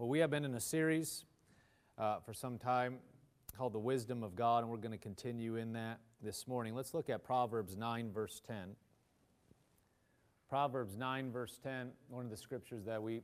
Well, 0.00 0.08
we 0.08 0.20
have 0.20 0.30
been 0.30 0.46
in 0.46 0.54
a 0.54 0.60
series 0.60 1.26
uh, 1.98 2.20
for 2.20 2.32
some 2.32 2.56
time 2.56 3.00
called 3.54 3.74
The 3.74 3.78
Wisdom 3.78 4.22
of 4.22 4.34
God, 4.34 4.62
and 4.62 4.70
we're 4.70 4.78
going 4.78 4.92
to 4.92 4.96
continue 4.96 5.56
in 5.56 5.74
that 5.74 6.00
this 6.22 6.48
morning. 6.48 6.74
Let's 6.74 6.94
look 6.94 7.10
at 7.10 7.22
Proverbs 7.22 7.76
9, 7.76 8.10
verse 8.10 8.40
10. 8.46 8.76
Proverbs 10.48 10.96
9, 10.96 11.30
verse 11.30 11.58
10, 11.62 11.90
one 12.08 12.24
of 12.24 12.30
the 12.30 12.36
scriptures 12.38 12.86
that 12.86 13.02
we 13.02 13.20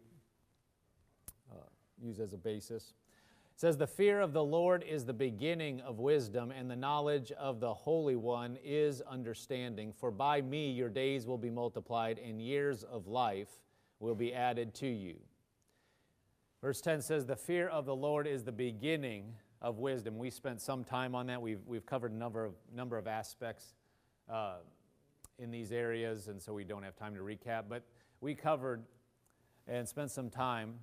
uh, 1.50 1.64
use 1.98 2.20
as 2.20 2.34
a 2.34 2.36
basis. 2.36 2.92
It 3.54 3.60
says, 3.60 3.78
The 3.78 3.86
fear 3.86 4.20
of 4.20 4.34
the 4.34 4.44
Lord 4.44 4.84
is 4.86 5.06
the 5.06 5.14
beginning 5.14 5.80
of 5.80 5.98
wisdom, 5.98 6.50
and 6.50 6.70
the 6.70 6.76
knowledge 6.76 7.32
of 7.32 7.58
the 7.58 7.72
Holy 7.72 8.16
One 8.16 8.58
is 8.62 9.00
understanding. 9.00 9.94
For 9.98 10.10
by 10.10 10.42
me 10.42 10.72
your 10.72 10.90
days 10.90 11.26
will 11.26 11.38
be 11.38 11.48
multiplied, 11.48 12.18
and 12.18 12.38
years 12.38 12.84
of 12.84 13.06
life 13.06 13.62
will 13.98 14.14
be 14.14 14.34
added 14.34 14.74
to 14.74 14.88
you. 14.88 15.16
Verse 16.62 16.80
10 16.80 17.02
says, 17.02 17.26
The 17.26 17.36
fear 17.36 17.68
of 17.68 17.86
the 17.86 17.94
Lord 17.94 18.26
is 18.26 18.44
the 18.44 18.52
beginning 18.52 19.34
of 19.60 19.78
wisdom. 19.78 20.18
We 20.18 20.30
spent 20.30 20.60
some 20.60 20.84
time 20.84 21.14
on 21.14 21.26
that. 21.26 21.40
We've, 21.40 21.60
we've 21.66 21.86
covered 21.86 22.12
a 22.12 22.16
number 22.16 22.44
of, 22.44 22.54
number 22.74 22.96
of 22.96 23.06
aspects 23.06 23.74
uh, 24.30 24.56
in 25.38 25.50
these 25.50 25.72
areas, 25.72 26.28
and 26.28 26.40
so 26.40 26.52
we 26.52 26.64
don't 26.64 26.82
have 26.82 26.96
time 26.96 27.14
to 27.14 27.20
recap. 27.20 27.64
But 27.68 27.82
we 28.20 28.34
covered 28.34 28.84
and 29.68 29.86
spent 29.86 30.10
some 30.10 30.30
time 30.30 30.74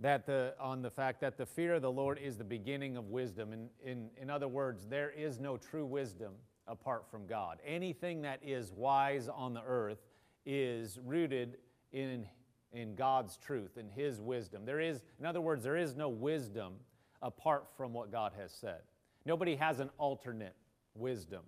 that 0.00 0.26
the, 0.26 0.54
on 0.58 0.82
the 0.82 0.90
fact 0.90 1.20
that 1.20 1.36
the 1.36 1.46
fear 1.46 1.74
of 1.74 1.82
the 1.82 1.92
Lord 1.92 2.18
is 2.18 2.36
the 2.36 2.44
beginning 2.44 2.96
of 2.96 3.10
wisdom. 3.10 3.52
In, 3.52 3.68
in, 3.84 4.08
in 4.20 4.30
other 4.30 4.48
words, 4.48 4.86
there 4.86 5.10
is 5.10 5.38
no 5.38 5.56
true 5.56 5.86
wisdom 5.86 6.32
apart 6.66 7.04
from 7.10 7.26
God. 7.26 7.58
Anything 7.64 8.22
that 8.22 8.40
is 8.42 8.72
wise 8.72 9.28
on 9.28 9.54
the 9.54 9.62
earth 9.64 9.98
is 10.44 10.98
rooted 11.04 11.58
in 11.92 12.26
in 12.72 12.94
God's 12.94 13.36
truth, 13.36 13.76
in 13.76 13.88
His 13.88 14.20
wisdom. 14.20 14.64
There 14.64 14.80
is, 14.80 15.02
in 15.18 15.26
other 15.26 15.40
words, 15.40 15.62
there 15.62 15.76
is 15.76 15.96
no 15.96 16.08
wisdom 16.08 16.74
apart 17.20 17.66
from 17.76 17.92
what 17.92 18.10
God 18.10 18.32
has 18.38 18.52
said. 18.52 18.80
Nobody 19.24 19.56
has 19.56 19.80
an 19.80 19.90
alternate 19.98 20.54
wisdom. 20.94 21.42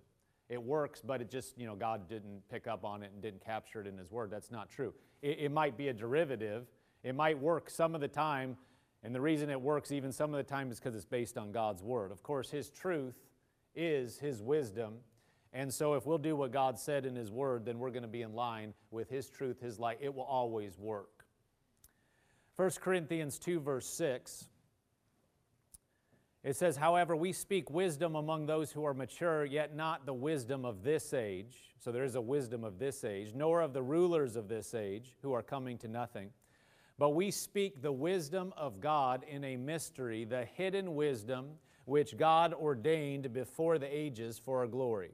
It 0.47 0.61
works, 0.61 1.01
but 1.01 1.21
it 1.21 1.29
just, 1.29 1.57
you 1.57 1.65
know, 1.65 1.75
God 1.75 2.07
didn't 2.07 2.47
pick 2.49 2.67
up 2.67 2.85
on 2.85 3.01
it 3.01 3.11
and 3.13 3.21
didn't 3.21 3.43
capture 3.43 3.81
it 3.81 3.87
in 3.87 3.97
His 3.97 4.11
Word. 4.11 4.29
That's 4.29 4.51
not 4.51 4.69
true. 4.69 4.93
It, 5.21 5.39
it 5.39 5.51
might 5.51 5.77
be 5.77 5.87
a 5.87 5.93
derivative, 5.93 6.67
it 7.03 7.15
might 7.15 7.39
work 7.39 7.69
some 7.69 7.95
of 7.95 8.01
the 8.01 8.07
time, 8.07 8.57
and 9.03 9.13
the 9.13 9.21
reason 9.21 9.49
it 9.49 9.59
works 9.59 9.91
even 9.91 10.11
some 10.11 10.33
of 10.33 10.37
the 10.37 10.43
time 10.43 10.71
is 10.71 10.79
because 10.79 10.95
it's 10.95 11.05
based 11.05 11.37
on 11.37 11.51
God's 11.51 11.83
Word. 11.83 12.11
Of 12.11 12.23
course, 12.23 12.49
His 12.51 12.69
truth 12.69 13.15
is 13.75 14.19
His 14.19 14.41
wisdom. 14.41 14.95
And 15.51 15.73
so, 15.73 15.93
if 15.93 16.05
we'll 16.05 16.17
do 16.17 16.35
what 16.35 16.51
God 16.51 16.77
said 16.77 17.05
in 17.05 17.15
His 17.15 17.31
Word, 17.31 17.65
then 17.65 17.79
we're 17.79 17.91
going 17.91 18.03
to 18.03 18.09
be 18.09 18.21
in 18.23 18.33
line 18.33 18.73
with 18.91 19.09
His 19.09 19.29
truth, 19.29 19.61
His 19.61 19.79
light. 19.79 19.97
It 20.01 20.13
will 20.13 20.23
always 20.23 20.77
work. 20.77 21.14
1 22.57 22.69
Corinthians 22.81 23.37
2, 23.37 23.59
verse 23.59 23.87
6. 23.87 24.47
It 26.43 26.55
says, 26.55 26.77
However, 26.77 27.15
we 27.15 27.33
speak 27.33 27.69
wisdom 27.71 28.15
among 28.15 28.45
those 28.45 28.71
who 28.71 28.85
are 28.85 28.93
mature, 28.93 29.43
yet 29.45 29.75
not 29.75 30.05
the 30.05 30.13
wisdom 30.13 30.63
of 30.63 30.83
this 30.83 31.13
age. 31.13 31.57
So 31.79 31.91
there 31.91 32.03
is 32.03 32.15
a 32.15 32.21
wisdom 32.21 32.63
of 32.63 32.79
this 32.79 33.03
age, 33.03 33.33
nor 33.35 33.61
of 33.61 33.73
the 33.73 33.81
rulers 33.81 34.35
of 34.35 34.47
this 34.47 34.73
age 34.73 35.15
who 35.21 35.33
are 35.33 35.41
coming 35.41 35.77
to 35.79 35.87
nothing. 35.87 36.29
But 36.97 37.09
we 37.09 37.29
speak 37.31 37.81
the 37.81 37.91
wisdom 37.91 38.53
of 38.55 38.79
God 38.79 39.25
in 39.27 39.43
a 39.43 39.57
mystery, 39.57 40.23
the 40.23 40.45
hidden 40.45 40.95
wisdom 40.95 41.47
which 41.85 42.15
God 42.15 42.53
ordained 42.53 43.33
before 43.33 43.77
the 43.77 43.93
ages 43.93 44.39
for 44.39 44.59
our 44.59 44.67
glory, 44.67 45.11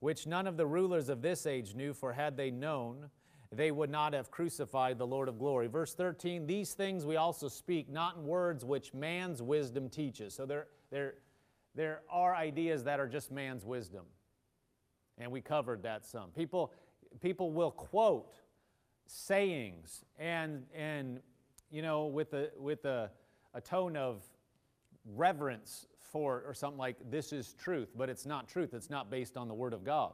which 0.00 0.26
none 0.26 0.46
of 0.46 0.56
the 0.56 0.66
rulers 0.66 1.08
of 1.08 1.22
this 1.22 1.46
age 1.46 1.74
knew, 1.74 1.94
for 1.94 2.12
had 2.12 2.36
they 2.36 2.50
known, 2.50 3.10
they 3.56 3.70
would 3.70 3.90
not 3.90 4.12
have 4.12 4.30
crucified 4.30 4.98
the 4.98 5.06
Lord 5.06 5.28
of 5.28 5.38
glory. 5.38 5.66
Verse 5.66 5.94
13, 5.94 6.46
these 6.46 6.74
things 6.74 7.04
we 7.04 7.16
also 7.16 7.48
speak, 7.48 7.90
not 7.90 8.16
in 8.16 8.24
words 8.24 8.64
which 8.64 8.94
man's 8.94 9.42
wisdom 9.42 9.88
teaches. 9.88 10.34
So 10.34 10.46
there, 10.46 10.66
there, 10.90 11.14
there 11.74 12.02
are 12.10 12.34
ideas 12.34 12.84
that 12.84 13.00
are 13.00 13.08
just 13.08 13.30
man's 13.30 13.64
wisdom. 13.64 14.04
And 15.18 15.30
we 15.30 15.40
covered 15.40 15.82
that 15.84 16.04
some. 16.04 16.30
People, 16.30 16.72
people 17.20 17.52
will 17.52 17.70
quote 17.70 18.34
sayings 19.06 20.04
and, 20.18 20.64
and 20.74 21.20
you 21.70 21.82
know, 21.82 22.06
with, 22.06 22.32
a, 22.34 22.50
with 22.58 22.84
a, 22.84 23.10
a 23.54 23.60
tone 23.60 23.96
of 23.96 24.22
reverence 25.14 25.86
for, 25.98 26.44
or 26.46 26.54
something 26.54 26.78
like, 26.78 26.96
this 27.10 27.32
is 27.32 27.54
truth, 27.54 27.88
but 27.96 28.08
it's 28.08 28.26
not 28.26 28.48
truth. 28.48 28.74
It's 28.74 28.90
not 28.90 29.10
based 29.10 29.36
on 29.36 29.48
the 29.48 29.54
Word 29.54 29.72
of 29.72 29.84
God. 29.84 30.12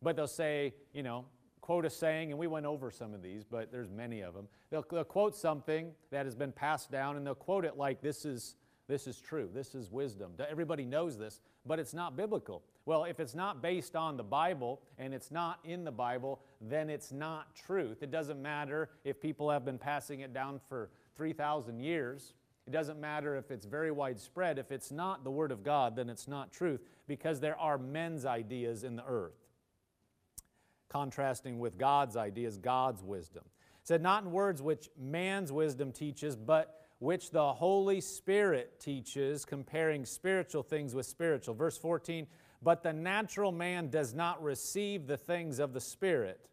But 0.00 0.16
they'll 0.16 0.26
say, 0.26 0.74
you 0.92 1.02
know, 1.02 1.26
quote 1.62 1.86
a 1.86 1.90
saying, 1.90 2.30
and 2.30 2.38
we 2.38 2.48
went 2.48 2.66
over 2.66 2.90
some 2.90 3.14
of 3.14 3.22
these, 3.22 3.44
but 3.44 3.72
there's 3.72 3.88
many 3.88 4.20
of 4.20 4.34
them. 4.34 4.48
They'll, 4.70 4.84
they'll, 4.90 5.04
quote 5.04 5.34
something 5.34 5.92
that 6.10 6.26
has 6.26 6.34
been 6.34 6.52
passed 6.52 6.90
down, 6.90 7.16
and 7.16 7.24
they'll 7.24 7.34
quote 7.36 7.64
it 7.64 7.78
like 7.78 8.02
this 8.02 8.24
is, 8.24 8.56
this 8.88 9.06
is 9.06 9.20
true, 9.20 9.48
this 9.54 9.74
is 9.74 9.90
wisdom. 9.90 10.32
Everybody 10.50 10.84
knows 10.84 11.16
this, 11.16 11.40
but 11.64 11.78
it's 11.78 11.94
not 11.94 12.16
biblical. 12.16 12.62
Well, 12.84 13.04
if 13.04 13.20
it's 13.20 13.36
not 13.36 13.62
based 13.62 13.94
on 13.94 14.16
the 14.16 14.24
Bible 14.24 14.82
and 14.98 15.14
it's 15.14 15.30
not 15.30 15.60
in 15.64 15.84
the 15.84 15.92
Bible, 15.92 16.40
then 16.60 16.90
it's 16.90 17.12
not 17.12 17.54
truth. 17.54 18.02
It 18.02 18.10
doesn't 18.10 18.42
matter 18.42 18.90
if 19.04 19.20
people 19.20 19.48
have 19.48 19.64
been 19.64 19.78
passing 19.78 20.20
it 20.20 20.34
down 20.34 20.60
for 20.68 20.90
3,000 21.16 21.78
years. 21.78 22.34
It 22.66 22.72
doesn't 22.72 23.00
matter 23.00 23.36
if 23.36 23.52
it's 23.52 23.66
very 23.66 23.92
widespread. 23.92 24.58
If 24.58 24.72
it's 24.72 24.90
not 24.90 25.22
the 25.22 25.30
Word 25.30 25.52
of 25.52 25.62
God, 25.62 25.94
then 25.94 26.10
it's 26.10 26.26
not 26.26 26.52
truth 26.52 26.80
because 27.06 27.38
there 27.38 27.58
are 27.58 27.78
men's 27.78 28.24
ideas 28.26 28.82
in 28.82 28.96
the 28.96 29.04
earth 29.06 29.41
contrasting 30.92 31.58
with 31.58 31.78
God's 31.78 32.16
ideas, 32.16 32.58
God's 32.58 33.02
wisdom. 33.02 33.44
It 33.46 33.88
said, 33.88 34.02
Not 34.02 34.24
in 34.24 34.30
words 34.30 34.60
which 34.60 34.90
man's 34.98 35.50
wisdom 35.50 35.92
teaches, 35.92 36.36
but 36.36 36.80
which 36.98 37.30
the 37.30 37.52
Holy 37.54 38.00
Spirit 38.00 38.78
teaches, 38.78 39.44
comparing 39.44 40.04
spiritual 40.04 40.62
things 40.62 40.94
with 40.94 41.06
spiritual. 41.06 41.54
Verse 41.54 41.76
14, 41.78 42.26
But 42.62 42.82
the 42.82 42.92
natural 42.92 43.50
man 43.50 43.88
does 43.88 44.14
not 44.14 44.42
receive 44.42 45.06
the 45.06 45.16
things 45.16 45.58
of 45.58 45.72
the 45.72 45.80
Spirit, 45.80 46.48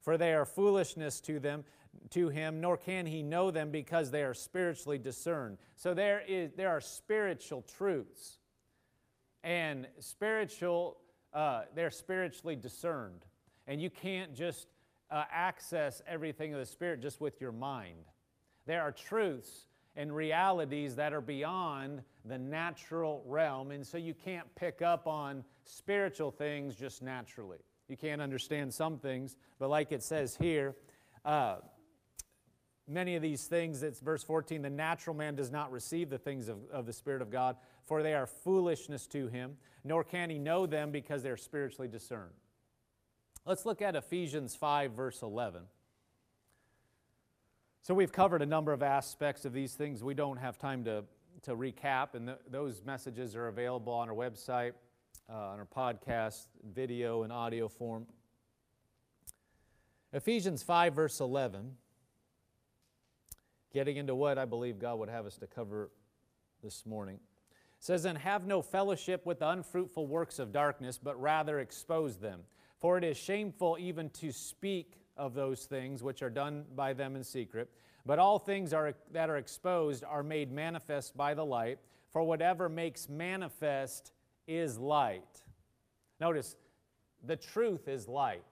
for 0.00 0.16
they 0.16 0.34
are 0.34 0.44
foolishness 0.44 1.20
to 1.22 1.38
them 1.38 1.64
to 2.10 2.28
him, 2.28 2.60
nor 2.60 2.76
can 2.76 3.06
he 3.06 3.22
know 3.22 3.50
them 3.50 3.70
because 3.70 4.10
they 4.10 4.22
are 4.22 4.34
spiritually 4.34 4.98
discerned. 4.98 5.58
So 5.76 5.94
there 5.94 6.22
is 6.26 6.50
there 6.56 6.70
are 6.70 6.80
spiritual 6.80 7.62
truths. 7.76 8.38
And 9.44 9.86
spiritual, 10.00 10.96
uh, 11.34 11.64
they're 11.74 11.90
spiritually 11.90 12.56
discerned. 12.56 13.26
And 13.66 13.80
you 13.80 13.90
can't 13.90 14.34
just 14.34 14.66
uh, 15.10 15.24
access 15.30 16.02
everything 16.06 16.52
of 16.52 16.60
the 16.60 16.66
Spirit 16.66 17.00
just 17.00 17.20
with 17.20 17.40
your 17.40 17.52
mind. 17.52 18.04
There 18.66 18.82
are 18.82 18.92
truths 18.92 19.66
and 19.96 20.14
realities 20.14 20.96
that 20.96 21.12
are 21.12 21.20
beyond 21.20 22.02
the 22.24 22.38
natural 22.38 23.22
realm, 23.26 23.70
and 23.70 23.86
so 23.86 23.96
you 23.96 24.14
can't 24.14 24.52
pick 24.56 24.82
up 24.82 25.06
on 25.06 25.44
spiritual 25.64 26.30
things 26.30 26.74
just 26.74 27.02
naturally. 27.02 27.58
You 27.88 27.96
can't 27.96 28.20
understand 28.20 28.72
some 28.72 28.98
things, 28.98 29.36
but 29.58 29.70
like 29.70 29.92
it 29.92 30.02
says 30.02 30.36
here, 30.40 30.74
uh, 31.24 31.56
many 32.88 33.14
of 33.14 33.22
these 33.22 33.44
things, 33.44 33.82
it's 33.82 34.00
verse 34.00 34.24
14, 34.24 34.62
the 34.62 34.70
natural 34.70 35.14
man 35.14 35.34
does 35.34 35.50
not 35.50 35.70
receive 35.70 36.10
the 36.10 36.18
things 36.18 36.48
of, 36.48 36.58
of 36.72 36.86
the 36.86 36.92
Spirit 36.92 37.22
of 37.22 37.30
God, 37.30 37.56
for 37.84 38.02
they 38.02 38.14
are 38.14 38.26
foolishness 38.26 39.06
to 39.08 39.28
him, 39.28 39.56
nor 39.84 40.02
can 40.02 40.30
he 40.30 40.38
know 40.38 40.66
them 40.66 40.90
because 40.90 41.22
they're 41.22 41.36
spiritually 41.36 41.88
discerned. 41.88 42.32
Let's 43.46 43.66
look 43.66 43.82
at 43.82 43.94
Ephesians 43.94 44.56
5, 44.56 44.92
verse 44.92 45.20
11. 45.20 45.64
So, 47.82 47.92
we've 47.92 48.10
covered 48.10 48.40
a 48.40 48.46
number 48.46 48.72
of 48.72 48.82
aspects 48.82 49.44
of 49.44 49.52
these 49.52 49.74
things. 49.74 50.02
We 50.02 50.14
don't 50.14 50.38
have 50.38 50.56
time 50.56 50.82
to, 50.84 51.04
to 51.42 51.54
recap, 51.54 52.14
and 52.14 52.28
th- 52.28 52.38
those 52.50 52.80
messages 52.86 53.36
are 53.36 53.48
available 53.48 53.92
on 53.92 54.08
our 54.08 54.14
website, 54.14 54.72
uh, 55.28 55.34
on 55.34 55.58
our 55.58 55.66
podcast, 55.66 56.46
video, 56.72 57.22
and 57.24 57.30
audio 57.30 57.68
form. 57.68 58.06
Ephesians 60.14 60.62
5, 60.62 60.94
verse 60.94 61.20
11, 61.20 61.72
getting 63.74 63.98
into 63.98 64.14
what 64.14 64.38
I 64.38 64.46
believe 64.46 64.78
God 64.78 64.98
would 65.00 65.10
have 65.10 65.26
us 65.26 65.36
to 65.36 65.46
cover 65.46 65.90
this 66.62 66.86
morning. 66.86 67.18
says, 67.78 68.06
And 68.06 68.16
have 68.16 68.46
no 68.46 68.62
fellowship 68.62 69.26
with 69.26 69.40
the 69.40 69.50
unfruitful 69.50 70.06
works 70.06 70.38
of 70.38 70.50
darkness, 70.50 70.96
but 70.96 71.20
rather 71.20 71.58
expose 71.58 72.16
them. 72.16 72.40
For 72.84 72.98
it 72.98 73.04
is 73.04 73.16
shameful 73.16 73.78
even 73.80 74.10
to 74.10 74.30
speak 74.30 74.92
of 75.16 75.32
those 75.32 75.64
things 75.64 76.02
which 76.02 76.20
are 76.20 76.28
done 76.28 76.66
by 76.76 76.92
them 76.92 77.16
in 77.16 77.24
secret. 77.24 77.70
But 78.04 78.18
all 78.18 78.38
things 78.38 78.74
are, 78.74 78.92
that 79.10 79.30
are 79.30 79.38
exposed 79.38 80.04
are 80.04 80.22
made 80.22 80.52
manifest 80.52 81.16
by 81.16 81.32
the 81.32 81.46
light, 81.46 81.78
for 82.12 82.22
whatever 82.24 82.68
makes 82.68 83.08
manifest 83.08 84.12
is 84.46 84.78
light. 84.78 85.42
Notice, 86.20 86.56
the 87.26 87.36
truth 87.36 87.88
is 87.88 88.06
light. 88.06 88.44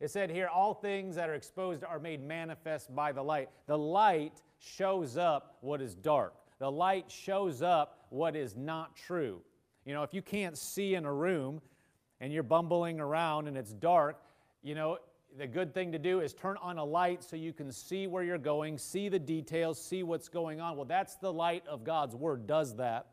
It 0.00 0.10
said 0.10 0.28
here, 0.30 0.48
all 0.48 0.74
things 0.74 1.16
that 1.16 1.30
are 1.30 1.34
exposed 1.34 1.82
are 1.82 1.98
made 1.98 2.22
manifest 2.22 2.94
by 2.94 3.10
the 3.10 3.22
light. 3.22 3.48
The 3.66 3.78
light 3.78 4.42
shows 4.58 5.16
up 5.16 5.56
what 5.62 5.80
is 5.80 5.94
dark, 5.94 6.34
the 6.58 6.70
light 6.70 7.10
shows 7.10 7.62
up 7.62 8.04
what 8.10 8.36
is 8.36 8.54
not 8.54 8.96
true. 8.96 9.40
You 9.86 9.94
know, 9.94 10.02
if 10.02 10.12
you 10.12 10.20
can't 10.20 10.58
see 10.58 10.94
in 10.94 11.06
a 11.06 11.14
room, 11.14 11.62
and 12.20 12.32
you're 12.32 12.42
bumbling 12.42 13.00
around 13.00 13.48
and 13.48 13.56
it's 13.56 13.72
dark, 13.72 14.22
you 14.62 14.74
know, 14.74 14.98
the 15.38 15.46
good 15.46 15.72
thing 15.72 15.92
to 15.92 15.98
do 15.98 16.20
is 16.20 16.34
turn 16.34 16.56
on 16.60 16.78
a 16.78 16.84
light 16.84 17.22
so 17.22 17.36
you 17.36 17.52
can 17.52 17.70
see 17.70 18.06
where 18.06 18.22
you're 18.22 18.38
going, 18.38 18.78
see 18.78 19.08
the 19.08 19.18
details, 19.18 19.80
see 19.80 20.02
what's 20.02 20.28
going 20.28 20.60
on. 20.60 20.76
Well, 20.76 20.84
that's 20.84 21.16
the 21.16 21.32
light 21.32 21.64
of 21.68 21.84
God's 21.84 22.16
Word, 22.16 22.46
does 22.46 22.76
that 22.76 23.06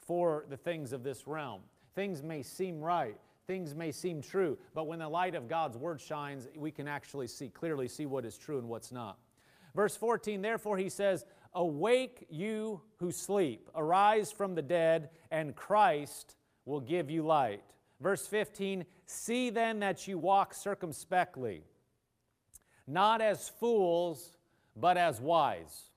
for 0.00 0.44
the 0.48 0.56
things 0.56 0.92
of 0.92 1.02
this 1.04 1.26
realm. 1.26 1.60
Things 1.94 2.22
may 2.22 2.42
seem 2.42 2.80
right, 2.80 3.16
things 3.46 3.74
may 3.74 3.92
seem 3.92 4.22
true, 4.22 4.58
but 4.74 4.86
when 4.86 4.98
the 4.98 5.08
light 5.08 5.34
of 5.34 5.48
God's 5.48 5.76
Word 5.76 6.00
shines, 6.00 6.48
we 6.56 6.70
can 6.70 6.88
actually 6.88 7.28
see 7.28 7.48
clearly 7.48 7.88
see 7.88 8.06
what 8.06 8.24
is 8.24 8.36
true 8.36 8.58
and 8.58 8.68
what's 8.68 8.90
not. 8.92 9.18
Verse 9.74 9.96
14, 9.96 10.42
therefore, 10.42 10.76
he 10.76 10.88
says, 10.88 11.24
Awake, 11.54 12.26
you 12.28 12.80
who 12.96 13.10
sleep, 13.12 13.68
arise 13.74 14.32
from 14.32 14.54
the 14.54 14.62
dead, 14.62 15.10
and 15.30 15.54
Christ 15.54 16.36
will 16.64 16.80
give 16.80 17.10
you 17.10 17.22
light. 17.22 17.62
Verse 18.00 18.26
15, 18.26 18.86
see 19.04 19.50
then 19.50 19.80
that 19.80 20.08
you 20.08 20.16
walk 20.16 20.54
circumspectly, 20.54 21.64
not 22.86 23.20
as 23.20 23.48
fools, 23.48 24.38
but 24.74 24.96
as 24.96 25.20
wise, 25.20 25.90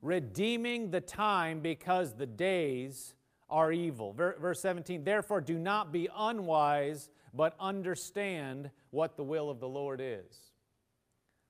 redeeming 0.00 0.90
the 0.90 1.00
time 1.00 1.60
because 1.60 2.14
the 2.14 2.26
days 2.26 3.14
are 3.50 3.70
evil. 3.70 4.14
Verse 4.14 4.60
17, 4.60 5.04
therefore 5.04 5.42
do 5.42 5.58
not 5.58 5.92
be 5.92 6.08
unwise, 6.16 7.10
but 7.34 7.54
understand 7.60 8.70
what 8.90 9.16
the 9.16 9.24
will 9.24 9.50
of 9.50 9.60
the 9.60 9.68
Lord 9.68 10.00
is. 10.00 10.52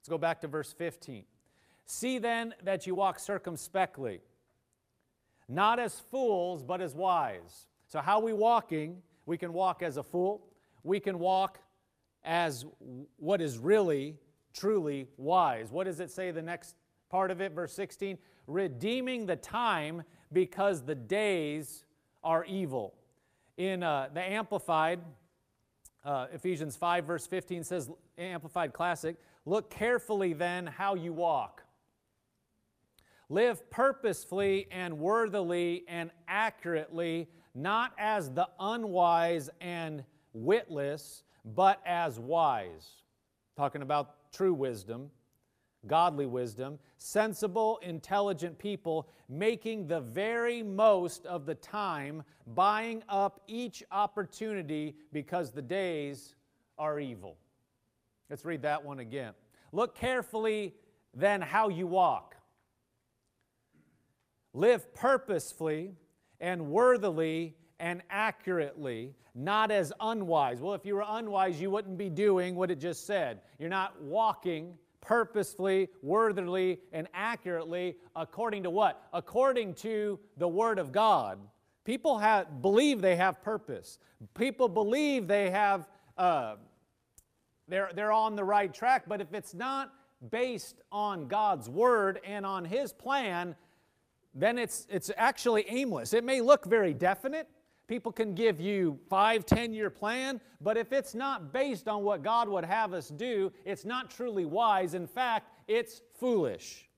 Let's 0.00 0.08
go 0.08 0.18
back 0.18 0.40
to 0.40 0.48
verse 0.48 0.72
15. 0.72 1.24
See 1.86 2.18
then 2.18 2.54
that 2.64 2.86
you 2.86 2.94
walk 2.96 3.20
circumspectly, 3.20 4.20
not 5.48 5.78
as 5.78 6.00
fools, 6.00 6.64
but 6.64 6.80
as 6.80 6.94
wise. 6.94 7.66
So, 7.90 8.00
how 8.00 8.20
we 8.20 8.32
walking? 8.32 9.02
We 9.26 9.36
can 9.36 9.52
walk 9.52 9.82
as 9.82 9.96
a 9.96 10.02
fool. 10.02 10.46
We 10.84 11.00
can 11.00 11.18
walk 11.18 11.58
as 12.24 12.64
what 13.16 13.40
is 13.40 13.58
really, 13.58 14.16
truly 14.54 15.08
wise. 15.16 15.72
What 15.72 15.84
does 15.84 15.98
it 15.98 16.10
say 16.10 16.30
the 16.30 16.40
next 16.40 16.76
part 17.10 17.32
of 17.32 17.40
it? 17.40 17.52
Verse 17.52 17.72
16 17.72 18.16
redeeming 18.46 19.26
the 19.26 19.36
time 19.36 20.02
because 20.32 20.82
the 20.82 20.94
days 20.94 21.84
are 22.22 22.44
evil. 22.44 22.94
In 23.56 23.82
uh, 23.82 24.08
the 24.12 24.20
Amplified, 24.20 25.00
uh, 26.04 26.26
Ephesians 26.32 26.76
5, 26.76 27.04
verse 27.04 27.26
15 27.26 27.64
says, 27.64 27.90
Amplified 28.18 28.72
Classic, 28.72 29.16
look 29.44 29.70
carefully 29.70 30.32
then 30.32 30.66
how 30.66 30.94
you 30.94 31.12
walk. 31.12 31.62
Live 33.28 33.70
purposefully 33.70 34.66
and 34.72 34.98
worthily 34.98 35.84
and 35.86 36.10
accurately, 36.26 37.28
not 37.54 37.92
as 37.98 38.30
the 38.30 38.48
unwise 38.58 39.50
and 39.60 40.04
witless, 40.32 41.24
but 41.44 41.80
as 41.84 42.18
wise. 42.18 43.02
Talking 43.56 43.82
about 43.82 44.32
true 44.32 44.54
wisdom, 44.54 45.10
godly 45.86 46.26
wisdom, 46.26 46.78
sensible, 46.98 47.78
intelligent 47.82 48.58
people, 48.58 49.08
making 49.28 49.86
the 49.86 50.00
very 50.00 50.62
most 50.62 51.26
of 51.26 51.46
the 51.46 51.54
time, 51.54 52.22
buying 52.48 53.02
up 53.08 53.40
each 53.46 53.82
opportunity 53.90 54.94
because 55.12 55.50
the 55.50 55.62
days 55.62 56.34
are 56.78 57.00
evil. 57.00 57.36
Let's 58.28 58.44
read 58.44 58.62
that 58.62 58.84
one 58.84 59.00
again. 59.00 59.32
Look 59.72 59.94
carefully 59.94 60.74
then 61.14 61.40
how 61.40 61.68
you 61.68 61.86
walk. 61.86 62.36
Live 64.52 64.94
purposefully 64.94 65.92
and 66.40 66.70
worthily 66.70 67.54
and 67.78 68.02
accurately, 68.10 69.14
not 69.34 69.70
as 69.70 69.92
unwise. 70.00 70.60
Well, 70.60 70.74
if 70.74 70.84
you 70.84 70.94
were 70.94 71.04
unwise, 71.06 71.60
you 71.60 71.70
wouldn't 71.70 71.96
be 71.96 72.10
doing 72.10 72.54
what 72.54 72.70
it 72.70 72.78
just 72.78 73.06
said. 73.06 73.40
You're 73.58 73.68
not 73.68 74.00
walking 74.02 74.74
purposefully, 75.00 75.88
worthily, 76.02 76.80
and 76.92 77.08
accurately 77.14 77.96
according 78.14 78.64
to 78.64 78.70
what? 78.70 79.02
According 79.12 79.74
to 79.74 80.18
the 80.36 80.48
Word 80.48 80.78
of 80.78 80.92
God. 80.92 81.38
People 81.84 82.18
have, 82.18 82.60
believe 82.60 83.00
they 83.00 83.16
have 83.16 83.42
purpose. 83.42 83.98
People 84.34 84.68
believe 84.68 85.26
they 85.26 85.50
have, 85.50 85.88
uh, 86.18 86.56
they're, 87.66 87.90
they're 87.94 88.12
on 88.12 88.36
the 88.36 88.44
right 88.44 88.72
track, 88.72 89.04
but 89.08 89.20
if 89.20 89.32
it's 89.32 89.54
not 89.54 89.90
based 90.30 90.82
on 90.92 91.26
God's 91.26 91.68
Word 91.68 92.20
and 92.24 92.44
on 92.44 92.64
His 92.66 92.92
plan, 92.92 93.56
then 94.34 94.58
it's, 94.58 94.86
it's 94.90 95.10
actually 95.16 95.64
aimless. 95.68 96.12
It 96.12 96.24
may 96.24 96.40
look 96.40 96.64
very 96.64 96.94
definite. 96.94 97.48
People 97.88 98.12
can 98.12 98.34
give 98.34 98.60
you 98.60 98.98
five, 99.08 99.44
ten 99.44 99.72
year 99.72 99.90
plan, 99.90 100.40
but 100.60 100.76
if 100.76 100.92
it's 100.92 101.14
not 101.14 101.52
based 101.52 101.88
on 101.88 102.04
what 102.04 102.22
God 102.22 102.48
would 102.48 102.64
have 102.64 102.94
us 102.94 103.08
do, 103.08 103.52
it's 103.64 103.84
not 103.84 104.10
truly 104.10 104.44
wise. 104.44 104.94
In 104.94 105.06
fact, 105.06 105.50
it's 105.66 106.00
foolish. 106.18 106.88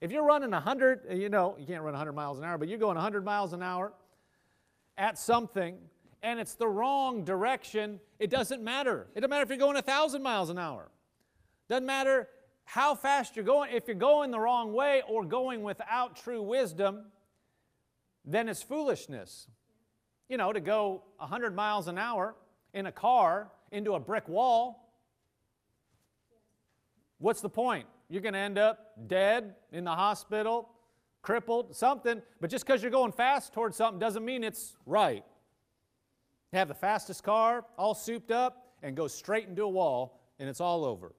If 0.00 0.10
you're 0.10 0.24
running 0.24 0.50
100, 0.50 1.06
you 1.12 1.28
know, 1.28 1.56
you 1.58 1.66
can't 1.66 1.82
run 1.82 1.92
100 1.92 2.12
miles 2.12 2.38
an 2.38 2.44
hour, 2.44 2.56
but 2.56 2.68
you're 2.68 2.78
going 2.78 2.96
100 2.96 3.24
miles 3.24 3.52
an 3.52 3.62
hour 3.62 3.92
at 4.96 5.18
something 5.18 5.76
and 6.24 6.40
it's 6.40 6.54
the 6.54 6.66
wrong 6.66 7.22
direction, 7.22 8.00
it 8.18 8.30
doesn't 8.30 8.64
matter. 8.64 9.08
It 9.14 9.20
doesn't 9.20 9.30
matter 9.30 9.42
if 9.42 9.50
you're 9.50 9.58
going 9.58 9.74
1,000 9.74 10.22
miles 10.22 10.48
an 10.48 10.58
hour. 10.58 10.90
Doesn't 11.68 11.84
matter 11.84 12.28
how 12.64 12.94
fast 12.94 13.36
you're 13.36 13.44
going. 13.44 13.70
If 13.72 13.86
you're 13.86 13.94
going 13.94 14.30
the 14.30 14.40
wrong 14.40 14.72
way 14.72 15.02
or 15.06 15.24
going 15.24 15.62
without 15.62 16.16
true 16.16 16.42
wisdom, 16.42 17.06
then 18.24 18.48
it's 18.48 18.62
foolishness. 18.62 19.48
You 20.28 20.38
know, 20.38 20.52
to 20.52 20.60
go 20.60 21.02
100 21.18 21.54
miles 21.54 21.88
an 21.88 21.98
hour 21.98 22.34
in 22.72 22.86
a 22.86 22.92
car 22.92 23.50
into 23.70 23.94
a 23.94 24.00
brick 24.00 24.28
wall, 24.28 24.92
what's 27.18 27.40
the 27.40 27.50
point? 27.50 27.86
You're 28.08 28.22
going 28.22 28.34
to 28.34 28.40
end 28.40 28.58
up 28.58 28.92
dead 29.06 29.54
in 29.72 29.84
the 29.84 29.90
hospital, 29.90 30.70
crippled, 31.22 31.74
something. 31.76 32.22
But 32.40 32.50
just 32.50 32.66
because 32.66 32.82
you're 32.82 32.90
going 32.90 33.12
fast 33.12 33.52
towards 33.52 33.76
something 33.76 33.98
doesn't 33.98 34.24
mean 34.24 34.44
it's 34.44 34.76
right. 34.86 35.24
have 36.52 36.68
the 36.68 36.74
fastest 36.74 37.24
car, 37.24 37.64
all 37.76 37.94
souped 37.94 38.30
up, 38.30 38.74
and 38.82 38.96
go 38.96 39.08
straight 39.08 39.48
into 39.48 39.62
a 39.62 39.68
wall, 39.68 40.20
and 40.38 40.48
it's 40.48 40.60
all 40.60 40.84
over. 40.84 41.14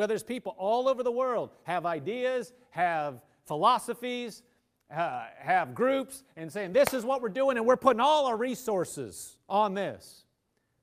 Well, 0.00 0.08
there's 0.08 0.22
people 0.22 0.54
all 0.56 0.88
over 0.88 1.02
the 1.02 1.12
world 1.12 1.50
have 1.64 1.84
ideas, 1.84 2.54
have 2.70 3.20
philosophies, 3.44 4.42
uh, 4.90 5.24
have 5.36 5.74
groups, 5.74 6.24
and 6.38 6.50
saying, 6.50 6.72
This 6.72 6.94
is 6.94 7.04
what 7.04 7.20
we're 7.20 7.28
doing, 7.28 7.58
and 7.58 7.66
we're 7.66 7.76
putting 7.76 8.00
all 8.00 8.24
our 8.24 8.36
resources 8.38 9.36
on 9.46 9.74
this. 9.74 10.24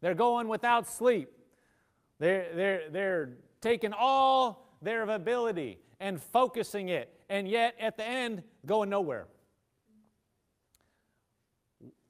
They're 0.01 0.13
going 0.13 0.47
without 0.47 0.87
sleep. 0.87 1.31
They're, 2.19 2.45
they're, 2.53 2.89
they're 2.91 3.29
taking 3.59 3.91
all 3.91 4.69
their 4.83 5.01
ability 5.01 5.79
and 5.99 6.21
focusing 6.21 6.89
it, 6.89 7.11
and 7.27 7.47
yet 7.47 7.73
at 7.79 7.97
the 7.97 8.05
end, 8.05 8.43
going 8.67 8.91
nowhere. 8.91 9.25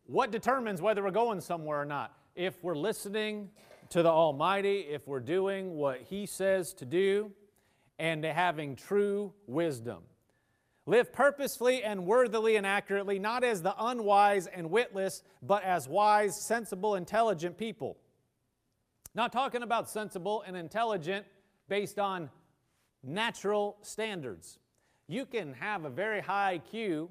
What 0.08 0.30
determines 0.30 0.82
whether 0.82 1.02
we're 1.02 1.12
going 1.12 1.40
somewhere 1.40 1.80
or 1.80 1.86
not? 1.86 2.14
If 2.36 2.62
we're 2.66 2.76
listening 2.76 3.52
to 3.90 4.04
the 4.04 4.10
Almighty 4.10 4.80
if 4.80 5.08
we're 5.08 5.20
doing 5.20 5.76
what 5.76 6.02
He 6.02 6.26
says 6.26 6.74
to 6.76 6.86
do 6.86 7.32
and 8.00 8.24
to 8.24 8.34
having 8.34 8.76
true 8.76 9.34
wisdom. 9.48 10.04
Live 10.86 11.12
purposefully 11.12 11.84
and 11.84 12.06
worthily 12.06 12.56
and 12.56 12.66
accurately, 12.66 13.20
not 13.20 13.44
as 13.44 13.62
the 13.62 13.76
unwise 13.78 14.48
and 14.48 14.70
witless, 14.70 15.22
but 15.42 15.64
as 15.64 15.88
wise, 15.88 16.40
sensible, 16.40 16.96
intelligent 16.96 17.58
people. 17.58 17.98
Not 19.14 19.34
talking 19.34 19.64
about 19.64 19.90
sensible 19.90 20.44
and 20.48 20.56
intelligent 20.56 21.26
based 21.68 22.00
on 22.00 22.30
natural 23.04 23.78
standards. 23.82 24.60
You 25.08 25.26
can 25.26 25.54
have 25.54 25.86
a 25.86 25.90
very 25.90 26.22
high 26.22 26.62
IQ, 26.74 27.10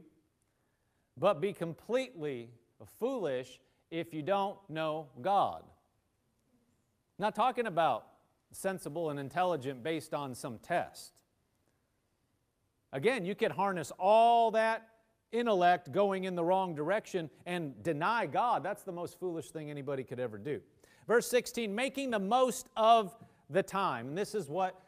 but 1.19 1.41
be 1.41 1.53
completely 1.53 2.51
foolish 2.99 3.61
if 3.91 4.15
you 4.15 4.23
don't 4.23 4.59
know 4.69 5.09
God. 5.21 5.65
Not 7.19 7.35
talking 7.35 7.67
about 7.67 8.07
sensible 8.53 9.11
and 9.11 9.19
intelligent 9.19 9.83
based 9.83 10.15
on 10.15 10.35
some 10.35 10.59
test. 10.59 11.13
Again, 12.93 13.25
you 13.25 13.35
could 13.35 13.53
harness 13.53 13.93
all 13.99 14.51
that 14.53 14.89
intellect 15.33 15.93
going 15.93 16.25
in 16.25 16.35
the 16.35 16.45
wrong 16.45 16.75
direction 16.75 17.31
and 17.45 17.83
deny 17.83 18.27
God. 18.27 18.63
That's 18.63 18.83
the 18.83 18.93
most 18.93 19.19
foolish 19.19 19.51
thing 19.51 19.71
anybody 19.71 20.05
could 20.05 20.21
ever 20.21 20.39
do. 20.39 20.61
Verse 21.07 21.29
16, 21.29 21.75
making 21.75 22.11
the 22.11 22.19
most 22.19 22.69
of 22.77 23.15
the 23.51 23.63
time. 23.63 24.09
And 24.09 24.19
this 24.19 24.35
is 24.35 24.49
what 24.49 24.81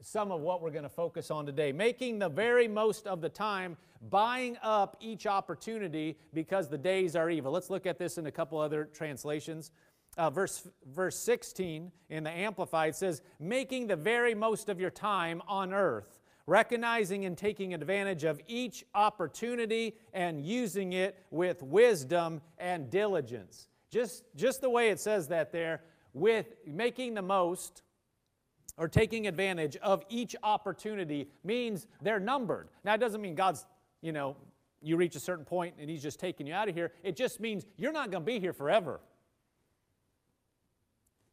some 0.00 0.30
of 0.30 0.40
what 0.40 0.60
we're 0.60 0.70
going 0.70 0.82
to 0.82 0.88
focus 0.88 1.30
on 1.30 1.46
today. 1.46 1.72
Making 1.72 2.18
the 2.18 2.28
very 2.28 2.68
most 2.68 3.06
of 3.06 3.20
the 3.20 3.28
time, 3.28 3.76
buying 4.10 4.56
up 4.62 4.96
each 5.00 5.26
opportunity 5.26 6.18
because 6.32 6.68
the 6.68 6.78
days 6.78 7.16
are 7.16 7.30
evil. 7.30 7.50
Let's 7.50 7.70
look 7.70 7.86
at 7.86 7.98
this 7.98 8.18
in 8.18 8.26
a 8.26 8.30
couple 8.30 8.58
other 8.58 8.84
translations 8.84 9.70
uh, 10.16 10.30
verse, 10.30 10.66
verse 10.86 11.18
16 11.18 11.92
in 12.08 12.24
the 12.24 12.30
Amplified 12.30 12.94
says, 12.94 13.22
making 13.38 13.86
the 13.86 13.96
very 13.96 14.34
most 14.34 14.68
of 14.68 14.80
your 14.80 14.90
time 14.90 15.42
on 15.46 15.72
earth, 15.72 16.20
recognizing 16.46 17.24
and 17.24 17.36
taking 17.36 17.74
advantage 17.74 18.24
of 18.24 18.40
each 18.46 18.84
opportunity 18.94 19.96
and 20.12 20.44
using 20.44 20.92
it 20.92 21.18
with 21.30 21.62
wisdom 21.62 22.40
and 22.58 22.90
diligence. 22.90 23.68
Just, 23.90 24.24
just 24.34 24.60
the 24.60 24.70
way 24.70 24.90
it 24.90 25.00
says 25.00 25.28
that 25.28 25.52
there, 25.52 25.82
with 26.12 26.54
making 26.66 27.14
the 27.14 27.22
most 27.22 27.82
or 28.78 28.88
taking 28.88 29.26
advantage 29.26 29.76
of 29.76 30.02
each 30.08 30.36
opportunity 30.42 31.28
means 31.44 31.86
they're 32.02 32.20
numbered. 32.20 32.68
Now, 32.84 32.94
it 32.94 32.98
doesn't 32.98 33.20
mean 33.20 33.34
God's, 33.34 33.66
you 34.02 34.12
know, 34.12 34.36
you 34.82 34.96
reach 34.96 35.16
a 35.16 35.20
certain 35.20 35.44
point 35.44 35.74
and 35.80 35.88
He's 35.88 36.02
just 36.02 36.20
taking 36.20 36.46
you 36.46 36.54
out 36.54 36.68
of 36.68 36.74
here. 36.74 36.92
It 37.02 37.16
just 37.16 37.40
means 37.40 37.64
you're 37.76 37.92
not 37.92 38.10
going 38.10 38.22
to 38.22 38.26
be 38.26 38.38
here 38.38 38.52
forever. 38.52 39.00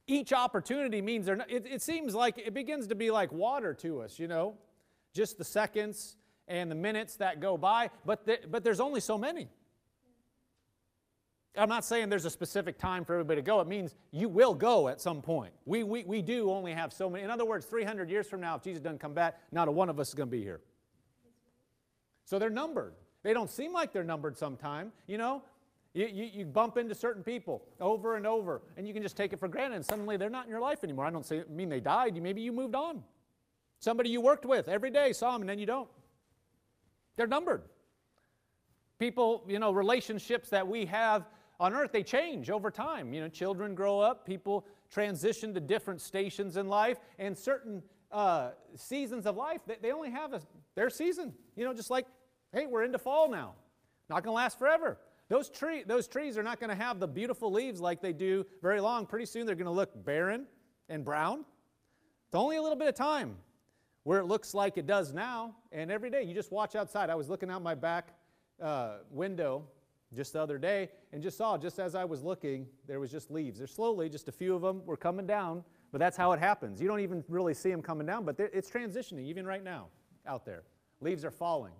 Each 0.05 0.33
opportunity 0.33 1.01
means 1.01 1.25
they're 1.25 1.37
not, 1.37 1.49
it, 1.49 1.65
it 1.65 1.81
seems 1.81 2.13
like 2.13 2.37
it 2.37 2.53
begins 2.53 2.87
to 2.87 2.95
be 2.95 3.09
like 3.09 3.31
water 3.31 3.73
to 3.75 4.01
us, 4.01 4.19
you 4.19 4.27
know, 4.27 4.55
just 5.13 5.37
the 5.37 5.45
seconds 5.45 6.17
and 6.47 6.69
the 6.69 6.75
minutes 6.75 7.15
that 7.17 7.39
go 7.39 7.57
by, 7.57 7.89
but, 8.05 8.25
the, 8.25 8.39
but 8.49 8.63
there's 8.63 8.81
only 8.81 8.99
so 8.99 9.17
many. 9.17 9.47
I'm 11.55 11.69
not 11.69 11.85
saying 11.85 12.09
there's 12.09 12.25
a 12.25 12.31
specific 12.31 12.79
time 12.79 13.05
for 13.05 13.13
everybody 13.13 13.39
to 13.39 13.45
go. 13.45 13.61
It 13.61 13.67
means 13.67 13.95
you 14.11 14.27
will 14.27 14.55
go 14.55 14.87
at 14.87 14.99
some 14.99 15.21
point. 15.21 15.53
We, 15.65 15.83
we, 15.83 16.03
we 16.03 16.21
do 16.21 16.49
only 16.49 16.73
have 16.73 16.91
so 16.91 17.09
many. 17.09 17.23
In 17.23 17.29
other 17.29 17.45
words, 17.45 17.65
300 17.67 18.09
years 18.09 18.27
from 18.27 18.41
now, 18.41 18.55
if 18.55 18.63
Jesus 18.63 18.81
doesn't 18.81 18.99
come 18.99 19.13
back, 19.13 19.39
not 19.51 19.67
a 19.67 19.71
one 19.71 19.87
of 19.89 19.99
us 19.99 20.09
is 20.09 20.13
going 20.15 20.29
to 20.29 20.35
be 20.35 20.41
here. 20.41 20.61
So 22.25 22.39
they're 22.39 22.49
numbered. 22.49 22.95
They 23.21 23.33
don't 23.33 23.51
seem 23.51 23.71
like 23.71 23.93
they're 23.93 24.03
numbered 24.03 24.35
sometime. 24.35 24.91
You 25.05 25.19
know, 25.19 25.43
you, 25.93 26.07
you, 26.07 26.29
you, 26.33 26.45
bump 26.45 26.77
into 26.77 26.95
certain 26.95 27.23
people 27.23 27.63
over 27.79 28.15
and 28.15 28.25
over, 28.25 28.61
and 28.77 28.87
you 28.87 28.93
can 28.93 29.03
just 29.03 29.15
take 29.15 29.31
it 29.31 29.39
for 29.39 29.47
granted, 29.47 29.75
and 29.75 29.85
suddenly 29.85 30.17
they're 30.17 30.29
not 30.29 30.45
in 30.45 30.49
your 30.49 30.59
life 30.59 30.83
anymore. 30.83 31.05
I 31.05 31.11
don't 31.11 31.25
say, 31.25 31.43
mean 31.49 31.69
they 31.69 31.79
died. 31.79 32.19
Maybe 32.21 32.41
you 32.41 32.51
moved 32.51 32.73
on. 32.73 33.03
Somebody 33.79 34.09
you 34.09 34.19
worked 34.19 34.45
with 34.45 34.67
every 34.67 34.89
day 34.89 35.13
saw 35.13 35.33
them, 35.33 35.41
and 35.41 35.49
then 35.49 35.59
you 35.59 35.67
don't. 35.67 35.89
They're 37.15 37.27
numbered. 37.27 37.63
People, 38.97 39.43
you 39.47 39.59
know, 39.59 39.71
relationships 39.71 40.49
that 40.49 40.67
we 40.67 40.85
have 40.85 41.27
on 41.59 41.73
earth, 41.73 41.91
they 41.91 42.03
change 42.03 42.49
over 42.49 42.71
time. 42.71 43.13
You 43.13 43.21
know, 43.21 43.29
children 43.29 43.75
grow 43.75 43.99
up, 43.99 44.25
people 44.25 44.65
transition 44.89 45.53
to 45.53 45.59
different 45.59 46.01
stations 46.01 46.57
in 46.57 46.67
life, 46.67 46.97
and 47.19 47.37
certain 47.37 47.83
uh, 48.11 48.51
seasons 48.75 49.25
of 49.25 49.35
life, 49.35 49.61
they, 49.67 49.75
they 49.81 49.91
only 49.91 50.09
have 50.09 50.33
a, 50.33 50.41
their 50.75 50.89
season. 50.89 51.33
You 51.55 51.65
know, 51.65 51.73
just 51.73 51.91
like, 51.91 52.07
hey, 52.51 52.65
we're 52.65 52.83
into 52.83 52.97
fall 52.97 53.29
now. 53.29 53.53
Not 54.09 54.23
going 54.23 54.33
to 54.33 54.37
last 54.37 54.57
forever. 54.57 54.97
Those, 55.33 55.49
tree, 55.49 55.81
those 55.83 56.07
trees 56.07 56.37
are 56.37 56.43
not 56.43 56.59
going 56.59 56.69
to 56.69 56.75
have 56.75 56.99
the 56.99 57.07
beautiful 57.07 57.51
leaves 57.51 57.81
like 57.81 58.03
they 58.03 58.13
do 58.13 58.45
very 58.61 58.79
long. 58.79 59.07
Pretty 59.07 59.25
soon 59.25 59.47
they're 59.47 59.55
going 59.55 59.65
to 59.65 59.71
look 59.71 59.89
barren 60.05 60.45
and 60.89 61.03
brown. 61.03 61.43
It's 62.27 62.35
only 62.35 62.57
a 62.57 62.61
little 62.61 62.77
bit 62.77 62.87
of 62.87 62.93
time 62.93 63.37
where 64.03 64.19
it 64.19 64.25
looks 64.25 64.53
like 64.53 64.77
it 64.77 64.85
does 64.85 65.11
now. 65.11 65.55
And 65.71 65.91
every 65.91 66.11
day 66.11 66.21
you 66.21 66.35
just 66.35 66.51
watch 66.51 66.75
outside. 66.75 67.09
I 67.09 67.15
was 67.15 67.31
looking 67.31 67.49
out 67.49 67.63
my 67.63 67.73
back 67.73 68.09
uh, 68.61 68.97
window 69.09 69.63
just 70.15 70.33
the 70.33 70.39
other 70.39 70.59
day 70.59 70.91
and 71.11 71.23
just 71.23 71.35
saw, 71.35 71.57
just 71.57 71.79
as 71.79 71.95
I 71.95 72.05
was 72.05 72.21
looking, 72.21 72.67
there 72.85 72.99
was 72.99 73.09
just 73.09 73.31
leaves. 73.31 73.57
There's 73.57 73.73
slowly, 73.73 74.09
just 74.09 74.27
a 74.27 74.31
few 74.31 74.53
of 74.53 74.61
them 74.61 74.85
were 74.85 74.97
coming 74.97 75.25
down, 75.25 75.63
but 75.91 75.97
that's 75.97 76.15
how 76.15 76.31
it 76.33 76.39
happens. 76.39 76.79
You 76.79 76.87
don't 76.87 76.99
even 76.99 77.23
really 77.27 77.55
see 77.55 77.71
them 77.71 77.81
coming 77.81 78.05
down, 78.05 78.23
but 78.23 78.39
it's 78.39 78.69
transitioning 78.69 79.25
even 79.25 79.47
right 79.47 79.63
now 79.63 79.87
out 80.27 80.45
there. 80.45 80.61
Leaves 81.01 81.25
are 81.25 81.31
falling. 81.31 81.73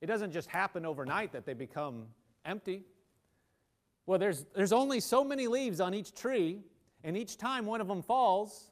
It 0.00 0.06
doesn't 0.06 0.30
just 0.30 0.48
happen 0.48 0.86
overnight 0.86 1.32
that 1.32 1.44
they 1.44 1.52
become 1.52 2.06
empty. 2.46 2.84
Well, 4.06 4.18
there's, 4.18 4.46
there's 4.54 4.72
only 4.72 5.00
so 5.00 5.24
many 5.24 5.48
leaves 5.48 5.80
on 5.80 5.92
each 5.92 6.14
tree, 6.14 6.60
and 7.02 7.16
each 7.16 7.36
time 7.36 7.66
one 7.66 7.80
of 7.80 7.88
them 7.88 8.02
falls, 8.02 8.70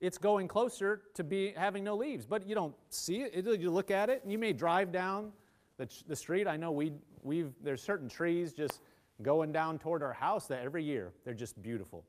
it's 0.00 0.18
going 0.18 0.48
closer 0.48 1.02
to 1.14 1.24
be 1.24 1.52
having 1.56 1.84
no 1.84 1.96
leaves. 1.96 2.26
But 2.26 2.46
you 2.46 2.54
don't 2.54 2.74
see 2.90 3.22
it. 3.22 3.60
You 3.60 3.70
look 3.70 3.90
at 3.90 4.10
it, 4.10 4.22
and 4.22 4.32
you 4.32 4.38
may 4.38 4.52
drive 4.52 4.92
down 4.92 5.32
the, 5.78 5.88
the 6.06 6.16
street. 6.16 6.46
I 6.46 6.56
know 6.56 6.72
we, 6.72 6.92
we've, 7.22 7.52
there's 7.62 7.82
certain 7.82 8.08
trees 8.08 8.52
just 8.52 8.80
going 9.22 9.52
down 9.52 9.78
toward 9.78 10.02
our 10.02 10.12
house 10.12 10.46
that 10.48 10.62
every 10.62 10.84
year 10.84 11.12
they're 11.24 11.34
just 11.34 11.60
beautiful. 11.62 12.04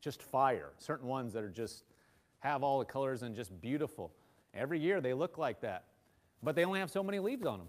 Just 0.00 0.22
fire. 0.22 0.72
Certain 0.78 1.08
ones 1.08 1.32
that 1.32 1.42
are 1.42 1.50
just 1.50 1.84
have 2.40 2.62
all 2.62 2.78
the 2.78 2.84
colors 2.84 3.22
and 3.22 3.34
just 3.34 3.58
beautiful. 3.60 4.12
Every 4.54 4.78
year 4.78 5.00
they 5.00 5.14
look 5.14 5.38
like 5.38 5.60
that. 5.62 5.84
But 6.42 6.54
they 6.54 6.64
only 6.64 6.80
have 6.80 6.90
so 6.90 7.02
many 7.02 7.18
leaves 7.18 7.46
on 7.46 7.58
them. 7.58 7.68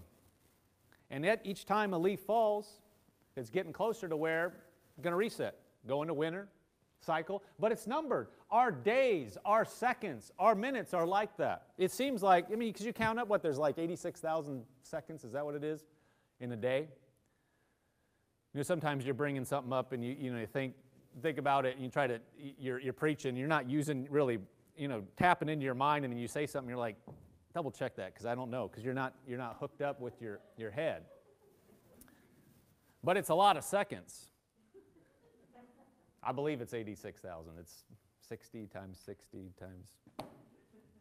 And 1.10 1.24
yet 1.24 1.40
each 1.44 1.64
time 1.66 1.92
a 1.92 1.98
leaf 1.98 2.20
falls, 2.20 2.80
it's 3.36 3.50
getting 3.50 3.72
closer 3.72 4.08
to 4.08 4.16
where 4.16 4.54
it's 4.90 5.02
going 5.02 5.12
to 5.12 5.16
reset, 5.16 5.56
go 5.86 6.02
into 6.02 6.14
winter 6.14 6.48
cycle, 7.00 7.42
but 7.58 7.72
it's 7.72 7.86
numbered. 7.86 8.28
Our 8.50 8.70
days, 8.70 9.38
our 9.44 9.64
seconds, 9.64 10.30
our 10.38 10.54
minutes 10.54 10.94
are 10.94 11.06
like 11.06 11.36
that. 11.38 11.64
It 11.78 11.90
seems 11.90 12.22
like, 12.22 12.46
I 12.52 12.56
mean, 12.56 12.72
because 12.72 12.84
you 12.84 12.92
count 12.92 13.18
up 13.18 13.28
what 13.28 13.42
there's 13.42 13.58
like 13.58 13.78
86,000 13.78 14.64
seconds, 14.82 15.24
is 15.24 15.32
that 15.32 15.44
what 15.44 15.54
it 15.54 15.64
is 15.64 15.84
in 16.40 16.52
a 16.52 16.56
day? 16.56 16.88
You 18.52 18.58
know, 18.58 18.62
sometimes 18.62 19.04
you're 19.04 19.14
bringing 19.14 19.44
something 19.44 19.72
up 19.72 19.92
and 19.92 20.04
you, 20.04 20.16
you 20.18 20.32
know, 20.32 20.40
you 20.40 20.46
think, 20.46 20.74
think 21.22 21.38
about 21.38 21.64
it 21.64 21.76
and 21.76 21.84
you 21.84 21.90
try 21.90 22.06
to, 22.06 22.20
you're, 22.58 22.80
you're 22.80 22.92
preaching, 22.92 23.36
you're 23.36 23.48
not 23.48 23.68
using 23.68 24.06
really, 24.10 24.38
you 24.76 24.88
know, 24.88 25.02
tapping 25.16 25.48
into 25.48 25.64
your 25.64 25.74
mind 25.74 26.04
and 26.04 26.12
then 26.12 26.18
you 26.18 26.28
say 26.28 26.46
something, 26.46 26.68
you're 26.68 26.78
like, 26.78 26.96
double 27.54 27.70
check 27.70 27.96
that 27.96 28.12
because 28.12 28.26
I 28.26 28.34
don't 28.34 28.50
know 28.50 28.68
because 28.68 28.84
you're 28.84 28.94
not, 28.94 29.14
you're 29.26 29.38
not 29.38 29.56
hooked 29.60 29.82
up 29.82 30.00
with 30.00 30.20
your, 30.20 30.40
your 30.56 30.70
head. 30.70 31.02
But 33.02 33.16
it's 33.16 33.30
a 33.30 33.34
lot 33.34 33.56
of 33.56 33.64
seconds. 33.64 34.26
I 36.22 36.32
believe 36.32 36.60
it's 36.60 36.74
86,000. 36.74 37.52
It's 37.58 37.84
60 38.28 38.66
times 38.66 38.98
60 39.04 39.52
times 39.58 39.88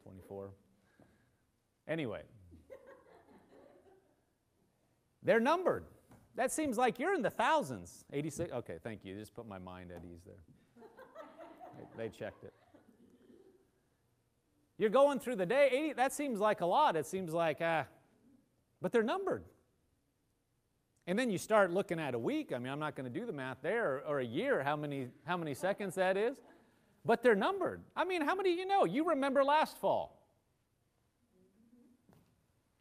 24. 0.03 0.51
Anyway, 1.87 2.21
they're 5.23 5.39
numbered. 5.39 5.85
That 6.35 6.51
seems 6.51 6.77
like 6.77 6.99
you're 6.99 7.13
in 7.13 7.21
the 7.21 7.29
thousands. 7.29 8.05
86. 8.13 8.53
Okay, 8.53 8.77
thank 8.81 9.03
you. 9.03 9.15
Just 9.15 9.35
put 9.35 9.47
my 9.47 9.57
mind 9.57 9.91
at 9.91 10.03
ease 10.05 10.21
there. 10.25 10.35
they, 11.97 12.03
they 12.03 12.09
checked 12.09 12.45
it. 12.45 12.53
You're 14.79 14.89
going 14.89 15.19
through 15.19 15.35
the 15.35 15.45
day, 15.45 15.69
80, 15.71 15.93
that 15.93 16.13
seems 16.13 16.39
like 16.39 16.61
a 16.61 16.65
lot. 16.65 16.95
It 16.95 17.05
seems 17.05 17.33
like, 17.33 17.57
ah, 17.61 17.83
but 18.81 18.93
they're 18.93 19.03
numbered. 19.03 19.43
And 21.05 21.19
then 21.19 21.29
you 21.29 21.37
start 21.37 21.71
looking 21.71 21.99
at 21.99 22.15
a 22.15 22.19
week. 22.19 22.53
I 22.53 22.59
mean, 22.59 22.71
I'm 22.71 22.79
not 22.79 22.95
going 22.95 23.11
to 23.11 23.19
do 23.19 23.25
the 23.25 23.33
math 23.33 23.57
there, 23.61 23.95
or, 23.95 24.03
or, 24.07 24.19
a 24.19 24.25
year, 24.25 24.63
how 24.63 24.77
many, 24.77 25.09
how 25.25 25.35
many 25.35 25.53
seconds 25.53 25.95
that 25.95 26.15
is. 26.15 26.37
But 27.03 27.21
they're 27.21 27.35
numbered. 27.35 27.81
I 27.93 28.05
mean, 28.05 28.21
how 28.21 28.35
many 28.35 28.55
you 28.55 28.65
know? 28.65 28.85
You 28.85 29.09
remember 29.09 29.43
last 29.43 29.77
fall. 29.77 30.17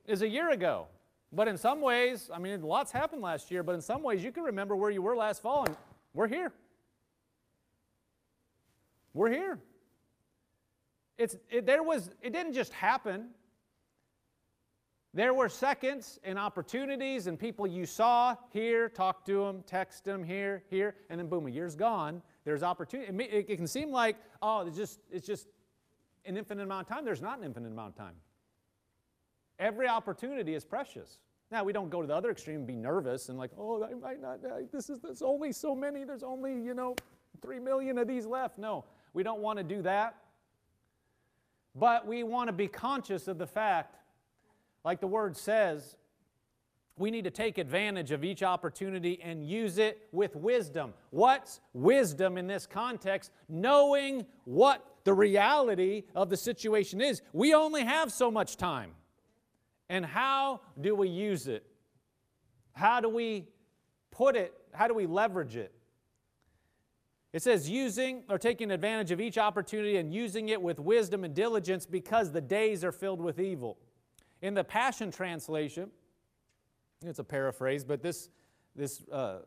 Is 0.06 0.22
a 0.22 0.28
year 0.28 0.50
ago. 0.50 0.86
But 1.32 1.48
in 1.48 1.58
some 1.58 1.80
ways, 1.80 2.30
I 2.32 2.38
mean, 2.38 2.62
lots 2.62 2.92
happened 2.92 3.22
last 3.22 3.50
year, 3.50 3.64
but 3.64 3.74
in 3.74 3.80
some 3.80 4.04
ways, 4.04 4.22
you 4.22 4.30
can 4.30 4.44
remember 4.44 4.76
where 4.76 4.90
you 4.90 5.02
were 5.02 5.16
last 5.16 5.42
fall, 5.42 5.64
and 5.64 5.76
we're 6.14 6.28
here. 6.28 6.52
We're 9.14 9.30
here. 9.30 9.58
It's, 11.18 11.36
it, 11.50 11.66
there 11.66 11.82
was, 11.82 12.10
it 12.22 12.32
didn't 12.32 12.52
just 12.52 12.72
happen. 12.72 13.30
There 15.14 15.34
were 15.34 15.48
seconds 15.48 16.20
and 16.22 16.38
opportunities 16.38 17.26
and 17.26 17.38
people 17.38 17.66
you 17.66 17.86
saw 17.86 18.36
here, 18.50 18.88
talk 18.88 19.24
to 19.26 19.44
them, 19.44 19.64
text 19.66 20.04
them 20.04 20.22
here, 20.22 20.62
here, 20.70 20.94
and 21.10 21.18
then 21.18 21.28
boom, 21.28 21.46
a 21.46 21.50
year's 21.50 21.74
gone. 21.74 22.22
There's 22.44 22.62
opportunity. 22.62 23.12
It, 23.12 23.34
it, 23.34 23.50
it 23.50 23.56
can 23.56 23.66
seem 23.66 23.90
like, 23.90 24.16
oh, 24.42 24.66
it's 24.66 24.76
just, 24.76 25.00
it's 25.10 25.26
just 25.26 25.48
an 26.24 26.36
infinite 26.36 26.62
amount 26.62 26.88
of 26.88 26.94
time. 26.94 27.04
There's 27.04 27.22
not 27.22 27.38
an 27.38 27.44
infinite 27.44 27.72
amount 27.72 27.90
of 27.90 27.96
time. 27.96 28.14
Every 29.58 29.88
opportunity 29.88 30.54
is 30.54 30.64
precious. 30.64 31.18
Now, 31.50 31.64
we 31.64 31.72
don't 31.72 31.90
go 31.90 32.00
to 32.00 32.06
the 32.06 32.14
other 32.14 32.30
extreme 32.30 32.58
and 32.58 32.66
be 32.66 32.76
nervous 32.76 33.28
and 33.28 33.38
like, 33.38 33.50
oh, 33.58 33.82
I 33.82 33.94
might 33.94 34.20
not, 34.20 34.40
I, 34.44 34.66
this 34.70 34.90
is, 34.90 35.00
there's 35.00 35.22
only 35.22 35.50
so 35.50 35.74
many, 35.74 36.04
there's 36.04 36.22
only, 36.22 36.52
you 36.52 36.74
know, 36.74 36.94
three 37.40 37.58
million 37.58 37.98
of 37.98 38.06
these 38.06 38.26
left. 38.26 38.58
No, 38.58 38.84
we 39.14 39.22
don't 39.22 39.40
want 39.40 39.56
to 39.56 39.64
do 39.64 39.82
that. 39.82 40.16
But 41.78 42.06
we 42.06 42.22
want 42.22 42.48
to 42.48 42.52
be 42.52 42.66
conscious 42.66 43.28
of 43.28 43.38
the 43.38 43.46
fact, 43.46 43.96
like 44.84 45.00
the 45.00 45.06
word 45.06 45.36
says, 45.36 45.96
we 46.96 47.12
need 47.12 47.24
to 47.24 47.30
take 47.30 47.58
advantage 47.58 48.10
of 48.10 48.24
each 48.24 48.42
opportunity 48.42 49.20
and 49.22 49.46
use 49.46 49.78
it 49.78 50.08
with 50.10 50.34
wisdom. 50.34 50.94
What's 51.10 51.60
wisdom 51.72 52.36
in 52.36 52.48
this 52.48 52.66
context? 52.66 53.30
Knowing 53.48 54.26
what 54.44 54.84
the 55.04 55.14
reality 55.14 56.04
of 56.14 56.28
the 56.28 56.36
situation 56.36 57.00
is. 57.00 57.22
We 57.32 57.54
only 57.54 57.84
have 57.84 58.12
so 58.12 58.30
much 58.30 58.56
time. 58.56 58.90
And 59.88 60.04
how 60.04 60.60
do 60.80 60.94
we 60.96 61.08
use 61.08 61.46
it? 61.46 61.64
How 62.72 63.00
do 63.00 63.08
we 63.08 63.46
put 64.10 64.36
it? 64.36 64.52
How 64.72 64.88
do 64.88 64.94
we 64.94 65.06
leverage 65.06 65.56
it? 65.56 65.72
It 67.38 67.42
says, 67.42 67.70
using 67.70 68.24
or 68.28 68.36
taking 68.36 68.72
advantage 68.72 69.12
of 69.12 69.20
each 69.20 69.38
opportunity 69.38 69.98
and 69.98 70.12
using 70.12 70.48
it 70.48 70.60
with 70.60 70.80
wisdom 70.80 71.22
and 71.22 71.32
diligence 71.32 71.86
because 71.86 72.32
the 72.32 72.40
days 72.40 72.82
are 72.82 72.90
filled 72.90 73.20
with 73.20 73.38
evil. 73.38 73.78
In 74.42 74.54
the 74.54 74.64
Passion 74.64 75.12
Translation, 75.12 75.92
it's 77.06 77.20
a 77.20 77.22
paraphrase, 77.22 77.84
but 77.84 78.02
this, 78.02 78.30
this 78.74 79.04
uh, 79.12 79.42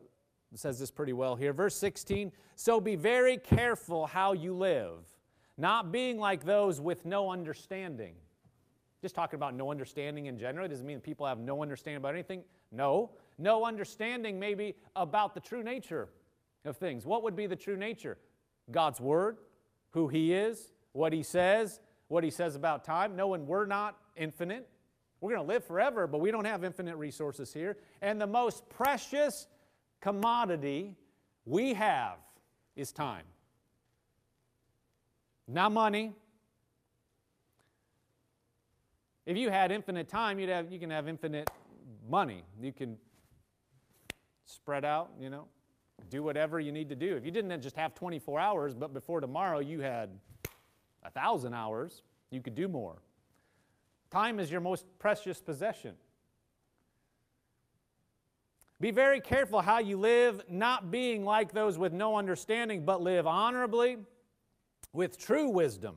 says 0.56 0.80
this 0.80 0.90
pretty 0.90 1.12
well 1.12 1.36
here. 1.36 1.52
Verse 1.52 1.76
16 1.76 2.32
So 2.56 2.80
be 2.80 2.96
very 2.96 3.36
careful 3.36 4.06
how 4.06 4.32
you 4.32 4.54
live, 4.54 5.00
not 5.58 5.92
being 5.92 6.18
like 6.18 6.46
those 6.46 6.80
with 6.80 7.04
no 7.04 7.30
understanding. 7.30 8.16
Just 9.02 9.16
talking 9.16 9.36
about 9.36 9.54
no 9.54 9.70
understanding 9.70 10.28
in 10.28 10.38
general. 10.38 10.66
It 10.66 10.70
doesn't 10.70 10.88
mean 10.88 11.02
people 11.02 11.26
have 11.26 11.40
no 11.40 11.62
understanding 11.62 11.98
about 11.98 12.14
anything. 12.14 12.44
No. 12.72 13.12
No 13.38 13.66
understanding 13.66 14.40
maybe 14.40 14.78
about 14.96 15.34
the 15.34 15.42
true 15.42 15.62
nature 15.62 16.08
of 16.66 16.78
things. 16.78 17.06
What 17.06 17.24
would 17.24 17.36
be 17.36 17.48
the 17.48 17.56
true 17.56 17.78
nature? 17.78 18.18
God's 18.70 19.00
Word, 19.00 19.38
who 19.92 20.08
He 20.08 20.34
is, 20.34 20.72
what 20.94 21.14
He 21.14 21.24
says, 21.24 21.80
what 22.08 22.24
He 22.24 22.30
says 22.30 22.56
about 22.56 22.84
time, 22.84 23.16
knowing 23.16 23.48
we're 23.48 23.66
not 23.66 23.98
infinite. 24.16 24.68
We're 25.20 25.36
going 25.36 25.48
to 25.48 25.54
live 25.54 25.64
forever, 25.64 26.08
but 26.08 26.20
we 26.20 26.32
don't 26.32 26.46
have 26.46 26.64
infinite 26.64 26.96
resources 26.96 27.54
here. 27.54 27.78
And 28.02 28.20
the 28.20 28.28
most 28.28 28.68
precious 28.70 29.48
commodity 30.00 30.96
we 31.46 31.74
have 31.74 32.18
is 32.76 32.92
time. 32.92 33.26
Not 35.48 35.72
money. 35.72 36.14
If 39.26 39.38
you 39.38 39.50
had 39.50 39.72
infinite 39.72 40.08
time, 40.08 40.40
you'd 40.40 40.50
have, 40.50 40.72
you 40.72 40.80
can 40.80 40.90
have 40.90 41.08
infinite 41.08 41.50
money. 42.10 42.44
You 42.60 42.74
can 42.74 42.98
spread 44.46 44.84
out, 44.84 45.12
you 45.20 45.30
know, 45.30 45.46
do 46.10 46.24
whatever 46.24 46.60
you 46.60 46.72
need 46.72 46.90
to 46.90 46.96
do. 46.96 47.16
If 47.16 47.26
you 47.26 47.32
didn't 47.32 47.62
just 47.62 47.76
have 47.76 47.94
24 47.96 48.40
hours, 48.40 48.74
but 48.74 48.94
before 48.94 49.22
tomorrow 49.22 49.60
you 49.60 49.82
had 49.82 50.10
a 51.04 51.10
thousand 51.10 51.54
hours, 51.54 52.02
you 52.30 52.42
could 52.42 52.56
do 52.56 52.68
more. 52.68 53.02
Time 54.10 54.40
is 54.40 54.52
your 54.52 54.62
most 54.62 54.86
precious 55.00 55.42
possession. 55.42 55.96
Be 58.80 58.92
very 58.92 59.22
careful 59.22 59.62
how 59.62 59.80
you 59.80 59.98
live, 59.98 60.42
not 60.50 60.90
being 60.90 61.24
like 61.24 61.54
those 61.54 61.78
with 61.78 61.94
no 61.94 62.18
understanding, 62.18 62.84
but 62.84 63.02
live 63.02 63.28
honorably 63.28 63.98
with 64.92 65.20
true 65.20 65.50
wisdom. 65.50 65.96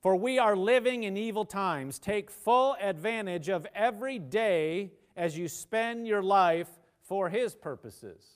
For 0.00 0.16
we 0.16 0.38
are 0.38 0.56
living 0.56 1.02
in 1.02 1.16
evil 1.16 1.44
times. 1.44 1.98
Take 1.98 2.30
full 2.30 2.76
advantage 2.80 3.48
of 3.48 3.66
every 3.74 4.18
day 4.18 4.92
as 5.16 5.36
you 5.36 5.48
spend 5.48 6.06
your 6.06 6.22
life 6.22 6.68
for 7.02 7.28
His 7.28 7.54
purposes. 7.54 8.35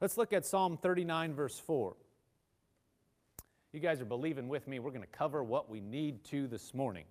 Let's 0.00 0.16
look 0.16 0.32
at 0.32 0.46
Psalm 0.46 0.76
39, 0.76 1.34
verse 1.34 1.58
4. 1.58 1.94
You 3.72 3.80
guys 3.80 4.00
are 4.00 4.06
believing 4.06 4.48
with 4.48 4.66
me. 4.66 4.78
We're 4.78 4.90
going 4.90 5.02
to 5.02 5.06
cover 5.06 5.42
what 5.44 5.70
we 5.70 5.80
need 5.80 6.24
to 6.24 6.46
this 6.46 6.74
morning 6.74 7.04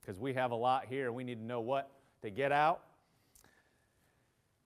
because 0.00 0.18
we 0.18 0.34
have 0.34 0.50
a 0.50 0.56
lot 0.56 0.86
here. 0.88 1.12
We 1.12 1.22
need 1.22 1.36
to 1.36 1.44
know 1.44 1.60
what 1.60 1.90
to 2.22 2.30
get 2.30 2.50
out, 2.50 2.80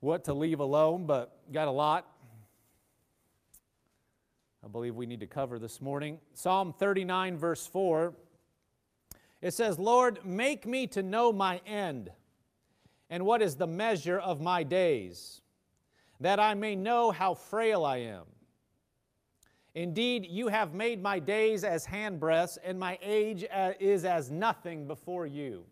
what 0.00 0.24
to 0.24 0.34
leave 0.34 0.60
alone, 0.60 1.04
but 1.06 1.36
got 1.52 1.68
a 1.68 1.72
lot 1.72 2.06
I 4.64 4.68
believe 4.68 4.94
we 4.94 5.06
need 5.06 5.20
to 5.20 5.26
cover 5.26 5.58
this 5.58 5.80
morning. 5.80 6.20
Psalm 6.34 6.72
39, 6.72 7.36
verse 7.36 7.66
4. 7.66 8.14
It 9.40 9.54
says, 9.54 9.76
Lord, 9.76 10.20
make 10.24 10.66
me 10.66 10.86
to 10.88 11.02
know 11.02 11.32
my 11.32 11.60
end 11.66 12.12
and 13.10 13.26
what 13.26 13.42
is 13.42 13.56
the 13.56 13.66
measure 13.66 14.20
of 14.20 14.40
my 14.40 14.62
days, 14.62 15.40
that 16.22 16.40
I 16.40 16.54
may 16.54 16.74
know 16.74 17.10
how 17.10 17.34
frail 17.34 17.84
I 17.84 17.98
am. 17.98 18.24
Indeed, 19.74 20.26
you 20.28 20.48
have 20.48 20.74
made 20.74 21.02
my 21.02 21.18
days 21.18 21.64
as 21.64 21.86
handbreadths, 21.86 22.58
and 22.62 22.78
my 22.78 22.98
age 23.02 23.44
uh, 23.52 23.72
is 23.80 24.04
as 24.04 24.30
nothing 24.30 24.86
before 24.86 25.26
you. 25.26 25.64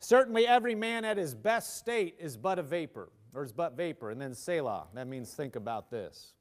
Certainly, 0.00 0.46
every 0.46 0.74
man 0.74 1.04
at 1.04 1.16
his 1.16 1.34
best 1.34 1.76
state 1.76 2.16
is 2.18 2.36
but 2.36 2.58
a 2.58 2.62
vapor, 2.62 3.10
or 3.34 3.44
is 3.44 3.52
but 3.52 3.76
vapor. 3.76 4.10
And 4.10 4.20
then 4.20 4.34
Selah. 4.34 4.86
That 4.94 5.06
means 5.06 5.32
think 5.32 5.56
about 5.56 5.90
this. 5.90 6.32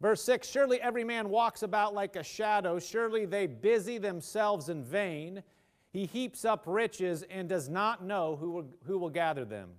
Verse 0.00 0.22
6 0.22 0.46
Surely 0.46 0.80
every 0.80 1.04
man 1.04 1.30
walks 1.30 1.62
about 1.62 1.94
like 1.94 2.16
a 2.16 2.22
shadow, 2.22 2.78
surely 2.78 3.24
they 3.24 3.46
busy 3.46 3.98
themselves 3.98 4.68
in 4.68 4.84
vain. 4.84 5.42
He 5.92 6.06
heaps 6.06 6.44
up 6.44 6.64
riches 6.66 7.24
and 7.30 7.48
does 7.48 7.68
not 7.68 8.04
know 8.04 8.36
who 8.36 8.50
will, 8.50 8.66
who 8.84 8.98
will 8.98 9.10
gather 9.10 9.44
them. 9.44 9.70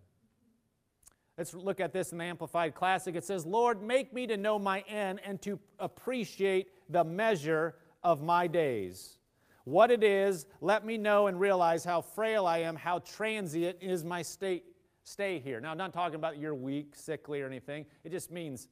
Let's 1.37 1.53
look 1.53 1.79
at 1.79 1.91
this 1.91 2.11
in 2.11 2.17
the 2.17 2.23
Amplified 2.23 2.75
Classic. 2.75 3.13
It 3.15 3.25
says, 3.25 3.45
Lord, 3.45 3.81
make 3.81 4.13
me 4.13 4.25
to 4.27 4.37
know 4.37 4.57
my 4.57 4.81
end 4.87 5.19
and 5.25 5.41
to 5.41 5.59
appreciate 5.79 6.67
the 6.89 7.03
measure 7.03 7.75
of 8.03 8.23
my 8.23 8.47
days. 8.47 9.19
What 9.65 9.91
it 9.91 10.03
is, 10.03 10.45
let 10.61 10.85
me 10.85 10.97
know 10.97 11.27
and 11.27 11.39
realize 11.39 11.83
how 11.83 12.01
frail 12.01 12.45
I 12.45 12.59
am, 12.59 12.75
how 12.75 12.99
transient 12.99 13.77
is 13.81 14.03
my 14.03 14.21
state, 14.21 14.63
stay 15.03 15.39
here. 15.39 15.59
Now, 15.59 15.71
I'm 15.71 15.77
not 15.77 15.91
talking 15.91 16.15
about 16.15 16.37
you're 16.37 16.55
weak, 16.55 16.95
sickly, 16.95 17.41
or 17.41 17.47
anything. 17.47 17.85
It 18.03 18.11
just 18.11 18.31
means 18.31 18.69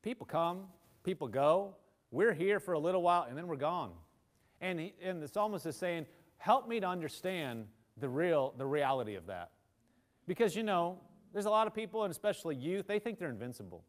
people 0.00 0.24
come, 0.24 0.68
people 1.02 1.28
go. 1.28 1.76
We're 2.10 2.32
here 2.32 2.60
for 2.60 2.74
a 2.74 2.78
little 2.78 3.02
while 3.02 3.26
and 3.28 3.36
then 3.36 3.48
we're 3.48 3.56
gone. 3.56 3.90
And, 4.60 4.78
he, 4.78 4.94
and 5.02 5.20
the 5.20 5.28
psalmist 5.28 5.66
is 5.66 5.76
saying, 5.76 6.06
Help 6.38 6.68
me 6.68 6.80
to 6.80 6.86
understand 6.88 7.66
the 7.98 8.08
real, 8.08 8.54
the 8.58 8.66
reality 8.66 9.14
of 9.14 9.26
that. 9.26 9.50
Because, 10.26 10.56
you 10.56 10.64
know, 10.64 10.98
there's 11.32 11.46
a 11.46 11.50
lot 11.50 11.66
of 11.66 11.74
people, 11.74 12.04
and 12.04 12.10
especially 12.10 12.56
youth, 12.56 12.86
they 12.86 12.98
think 12.98 13.18
they're 13.18 13.30
invincible. 13.30 13.84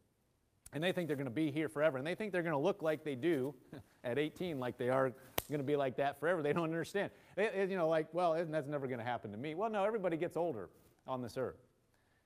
And 0.72 0.82
they 0.82 0.92
think 0.92 1.06
they're 1.06 1.16
going 1.16 1.26
to 1.26 1.30
be 1.30 1.50
here 1.50 1.68
forever. 1.68 1.98
And 1.98 2.06
they 2.06 2.14
think 2.14 2.32
they're 2.32 2.42
going 2.42 2.54
to 2.54 2.58
look 2.58 2.82
like 2.82 3.04
they 3.04 3.14
do 3.14 3.54
at 4.04 4.18
18, 4.18 4.58
like 4.58 4.76
they 4.76 4.88
are 4.88 5.12
going 5.48 5.60
to 5.60 5.64
be 5.64 5.76
like 5.76 5.96
that 5.96 6.18
forever. 6.18 6.42
They 6.42 6.52
don't 6.52 6.64
understand. 6.64 7.10
you 7.36 7.76
know, 7.76 7.88
like, 7.88 8.08
well, 8.12 8.34
that's 8.34 8.66
never 8.66 8.86
going 8.86 8.98
to 8.98 9.04
happen 9.04 9.30
to 9.30 9.38
me. 9.38 9.54
Well, 9.54 9.70
no, 9.70 9.84
everybody 9.84 10.16
gets 10.16 10.36
older 10.36 10.70
on 11.06 11.22
this 11.22 11.36
earth. 11.36 11.60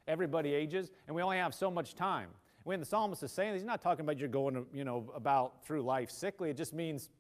Everybody 0.06 0.54
ages, 0.54 0.90
and 1.06 1.14
we 1.14 1.20
only 1.20 1.36
have 1.36 1.54
so 1.54 1.70
much 1.70 1.94
time 1.94 2.30
when 2.64 2.80
the 2.80 2.86
psalmist 2.86 3.22
is 3.22 3.32
saying 3.32 3.54
he's 3.54 3.64
not 3.64 3.82
talking 3.82 4.04
about 4.04 4.18
you're 4.18 4.28
going, 4.28 4.64
you 4.72 4.84
know, 4.84 5.10
about 5.14 5.64
through 5.64 5.82
life 5.82 6.10
sickly. 6.10 6.48
It 6.48 6.56
just 6.56 6.72
means 6.72 7.10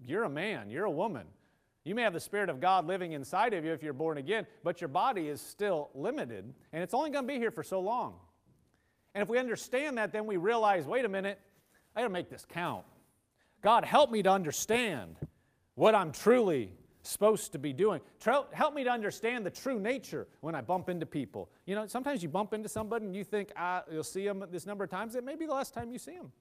you're 0.00 0.24
a 0.24 0.30
man, 0.30 0.70
you're 0.70 0.84
a 0.84 0.90
woman. 0.90 1.26
You 1.84 1.94
may 1.94 2.02
have 2.02 2.12
the 2.12 2.20
Spirit 2.20 2.48
of 2.48 2.60
God 2.60 2.86
living 2.86 3.12
inside 3.12 3.54
of 3.54 3.64
you 3.64 3.72
if 3.72 3.82
you're 3.82 3.92
born 3.92 4.18
again, 4.18 4.46
but 4.62 4.80
your 4.80 4.88
body 4.88 5.28
is 5.28 5.40
still 5.40 5.90
limited, 5.94 6.52
and 6.72 6.82
it's 6.82 6.94
only 6.94 7.10
going 7.10 7.26
to 7.26 7.32
be 7.32 7.38
here 7.38 7.50
for 7.50 7.62
so 7.62 7.80
long. 7.80 8.14
And 9.14 9.22
if 9.22 9.28
we 9.28 9.38
understand 9.38 9.98
that, 9.98 10.12
then 10.12 10.26
we 10.26 10.36
realize 10.36 10.86
wait 10.86 11.04
a 11.04 11.08
minute, 11.08 11.40
I 11.94 12.00
got 12.00 12.08
to 12.08 12.12
make 12.12 12.30
this 12.30 12.46
count. 12.48 12.84
God, 13.62 13.84
help 13.84 14.10
me 14.10 14.22
to 14.22 14.30
understand 14.30 15.16
what 15.74 15.94
I'm 15.94 16.12
truly 16.12 16.72
supposed 17.02 17.52
to 17.52 17.58
be 17.58 17.72
doing. 17.72 18.00
Help 18.24 18.74
me 18.74 18.84
to 18.84 18.90
understand 18.90 19.44
the 19.44 19.50
true 19.50 19.78
nature 19.80 20.28
when 20.40 20.54
I 20.54 20.60
bump 20.60 20.88
into 20.88 21.04
people. 21.04 21.50
You 21.66 21.74
know, 21.74 21.86
sometimes 21.86 22.22
you 22.22 22.28
bump 22.28 22.54
into 22.54 22.68
somebody 22.68 23.06
and 23.06 23.14
you 23.14 23.24
think 23.24 23.50
ah, 23.56 23.82
you'll 23.90 24.04
see 24.04 24.24
them 24.24 24.44
this 24.50 24.66
number 24.66 24.84
of 24.84 24.90
times. 24.90 25.16
It 25.16 25.24
may 25.24 25.36
be 25.36 25.46
the 25.46 25.52
last 25.52 25.74
time 25.74 25.90
you 25.90 25.98
see 25.98 26.14
them. 26.14 26.32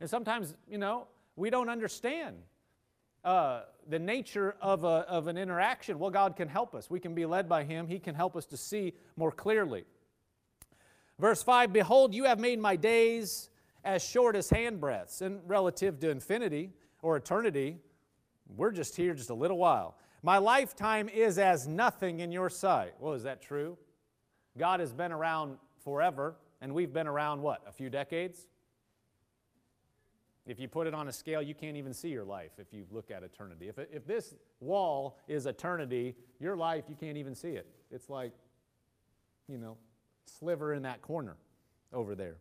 And 0.00 0.10
sometimes, 0.10 0.54
you 0.68 0.78
know, 0.78 1.06
we 1.36 1.50
don't 1.50 1.68
understand 1.68 2.36
uh, 3.24 3.62
the 3.88 3.98
nature 3.98 4.56
of, 4.60 4.84
a, 4.84 5.04
of 5.08 5.26
an 5.26 5.36
interaction. 5.36 5.98
Well, 5.98 6.10
God 6.10 6.36
can 6.36 6.48
help 6.48 6.74
us. 6.74 6.88
We 6.88 7.00
can 7.00 7.14
be 7.14 7.26
led 7.26 7.48
by 7.48 7.64
Him. 7.64 7.86
He 7.86 7.98
can 7.98 8.14
help 8.14 8.36
us 8.36 8.46
to 8.46 8.56
see 8.56 8.94
more 9.16 9.32
clearly. 9.32 9.84
Verse 11.18 11.42
5 11.42 11.72
Behold, 11.72 12.14
you 12.14 12.24
have 12.24 12.40
made 12.40 12.58
my 12.58 12.76
days 12.76 13.50
as 13.84 14.04
short 14.04 14.36
as 14.36 14.50
handbreadths, 14.50 15.22
and 15.22 15.40
relative 15.46 15.98
to 16.00 16.10
infinity 16.10 16.70
or 17.02 17.16
eternity, 17.16 17.78
we're 18.56 18.72
just 18.72 18.96
here 18.96 19.14
just 19.14 19.30
a 19.30 19.34
little 19.34 19.58
while. 19.58 19.96
My 20.22 20.38
lifetime 20.38 21.08
is 21.08 21.38
as 21.38 21.66
nothing 21.66 22.20
in 22.20 22.30
your 22.30 22.50
sight. 22.50 22.92
Well, 22.98 23.14
is 23.14 23.22
that 23.22 23.40
true? 23.40 23.78
God 24.58 24.80
has 24.80 24.92
been 24.92 25.12
around 25.12 25.56
forever, 25.82 26.36
and 26.60 26.74
we've 26.74 26.92
been 26.92 27.06
around 27.06 27.40
what, 27.40 27.62
a 27.66 27.72
few 27.72 27.88
decades? 27.88 28.48
If 30.46 30.58
you 30.58 30.68
put 30.68 30.86
it 30.86 30.94
on 30.94 31.08
a 31.08 31.12
scale, 31.12 31.42
you 31.42 31.54
can't 31.54 31.76
even 31.76 31.92
see 31.92 32.08
your 32.08 32.24
life 32.24 32.52
if 32.58 32.72
you 32.72 32.84
look 32.90 33.10
at 33.10 33.22
eternity. 33.22 33.68
If, 33.68 33.78
if 33.78 34.06
this 34.06 34.34
wall 34.60 35.18
is 35.28 35.46
eternity, 35.46 36.16
your 36.40 36.56
life, 36.56 36.84
you 36.88 36.96
can't 36.96 37.16
even 37.16 37.34
see 37.34 37.50
it. 37.50 37.66
It's 37.90 38.08
like, 38.08 38.32
you 39.48 39.58
know, 39.58 39.76
sliver 40.24 40.72
in 40.72 40.82
that 40.82 41.02
corner 41.02 41.36
over 41.92 42.14
there. 42.14 42.36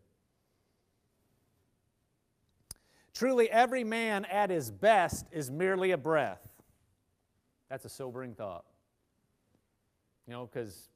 Truly, 3.13 3.49
every 3.49 3.83
man 3.83 4.23
at 4.25 4.49
his 4.49 4.71
best 4.71 5.25
is 5.31 5.51
merely 5.51 5.91
a 5.91 5.97
breath. 5.97 6.47
That's 7.69 7.83
a 7.83 7.89
sobering 7.89 8.33
thought. 8.33 8.63
You 10.25 10.33
know, 10.33 10.45
because 10.45 10.89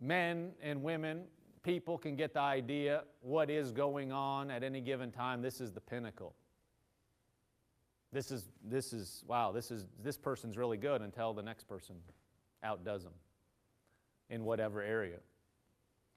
men 0.00 0.52
and 0.60 0.82
women, 0.82 1.22
people 1.66 1.98
can 1.98 2.14
get 2.14 2.32
the 2.32 2.40
idea 2.40 3.02
what 3.22 3.50
is 3.50 3.72
going 3.72 4.12
on 4.12 4.52
at 4.52 4.62
any 4.62 4.80
given 4.80 5.10
time. 5.10 5.42
This 5.42 5.60
is 5.60 5.72
the 5.72 5.80
pinnacle. 5.80 6.32
This 8.12 8.30
is, 8.30 8.48
this 8.64 8.92
is 8.92 9.24
wow, 9.26 9.50
this, 9.50 9.72
is, 9.72 9.84
this 10.00 10.16
person's 10.16 10.56
really 10.56 10.76
good 10.76 11.02
until 11.02 11.34
the 11.34 11.42
next 11.42 11.64
person 11.64 11.96
outdoes 12.62 13.02
them 13.02 13.14
in 14.30 14.44
whatever 14.44 14.80
area. 14.80 15.16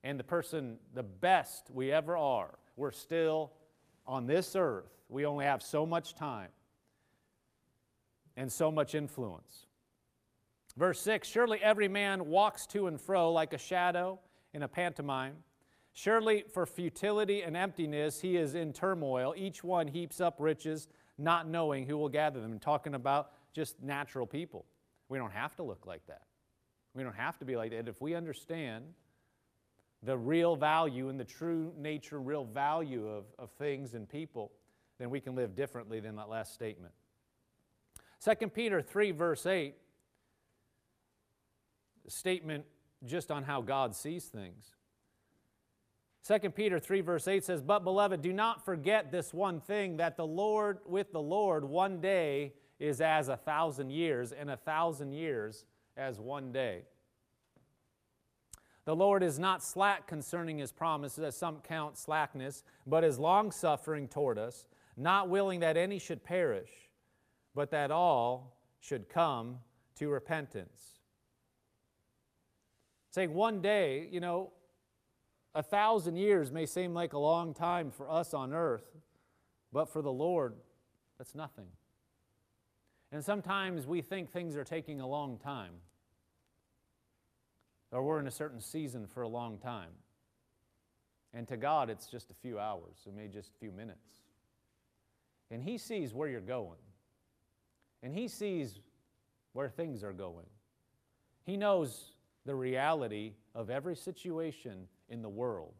And 0.03 0.19
the 0.19 0.23
person, 0.23 0.77
the 0.93 1.01
best 1.01 1.71
we 1.73 1.91
ever 1.91 2.15
are, 2.15 2.59
we're 2.75 2.91
still 2.91 3.51
on 4.05 4.27
this 4.27 4.55
earth. 4.55 4.91
We 5.09 5.25
only 5.25 5.45
have 5.45 5.63
so 5.63 5.83
much 5.83 6.13
time 6.13 6.49
and 8.37 8.51
so 8.51 8.71
much 8.71 8.93
influence. 8.93 9.65
Verse 10.77 11.01
6 11.01 11.27
Surely 11.27 11.59
every 11.59 11.87
man 11.87 12.27
walks 12.27 12.67
to 12.67 12.85
and 12.85 13.01
fro 13.01 13.31
like 13.31 13.53
a 13.53 13.57
shadow 13.57 14.19
in 14.53 14.63
a 14.63 14.67
pantomime. 14.67 15.35
Surely 15.93 16.43
for 16.53 16.65
futility 16.65 17.41
and 17.41 17.57
emptiness 17.57 18.21
he 18.21 18.37
is 18.37 18.55
in 18.55 18.73
turmoil. 18.73 19.33
Each 19.35 19.63
one 19.63 19.87
heaps 19.87 20.21
up 20.21 20.35
riches, 20.39 20.87
not 21.17 21.47
knowing 21.47 21.85
who 21.85 21.97
will 21.97 22.09
gather 22.09 22.39
them. 22.39 22.51
And 22.51 22.61
talking 22.61 22.93
about 22.93 23.31
just 23.53 23.81
natural 23.81 24.25
people. 24.25 24.65
We 25.09 25.17
don't 25.17 25.33
have 25.33 25.55
to 25.57 25.63
look 25.63 25.85
like 25.85 26.05
that. 26.07 26.23
We 26.93 27.03
don't 27.03 27.15
have 27.15 27.37
to 27.39 27.45
be 27.45 27.55
like 27.55 27.71
that. 27.71 27.87
If 27.87 28.01
we 28.01 28.15
understand 28.15 28.85
the 30.03 30.17
real 30.17 30.55
value 30.55 31.09
and 31.09 31.19
the 31.19 31.25
true 31.25 31.73
nature, 31.77 32.19
real 32.19 32.45
value 32.45 33.07
of, 33.07 33.25
of 33.37 33.51
things 33.51 33.93
and 33.93 34.07
people, 34.07 34.51
then 34.97 35.09
we 35.09 35.19
can 35.19 35.35
live 35.35 35.55
differently 35.55 35.99
than 35.99 36.15
that 36.15 36.29
last 36.29 36.53
statement. 36.53 36.93
2 38.23 38.47
Peter 38.49 38.81
3, 38.81 39.11
verse 39.11 39.45
8, 39.45 39.75
statement 42.07 42.65
just 43.05 43.31
on 43.31 43.43
how 43.43 43.61
God 43.61 43.95
sees 43.95 44.25
things. 44.25 44.75
2 46.27 46.49
Peter 46.51 46.79
3, 46.79 47.01
verse 47.01 47.27
8 47.27 47.43
says, 47.43 47.61
But 47.61 47.83
beloved, 47.83 48.21
do 48.21 48.33
not 48.33 48.63
forget 48.63 49.11
this 49.11 49.33
one 49.33 49.61
thing 49.61 49.97
that 49.97 50.17
the 50.17 50.27
Lord, 50.27 50.79
with 50.85 51.11
the 51.11 51.21
Lord, 51.21 51.63
one 51.63 52.01
day 52.01 52.53
is 52.79 53.01
as 53.01 53.29
a 53.29 53.37
thousand 53.37 53.89
years, 53.89 54.31
and 54.31 54.49
a 54.49 54.57
thousand 54.57 55.13
years 55.13 55.65
as 55.97 56.19
one 56.19 56.51
day. 56.51 56.83
The 58.85 58.95
Lord 58.95 59.23
is 59.23 59.37
not 59.37 59.63
slack 59.63 60.07
concerning 60.07 60.57
his 60.57 60.71
promises, 60.71 61.23
as 61.23 61.37
some 61.37 61.59
count 61.61 61.97
slackness, 61.97 62.63
but 62.87 63.03
is 63.03 63.19
longsuffering 63.19 64.07
toward 64.07 64.37
us, 64.37 64.65
not 64.97 65.29
willing 65.29 65.59
that 65.61 65.77
any 65.77 65.99
should 65.99 66.23
perish, 66.23 66.71
but 67.53 67.71
that 67.71 67.91
all 67.91 68.57
should 68.79 69.09
come 69.09 69.57
to 69.95 70.09
repentance. 70.09 70.98
Saying 73.19 73.33
one 73.33 73.59
day, 73.59 74.07
you 74.13 74.21
know, 74.21 74.51
a 75.53 75.61
thousand 75.61 76.15
years 76.15 76.53
may 76.53 76.65
seem 76.65 76.93
like 76.93 77.11
a 77.11 77.19
long 77.19 77.53
time 77.53 77.91
for 77.91 78.09
us 78.09 78.33
on 78.33 78.53
earth, 78.53 78.95
but 79.73 79.89
for 79.89 80.01
the 80.01 80.09
Lord, 80.09 80.53
that's 81.17 81.35
nothing. 81.35 81.65
And 83.11 83.21
sometimes 83.21 83.85
we 83.85 84.01
think 84.01 84.31
things 84.31 84.55
are 84.55 84.63
taking 84.63 85.01
a 85.01 85.05
long 85.05 85.37
time, 85.37 85.73
or 87.91 88.03
we're 88.03 88.21
in 88.21 88.27
a 88.27 88.31
certain 88.31 88.61
season 88.61 89.05
for 89.05 89.23
a 89.23 89.27
long 89.27 89.57
time. 89.57 89.91
And 91.33 91.45
to 91.49 91.57
God, 91.57 91.89
it's 91.89 92.07
just 92.07 92.31
a 92.31 92.35
few 92.35 92.57
hours, 92.57 92.99
or 93.05 93.11
maybe 93.11 93.33
just 93.33 93.49
a 93.49 93.59
few 93.59 93.73
minutes. 93.73 94.21
And 95.51 95.61
He 95.61 95.77
sees 95.77 96.13
where 96.13 96.29
you're 96.29 96.39
going, 96.39 96.79
and 98.01 98.13
He 98.13 98.29
sees 98.29 98.79
where 99.51 99.67
things 99.67 100.05
are 100.05 100.13
going. 100.13 100.47
He 101.45 101.57
knows 101.57 102.13
the 102.45 102.55
reality 102.55 103.33
of 103.53 103.69
every 103.69 103.95
situation 103.95 104.87
in 105.09 105.21
the 105.21 105.29
world. 105.29 105.73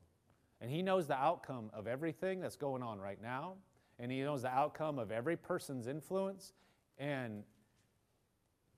And 0.62 0.69
He 0.69 0.82
knows 0.82 1.08
the 1.08 1.15
outcome 1.15 1.69
of 1.74 1.88
everything 1.88 2.41
that's 2.41 2.56
going 2.56 2.84
on 2.84 3.00
right 3.00 3.22
now, 3.22 3.56
and 3.98 4.12
He 4.12 4.22
knows 4.22 4.41
the 4.41 4.50
outcome 4.50 5.00
of 5.00 5.12
every 5.12 5.38
person's 5.38 5.88
influence 5.88 6.54
and 6.98 7.43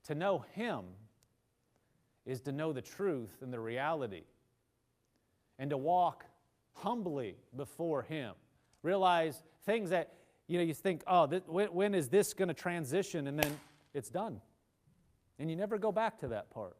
to 0.04 0.15
know 0.15 0.46
Him 0.54 0.86
is 2.26 2.41
to 2.41 2.52
know 2.52 2.72
the 2.72 2.82
truth 2.82 3.41
and 3.41 3.52
the 3.52 3.60
reality 3.60 4.24
and 5.58 5.70
to 5.70 5.78
walk 5.78 6.26
humbly 6.74 7.36
before 7.56 8.04
Him. 8.04 8.34
Realize 8.84 9.44
things 9.65 9.89
that, 9.89 10.13
you 10.48 10.58
know, 10.58 10.63
you 10.63 10.74
think, 10.74 11.04
oh, 11.08 11.28
this, 11.28 11.41
when, 11.48 11.67
when 11.67 11.96
is 11.96 12.10
this 12.10 12.34
going 12.34 12.48
to 12.48 12.54
transition? 12.54 13.28
And 13.28 13.38
then 13.38 13.60
it's 13.94 14.10
done. 14.10 14.41
And 15.39 15.50
you 15.50 15.56
never 15.56 15.78
go 15.78 15.91
back 15.91 16.20
to 16.20 16.28
that 16.30 16.50
part. 16.52 16.78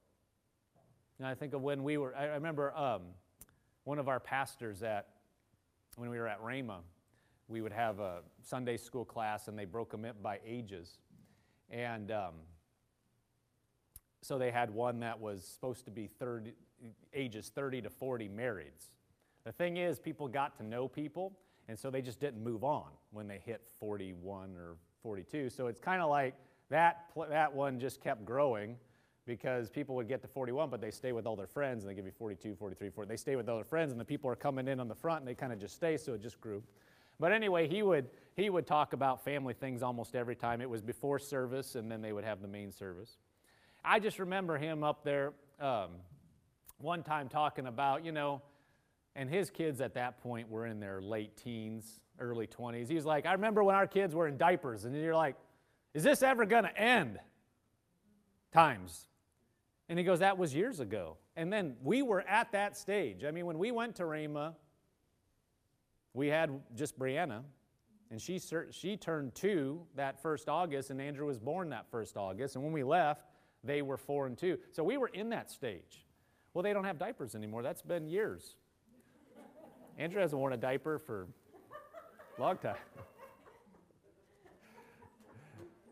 I 1.26 1.36
think 1.36 1.54
of 1.54 1.62
when 1.62 1.84
we 1.84 1.98
were, 1.98 2.16
I 2.16 2.26
remember 2.26 2.76
um, 2.76 3.02
one 3.84 4.00
of 4.00 4.08
our 4.08 4.20
pastors 4.20 4.84
at, 4.84 5.08
when 5.96 6.10
we 6.10 6.18
were 6.18 6.28
at 6.28 6.42
Rhema, 6.42 6.78
we 7.48 7.62
would 7.62 7.74
have 7.74 8.00
a 8.00 8.20
Sunday 8.42 8.78
school 8.78 9.06
class 9.06 9.48
and 9.48 9.58
they 9.58 9.66
broke 9.66 9.92
them 9.92 10.06
up 10.06 10.22
by 10.24 10.40
ages. 10.46 11.00
And 11.70 12.12
um, 12.12 12.34
so 14.22 14.38
they 14.38 14.52
had 14.52 14.70
one 14.72 15.00
that 15.02 15.20
was 15.20 15.44
supposed 15.44 15.86
to 15.86 15.92
be 15.92 16.08
30, 16.08 16.54
ages 17.14 17.52
30 17.54 17.82
to 17.84 17.90
40 17.90 18.30
marrieds. 18.30 18.92
The 19.44 19.52
thing 19.52 19.78
is, 19.78 20.00
people 20.00 20.28
got 20.28 20.56
to 20.58 20.64
know 20.64 20.88
people, 20.88 21.34
and 21.68 21.78
so 21.78 21.90
they 21.90 22.02
just 22.02 22.20
didn't 22.20 22.44
move 22.44 22.64
on 22.64 22.90
when 23.12 23.28
they 23.28 23.42
hit 23.44 23.62
41 23.80 24.56
or 24.56 24.76
42. 25.02 25.50
So 25.50 25.68
it's 25.68 25.80
kind 25.80 26.02
of 26.02 26.10
like 26.10 26.36
that, 26.70 27.06
that 27.30 27.54
one 27.54 27.80
just 27.80 28.02
kept 28.02 28.24
growing 28.24 28.78
because 29.26 29.70
people 29.70 29.96
would 29.96 30.08
get 30.08 30.22
to 30.22 30.28
41, 30.28 30.70
but 30.70 30.82
they 30.82 30.92
stay 30.92 31.12
with 31.12 31.26
all 31.26 31.36
their 31.36 31.48
friends, 31.48 31.84
and 31.84 31.92
they 31.92 31.96
give 31.96 32.06
you 32.06 32.12
42, 32.12 32.56
43, 32.56 32.90
40. 32.90 33.08
They 33.08 33.18
stay 33.18 33.36
with 33.36 33.48
all 33.48 33.56
their 33.56 33.64
friends, 33.64 33.92
and 33.92 34.02
the 34.02 34.06
people 34.06 34.30
are 34.30 34.36
coming 34.36 34.68
in 34.68 34.80
on 34.80 34.88
the 34.88 34.96
front, 34.96 35.20
and 35.20 35.28
they 35.28 35.36
kind 35.36 35.54
of 35.54 35.60
just 35.60 35.76
stay, 35.76 35.98
so 35.98 36.14
it 36.14 36.22
just 36.22 36.42
grew. 36.42 36.64
But 37.20 37.32
anyway, 37.32 37.68
he 37.68 37.84
would, 37.84 38.10
he 38.36 38.50
would 38.50 38.66
talk 38.66 38.94
about 38.94 39.24
family 39.24 39.54
things 39.54 39.84
almost 39.84 40.16
every 40.16 40.36
time. 40.36 40.60
It 40.60 40.70
was 40.70 40.82
before 40.82 41.20
service, 41.20 41.76
and 41.76 41.92
then 41.92 42.02
they 42.02 42.14
would 42.14 42.24
have 42.24 42.42
the 42.42 42.48
main 42.48 42.72
service. 42.72 43.18
I 43.86 44.00
just 44.00 44.18
remember 44.18 44.58
him 44.58 44.84
up 44.84 45.04
there 45.04 45.34
um, 45.60 45.90
one 46.80 47.04
time 47.04 47.30
talking 47.30 47.68
about, 47.68 48.04
you 48.04 48.12
know, 48.12 48.42
and 49.16 49.30
his 49.30 49.50
kids 49.50 49.82
at 49.82 49.94
that 49.96 50.22
point 50.22 50.50
were 50.50 50.66
in 50.66 50.80
their 50.80 51.02
late 51.02 51.38
teens, 51.38 52.00
early 52.20 52.48
20s. 52.48 52.88
He 52.88 52.96
was 52.96 53.06
like, 53.06 53.26
I 53.26 53.34
remember 53.34 53.64
when 53.64 53.76
our 53.76 53.88
kids 53.88 54.16
were 54.16 54.28
in 54.28 54.38
diapers, 54.38 54.86
and 54.86 54.96
you're 54.96 55.16
like, 55.16 55.36
is 55.94 56.04
this 56.04 56.24
ever 56.24 56.46
going 56.46 56.64
to 56.64 56.76
end? 56.78 57.20
Times. 58.54 59.08
And 59.92 60.00
he 60.00 60.06
goes, 60.06 60.20
that 60.20 60.38
was 60.38 60.56
years 60.56 60.80
ago. 60.80 61.18
And 61.36 61.52
then 61.52 61.76
we 61.84 62.02
were 62.02 62.22
at 62.22 62.54
that 62.54 62.78
stage. 62.78 63.26
I 63.26 63.32
mean, 63.32 63.46
when 63.46 63.60
we 63.60 63.72
went 63.72 63.98
to 63.98 64.04
Rhema, 64.04 64.54
we 66.14 66.28
had 66.28 66.62
just 66.78 66.98
Brianna, 66.98 67.44
and 68.10 68.22
she, 68.22 68.40
she 68.72 68.96
turned 68.96 69.36
two 69.36 69.82
that 69.98 70.22
first 70.22 70.48
August, 70.48 70.92
and 70.92 71.02
Andrew 71.02 71.28
was 71.28 71.40
born 71.40 71.72
that 71.72 71.92
first 71.92 72.16
August. 72.16 72.56
And 72.56 72.64
when 72.64 72.72
we 72.72 72.84
left, 72.84 73.26
they 73.66 73.82
were 73.82 73.98
four 73.98 74.28
and 74.28 74.38
two. 74.38 74.58
So 74.72 74.82
we 74.82 74.96
were 74.96 75.10
in 75.10 75.30
that 75.32 75.52
stage. 75.52 76.06
Well, 76.54 76.64
they 76.64 76.72
don't 76.72 76.86
have 76.86 76.98
diapers 76.98 77.36
anymore. 77.36 77.62
That's 77.62 77.82
been 77.82 78.08
years. 78.08 78.56
Andrew 79.98 80.22
hasn't 80.22 80.40
worn 80.40 80.54
a 80.54 80.58
diaper 80.58 81.00
for 81.00 81.28
a 82.38 82.42
long 82.42 82.58
time. 82.60 82.76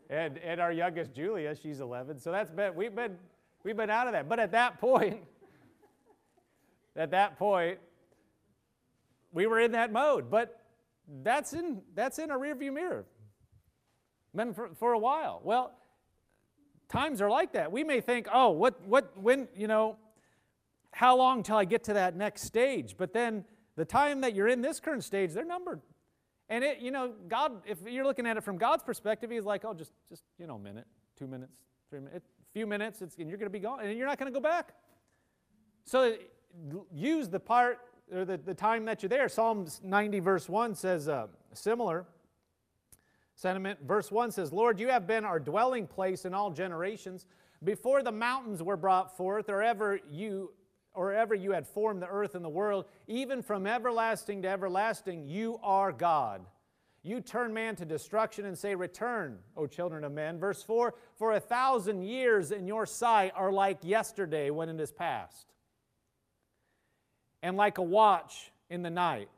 and, 0.08 0.38
and 0.38 0.58
our 0.58 0.72
youngest, 0.72 1.12
Julia, 1.12 1.54
she's 1.54 1.80
11. 1.80 2.18
So 2.18 2.32
that's 2.32 2.50
been, 2.50 2.74
we've 2.74 2.94
been, 2.94 3.18
we've 3.64 3.76
been 3.76 3.90
out 3.90 4.06
of 4.06 4.12
that. 4.12 4.28
But 4.28 4.40
at 4.40 4.52
that 4.52 4.80
point, 4.80 5.20
at 6.96 7.10
that 7.10 7.38
point, 7.38 7.78
we 9.32 9.46
were 9.46 9.60
in 9.60 9.72
that 9.72 9.92
mode, 9.92 10.30
but 10.30 10.60
that's 11.22 11.52
in, 11.52 11.82
that's 11.94 12.18
in 12.18 12.30
a 12.30 12.38
rearview 12.38 12.72
mirror. 12.72 13.04
Been 14.34 14.54
for, 14.54 14.70
for 14.78 14.92
a 14.92 14.98
while. 14.98 15.40
Well, 15.42 15.72
times 16.88 17.20
are 17.20 17.30
like 17.30 17.52
that. 17.52 17.72
We 17.72 17.84
may 17.84 18.00
think, 18.00 18.28
oh, 18.32 18.50
what, 18.50 18.80
what, 18.86 19.16
when, 19.20 19.48
you 19.54 19.66
know, 19.66 19.96
how 20.92 21.16
long 21.16 21.42
till 21.42 21.56
I 21.56 21.64
get 21.64 21.84
to 21.84 21.94
that 21.94 22.16
next 22.16 22.42
stage? 22.42 22.96
But 22.96 23.12
then 23.12 23.44
the 23.76 23.84
time 23.84 24.20
that 24.22 24.34
you're 24.34 24.48
in 24.48 24.60
this 24.60 24.80
current 24.80 25.04
stage, 25.04 25.32
they're 25.32 25.44
numbered. 25.44 25.80
And 26.48 26.64
it, 26.64 26.80
you 26.80 26.90
know, 26.90 27.12
God, 27.28 27.62
if 27.64 27.78
you're 27.86 28.04
looking 28.04 28.26
at 28.26 28.36
it 28.36 28.42
from 28.42 28.58
God's 28.58 28.82
perspective, 28.82 29.30
He's 29.30 29.44
like, 29.44 29.64
oh, 29.64 29.72
just, 29.72 29.92
just, 30.08 30.24
you 30.38 30.46
know, 30.46 30.56
a 30.56 30.58
minute, 30.58 30.86
two 31.16 31.28
minutes, 31.28 31.52
three 31.88 32.00
minutes, 32.00 32.26
a 32.26 32.39
few 32.52 32.66
minutes, 32.66 33.00
and 33.00 33.12
you're 33.18 33.38
going 33.38 33.46
to 33.46 33.50
be 33.50 33.58
gone, 33.58 33.80
and 33.80 33.96
you're 33.96 34.06
not 34.06 34.18
going 34.18 34.32
to 34.32 34.36
go 34.36 34.42
back. 34.42 34.74
So 35.84 36.14
use 36.92 37.28
the 37.28 37.40
part 37.40 37.78
or 38.12 38.24
the, 38.24 38.36
the 38.36 38.54
time 38.54 38.84
that 38.86 39.02
you're 39.02 39.08
there. 39.08 39.28
Psalms 39.28 39.80
90, 39.84 40.20
verse 40.20 40.48
1 40.48 40.74
says 40.74 41.08
uh, 41.08 41.28
similar 41.52 42.06
sentiment. 43.34 43.78
Verse 43.86 44.10
1 44.10 44.32
says, 44.32 44.52
Lord, 44.52 44.78
you 44.78 44.88
have 44.88 45.06
been 45.06 45.24
our 45.24 45.38
dwelling 45.38 45.86
place 45.86 46.24
in 46.24 46.34
all 46.34 46.50
generations. 46.50 47.26
Before 47.62 48.02
the 48.02 48.12
mountains 48.12 48.62
were 48.62 48.76
brought 48.76 49.16
forth, 49.16 49.48
or 49.48 49.62
ever 49.62 50.00
you 50.10 50.52
or 50.92 51.12
ever 51.12 51.36
you 51.36 51.52
had 51.52 51.68
formed 51.68 52.02
the 52.02 52.08
earth 52.08 52.34
and 52.34 52.44
the 52.44 52.48
world, 52.48 52.84
even 53.06 53.42
from 53.42 53.66
everlasting 53.66 54.42
to 54.42 54.48
everlasting, 54.48 55.24
you 55.24 55.58
are 55.62 55.92
God. 55.92 56.44
You 57.02 57.20
turn 57.20 57.54
man 57.54 57.76
to 57.76 57.86
destruction 57.86 58.44
and 58.44 58.58
say, 58.58 58.74
Return, 58.74 59.38
O 59.56 59.66
children 59.66 60.04
of 60.04 60.12
men. 60.12 60.38
Verse 60.38 60.62
4 60.62 60.94
For 61.16 61.32
a 61.32 61.40
thousand 61.40 62.02
years 62.02 62.50
in 62.50 62.66
your 62.66 62.84
sight 62.84 63.32
are 63.34 63.50
like 63.50 63.78
yesterday 63.82 64.50
when 64.50 64.68
it 64.68 64.78
is 64.80 64.92
past 64.92 65.46
and 67.42 67.56
like 67.56 67.78
a 67.78 67.82
watch 67.82 68.52
in 68.68 68.82
the 68.82 68.90
night. 68.90 69.28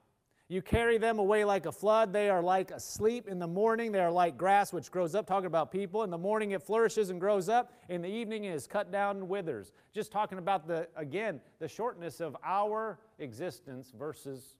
You 0.48 0.60
carry 0.60 0.98
them 0.98 1.18
away 1.18 1.44
like 1.44 1.64
a 1.64 1.72
flood. 1.72 2.12
They 2.12 2.28
are 2.28 2.42
like 2.42 2.72
asleep 2.72 3.26
in 3.26 3.38
the 3.38 3.46
morning. 3.46 3.92
They 3.92 4.00
are 4.00 4.10
like 4.10 4.36
grass 4.36 4.70
which 4.70 4.90
grows 4.90 5.14
up, 5.14 5.26
talking 5.26 5.46
about 5.46 5.70
people. 5.70 6.02
In 6.02 6.10
the 6.10 6.18
morning 6.18 6.50
it 6.50 6.62
flourishes 6.62 7.10
and 7.10 7.18
grows 7.18 7.48
up. 7.48 7.72
In 7.88 8.02
the 8.02 8.08
evening 8.08 8.44
it 8.44 8.54
is 8.54 8.66
cut 8.66 8.90
down 8.90 9.16
and 9.16 9.28
withers. 9.28 9.72
Just 9.94 10.12
talking 10.12 10.38
about 10.38 10.66
the, 10.66 10.88
again, 10.96 11.40
the 11.58 11.68
shortness 11.68 12.20
of 12.20 12.36
our 12.44 12.98
existence 13.18 13.92
versus 13.96 14.56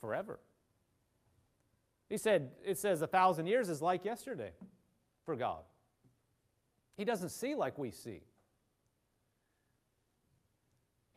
forever. 0.00 0.40
He 2.08 2.18
said, 2.18 2.50
it 2.64 2.78
says 2.78 3.02
a 3.02 3.06
thousand 3.06 3.46
years 3.46 3.68
is 3.68 3.80
like 3.80 4.04
yesterday 4.04 4.52
for 5.24 5.36
God. 5.36 5.62
He 6.96 7.04
doesn't 7.04 7.30
see 7.30 7.54
like 7.54 7.78
we 7.78 7.90
see. 7.90 8.20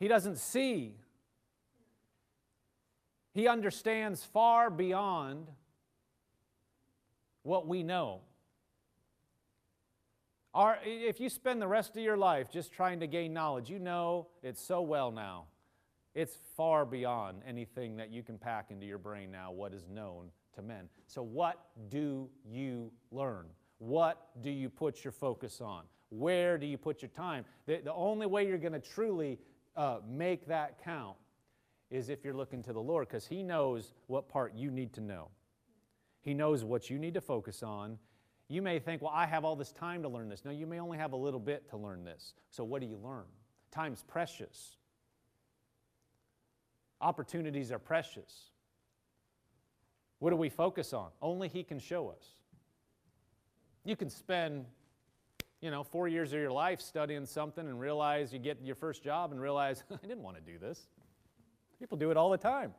He 0.00 0.08
doesn't 0.08 0.38
see. 0.38 0.94
He 3.34 3.46
understands 3.46 4.24
far 4.24 4.70
beyond 4.70 5.48
what 7.42 7.66
we 7.66 7.82
know. 7.82 8.20
Are, 10.54 10.78
if 10.84 11.20
you 11.20 11.28
spend 11.28 11.60
the 11.62 11.68
rest 11.68 11.96
of 11.96 12.02
your 12.02 12.16
life 12.16 12.50
just 12.50 12.72
trying 12.72 13.00
to 13.00 13.06
gain 13.06 13.32
knowledge, 13.32 13.70
you 13.70 13.78
know 13.78 14.28
it 14.42 14.58
so 14.58 14.80
well 14.80 15.12
now. 15.12 15.44
It's 16.14 16.38
far 16.56 16.84
beyond 16.84 17.42
anything 17.46 17.96
that 17.98 18.10
you 18.10 18.22
can 18.22 18.38
pack 18.38 18.70
into 18.70 18.86
your 18.86 18.98
brain 18.98 19.30
now, 19.30 19.52
what 19.52 19.72
is 19.72 19.86
known 19.88 20.30
to 20.54 20.62
men. 20.62 20.88
So, 21.06 21.22
what 21.22 21.66
do 21.88 22.28
you 22.44 22.90
learn? 23.10 23.46
What 23.78 24.28
do 24.42 24.50
you 24.50 24.68
put 24.68 25.04
your 25.04 25.12
focus 25.12 25.60
on? 25.60 25.84
Where 26.10 26.58
do 26.58 26.66
you 26.66 26.78
put 26.78 27.02
your 27.02 27.10
time? 27.10 27.44
The, 27.66 27.80
the 27.84 27.92
only 27.92 28.26
way 28.26 28.46
you're 28.46 28.58
going 28.58 28.72
to 28.72 28.80
truly 28.80 29.38
uh, 29.76 29.98
make 30.08 30.46
that 30.46 30.82
count 30.82 31.16
is 31.90 32.08
if 32.08 32.24
you're 32.24 32.34
looking 32.34 32.62
to 32.64 32.72
the 32.72 32.80
Lord, 32.80 33.08
because 33.08 33.26
He 33.26 33.42
knows 33.42 33.92
what 34.06 34.28
part 34.28 34.54
you 34.54 34.70
need 34.70 34.92
to 34.94 35.00
know. 35.00 35.28
He 36.20 36.34
knows 36.34 36.64
what 36.64 36.90
you 36.90 36.98
need 36.98 37.14
to 37.14 37.20
focus 37.20 37.62
on, 37.62 37.98
you 38.48 38.62
may 38.62 38.78
think, 38.78 39.02
well, 39.02 39.12
I 39.14 39.26
have 39.26 39.44
all 39.44 39.56
this 39.56 39.72
time 39.72 40.02
to 40.02 40.08
learn 40.08 40.30
this. 40.30 40.44
No, 40.44 40.50
you 40.50 40.66
may 40.66 40.80
only 40.80 40.96
have 40.96 41.12
a 41.12 41.16
little 41.16 41.40
bit 41.40 41.68
to 41.70 41.76
learn 41.76 42.02
this. 42.04 42.32
So, 42.50 42.64
what 42.64 42.80
do 42.80 42.86
you 42.86 42.96
learn? 42.96 43.24
Time's 43.70 44.02
precious, 44.02 44.76
opportunities 47.00 47.70
are 47.70 47.78
precious. 47.78 48.50
What 50.18 50.30
do 50.30 50.36
we 50.36 50.48
focus 50.48 50.92
on? 50.92 51.10
Only 51.22 51.48
He 51.48 51.62
can 51.62 51.78
show 51.78 52.08
us. 52.08 52.24
You 53.84 53.96
can 53.96 54.10
spend, 54.10 54.66
you 55.60 55.70
know, 55.70 55.82
four 55.82 56.08
years 56.08 56.32
of 56.32 56.40
your 56.40 56.50
life 56.50 56.80
studying 56.80 57.26
something 57.26 57.66
and 57.66 57.80
realize 57.80 58.32
you 58.32 58.38
get 58.38 58.58
your 58.62 58.74
first 58.74 59.02
job 59.02 59.32
and 59.32 59.40
realize, 59.40 59.84
I 59.90 60.06
didn't 60.06 60.22
want 60.22 60.36
to 60.36 60.42
do 60.42 60.58
this. 60.58 60.88
People 61.78 61.96
do 61.96 62.10
it 62.10 62.16
all 62.16 62.30
the 62.30 62.38
time. 62.38 62.74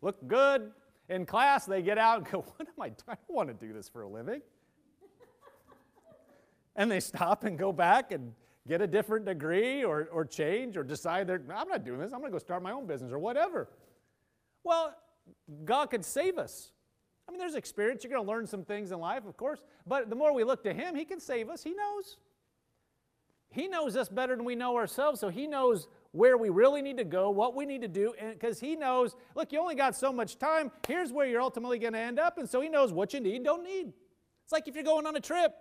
Look 0.00 0.26
good 0.28 0.72
in 1.08 1.26
class, 1.26 1.66
they 1.66 1.82
get 1.82 1.98
out 1.98 2.18
and 2.18 2.30
go, 2.30 2.40
What 2.56 2.68
am 2.68 2.80
I 2.80 2.88
doing? 2.88 2.98
I 3.08 3.14
don't 3.14 3.36
want 3.36 3.48
to 3.48 3.66
do 3.66 3.72
this 3.72 3.88
for 3.88 4.02
a 4.02 4.08
living 4.08 4.42
and 6.76 6.90
they 6.90 7.00
stop 7.00 7.44
and 7.44 7.58
go 7.58 7.72
back 7.72 8.12
and 8.12 8.32
get 8.66 8.80
a 8.80 8.86
different 8.86 9.26
degree 9.26 9.84
or, 9.84 10.08
or 10.12 10.24
change 10.24 10.76
or 10.76 10.84
decide 10.84 11.26
they're, 11.26 11.42
I'm 11.54 11.68
not 11.68 11.84
doing 11.84 12.00
this, 12.00 12.12
I'm 12.12 12.20
going 12.20 12.30
to 12.30 12.34
go 12.34 12.38
start 12.38 12.62
my 12.62 12.72
own 12.72 12.86
business 12.86 13.12
or 13.12 13.18
whatever. 13.18 13.68
Well, 14.64 14.94
God 15.64 15.86
could 15.86 16.04
save 16.04 16.38
us. 16.38 16.72
I 17.28 17.30
mean, 17.30 17.38
there's 17.38 17.54
experience. 17.54 18.04
You're 18.04 18.12
going 18.12 18.24
to 18.24 18.30
learn 18.30 18.46
some 18.46 18.64
things 18.64 18.90
in 18.90 18.98
life, 18.98 19.24
of 19.26 19.36
course. 19.36 19.60
But 19.86 20.10
the 20.10 20.16
more 20.16 20.34
we 20.34 20.44
look 20.44 20.62
to 20.64 20.72
Him, 20.72 20.94
He 20.94 21.04
can 21.04 21.20
save 21.20 21.48
us. 21.48 21.62
He 21.62 21.72
knows. 21.74 22.16
He 23.50 23.68
knows 23.68 23.96
us 23.96 24.08
better 24.08 24.34
than 24.34 24.44
we 24.44 24.54
know 24.54 24.76
ourselves, 24.76 25.20
so 25.20 25.28
He 25.28 25.46
knows 25.46 25.86
where 26.12 26.36
we 26.36 26.48
really 26.48 26.82
need 26.82 26.96
to 26.98 27.04
go, 27.04 27.30
what 27.30 27.54
we 27.54 27.66
need 27.66 27.82
to 27.82 27.88
do, 27.88 28.14
because 28.32 28.58
He 28.58 28.76
knows, 28.76 29.14
look, 29.34 29.52
you 29.52 29.60
only 29.60 29.74
got 29.74 29.94
so 29.94 30.12
much 30.12 30.38
time. 30.38 30.70
Here's 30.86 31.12
where 31.12 31.26
you're 31.26 31.40
ultimately 31.40 31.78
going 31.78 31.92
to 31.92 31.98
end 31.98 32.18
up, 32.18 32.38
and 32.38 32.48
so 32.48 32.60
He 32.60 32.68
knows 32.68 32.92
what 32.92 33.12
you 33.12 33.20
need, 33.20 33.44
don't 33.44 33.62
need. 33.62 33.92
It's 34.44 34.52
like 34.52 34.68
if 34.68 34.74
you're 34.74 34.84
going 34.84 35.06
on 35.06 35.16
a 35.16 35.20
trip. 35.20 35.54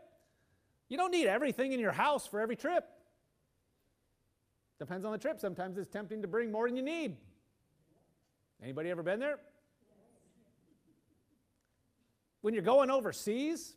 You 0.90 0.98
don't 0.98 1.12
need 1.12 1.28
everything 1.28 1.72
in 1.72 1.80
your 1.80 1.94
house 1.94 2.28
for 2.28 2.42
every 2.42 2.58
trip. 2.58 2.84
Depends 4.78 5.06
on 5.06 5.14
the 5.14 5.18
trip. 5.18 5.40
Sometimes 5.40 5.78
it's 5.78 5.88
tempting 5.88 6.22
to 6.22 6.28
bring 6.28 6.52
more 6.52 6.68
than 6.68 6.76
you 6.76 6.84
need. 6.84 7.16
Anybody 8.62 8.90
ever 8.90 9.04
been 9.04 9.20
there? 9.20 9.40
When 12.42 12.56
you're 12.56 12.64
going 12.64 12.90
overseas, 12.90 13.76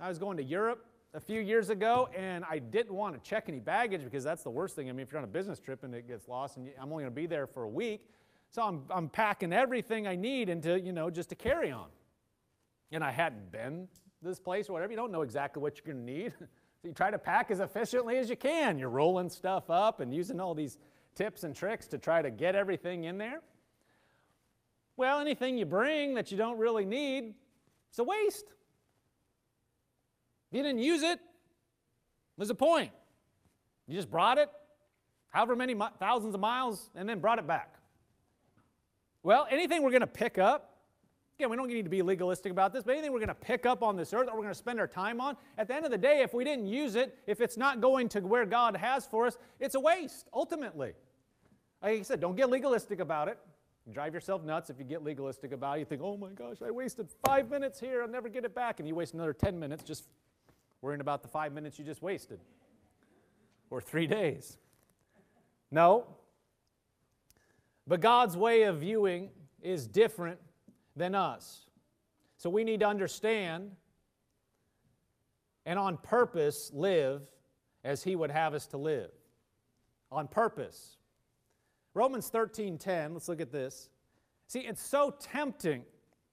I 0.00 0.08
was 0.08 0.18
going 0.18 0.36
to 0.38 0.42
Europe 0.42 0.84
a 1.14 1.20
few 1.20 1.40
years 1.40 1.70
ago 1.70 2.08
and 2.16 2.44
I 2.44 2.58
didn't 2.58 2.92
want 2.92 3.14
to 3.14 3.28
check 3.28 3.44
any 3.48 3.60
baggage 3.60 4.02
because 4.02 4.24
that's 4.24 4.42
the 4.42 4.50
worst 4.50 4.74
thing. 4.74 4.88
I 4.88 4.92
mean, 4.92 5.00
if 5.00 5.12
you're 5.12 5.18
on 5.18 5.24
a 5.24 5.28
business 5.28 5.60
trip 5.60 5.84
and 5.84 5.94
it 5.94 6.08
gets 6.08 6.26
lost 6.26 6.56
and 6.56 6.68
I'm 6.80 6.90
only 6.90 7.04
going 7.04 7.14
to 7.14 7.20
be 7.20 7.26
there 7.26 7.46
for 7.46 7.62
a 7.62 7.68
week, 7.68 8.08
so 8.50 8.62
I'm, 8.62 8.82
I'm 8.90 9.08
packing 9.08 9.52
everything 9.52 10.06
I 10.06 10.16
need 10.16 10.48
into, 10.48 10.80
you 10.80 10.92
know, 10.92 11.10
just 11.10 11.28
to 11.28 11.36
carry 11.36 11.70
on. 11.70 11.86
And 12.90 13.04
I 13.04 13.12
hadn't 13.12 13.52
been 13.52 13.86
this 14.20 14.40
place 14.40 14.68
or 14.68 14.72
whatever, 14.72 14.92
you 14.92 14.96
don't 14.96 15.12
know 15.12 15.22
exactly 15.22 15.62
what 15.62 15.78
you're 15.78 15.94
going 15.94 16.04
to 16.04 16.12
need. 16.12 16.32
so 16.40 16.88
you 16.88 16.92
try 16.92 17.12
to 17.12 17.18
pack 17.18 17.52
as 17.52 17.60
efficiently 17.60 18.18
as 18.18 18.28
you 18.28 18.36
can. 18.36 18.78
You're 18.78 18.90
rolling 18.90 19.30
stuff 19.30 19.70
up 19.70 20.00
and 20.00 20.12
using 20.12 20.40
all 20.40 20.54
these 20.54 20.76
tips 21.14 21.44
and 21.44 21.54
tricks 21.54 21.86
to 21.88 21.98
try 21.98 22.20
to 22.20 22.30
get 22.30 22.56
everything 22.56 23.04
in 23.04 23.16
there. 23.16 23.42
Well, 24.96 25.20
anything 25.20 25.56
you 25.56 25.66
bring 25.66 26.14
that 26.14 26.32
you 26.32 26.38
don't 26.38 26.58
really 26.58 26.84
need, 26.84 27.34
it's 27.96 28.00
a 28.00 28.04
waste. 28.04 28.44
If 30.50 30.58
you 30.58 30.62
didn't 30.62 30.80
use 30.80 31.02
it, 31.02 31.18
there's 32.36 32.50
a 32.50 32.54
point. 32.54 32.90
You 33.88 33.96
just 33.96 34.10
brought 34.10 34.36
it, 34.36 34.50
however 35.30 35.56
many 35.56 35.72
mi- 35.72 35.86
thousands 35.98 36.34
of 36.34 36.40
miles, 36.42 36.90
and 36.94 37.08
then 37.08 37.20
brought 37.20 37.38
it 37.38 37.46
back. 37.46 37.72
Well, 39.22 39.46
anything 39.50 39.82
we're 39.82 39.92
going 39.92 40.02
to 40.02 40.06
pick 40.06 40.36
up, 40.36 40.74
Again, 41.38 41.50
we 41.50 41.56
don't 41.56 41.68
need 41.68 41.84
to 41.84 41.90
be 41.90 42.00
legalistic 42.00 42.52
about 42.52 42.72
this, 42.72 42.82
but 42.82 42.92
anything 42.92 43.12
we're 43.12 43.18
going 43.18 43.28
to 43.28 43.34
pick 43.34 43.66
up 43.66 43.82
on 43.82 43.94
this 43.94 44.14
earth 44.14 44.28
or 44.28 44.36
we're 44.36 44.42
going 44.42 44.54
to 44.54 44.58
spend 44.58 44.80
our 44.80 44.86
time 44.86 45.20
on, 45.20 45.36
at 45.58 45.68
the 45.68 45.74
end 45.74 45.84
of 45.84 45.90
the 45.90 45.98
day, 45.98 46.22
if 46.22 46.32
we 46.32 46.44
didn't 46.44 46.66
use 46.66 46.96
it, 46.96 47.18
if 47.26 47.42
it's 47.42 47.58
not 47.58 47.82
going 47.82 48.08
to 48.10 48.20
where 48.20 48.46
God 48.46 48.74
has 48.74 49.04
for 49.04 49.26
us, 49.26 49.36
it's 49.60 49.74
a 49.74 49.80
waste, 49.80 50.28
ultimately. 50.32 50.94
Like 51.82 52.00
I 52.00 52.02
said, 52.02 52.20
don't 52.20 52.36
get 52.36 52.48
legalistic 52.48 53.00
about 53.00 53.28
it. 53.28 53.38
You 53.86 53.92
drive 53.92 54.14
yourself 54.14 54.42
nuts 54.42 54.68
if 54.68 54.78
you 54.78 54.84
get 54.84 55.04
legalistic 55.04 55.52
about 55.52 55.76
it. 55.76 55.80
You 55.80 55.84
think, 55.84 56.02
oh 56.02 56.16
my 56.16 56.30
gosh, 56.30 56.56
I 56.64 56.70
wasted 56.70 57.08
five 57.24 57.48
minutes 57.48 57.78
here, 57.78 58.02
I'll 58.02 58.08
never 58.08 58.28
get 58.28 58.44
it 58.44 58.54
back. 58.54 58.80
And 58.80 58.88
you 58.88 58.94
waste 58.94 59.14
another 59.14 59.32
10 59.32 59.58
minutes 59.58 59.84
just 59.84 60.08
worrying 60.82 61.00
about 61.00 61.22
the 61.22 61.28
five 61.28 61.52
minutes 61.52 61.78
you 61.78 61.84
just 61.84 62.02
wasted. 62.02 62.40
Or 63.70 63.80
three 63.80 64.06
days. 64.06 64.58
No. 65.70 66.06
But 67.86 68.00
God's 68.00 68.36
way 68.36 68.62
of 68.62 68.78
viewing 68.78 69.30
is 69.62 69.86
different 69.86 70.40
than 70.96 71.14
us. 71.14 71.66
So 72.38 72.50
we 72.50 72.64
need 72.64 72.80
to 72.80 72.86
understand 72.86 73.70
and 75.64 75.78
on 75.78 75.96
purpose 75.96 76.70
live 76.72 77.22
as 77.84 78.02
he 78.02 78.16
would 78.16 78.30
have 78.30 78.54
us 78.54 78.66
to 78.68 78.76
live. 78.76 79.10
On 80.10 80.28
purpose. 80.28 80.96
Romans 81.96 82.28
13:10, 82.28 83.14
let's 83.14 83.26
look 83.26 83.40
at 83.40 83.50
this. 83.50 83.88
See, 84.48 84.60
it's 84.60 84.82
so 84.82 85.16
tempting. 85.18 85.82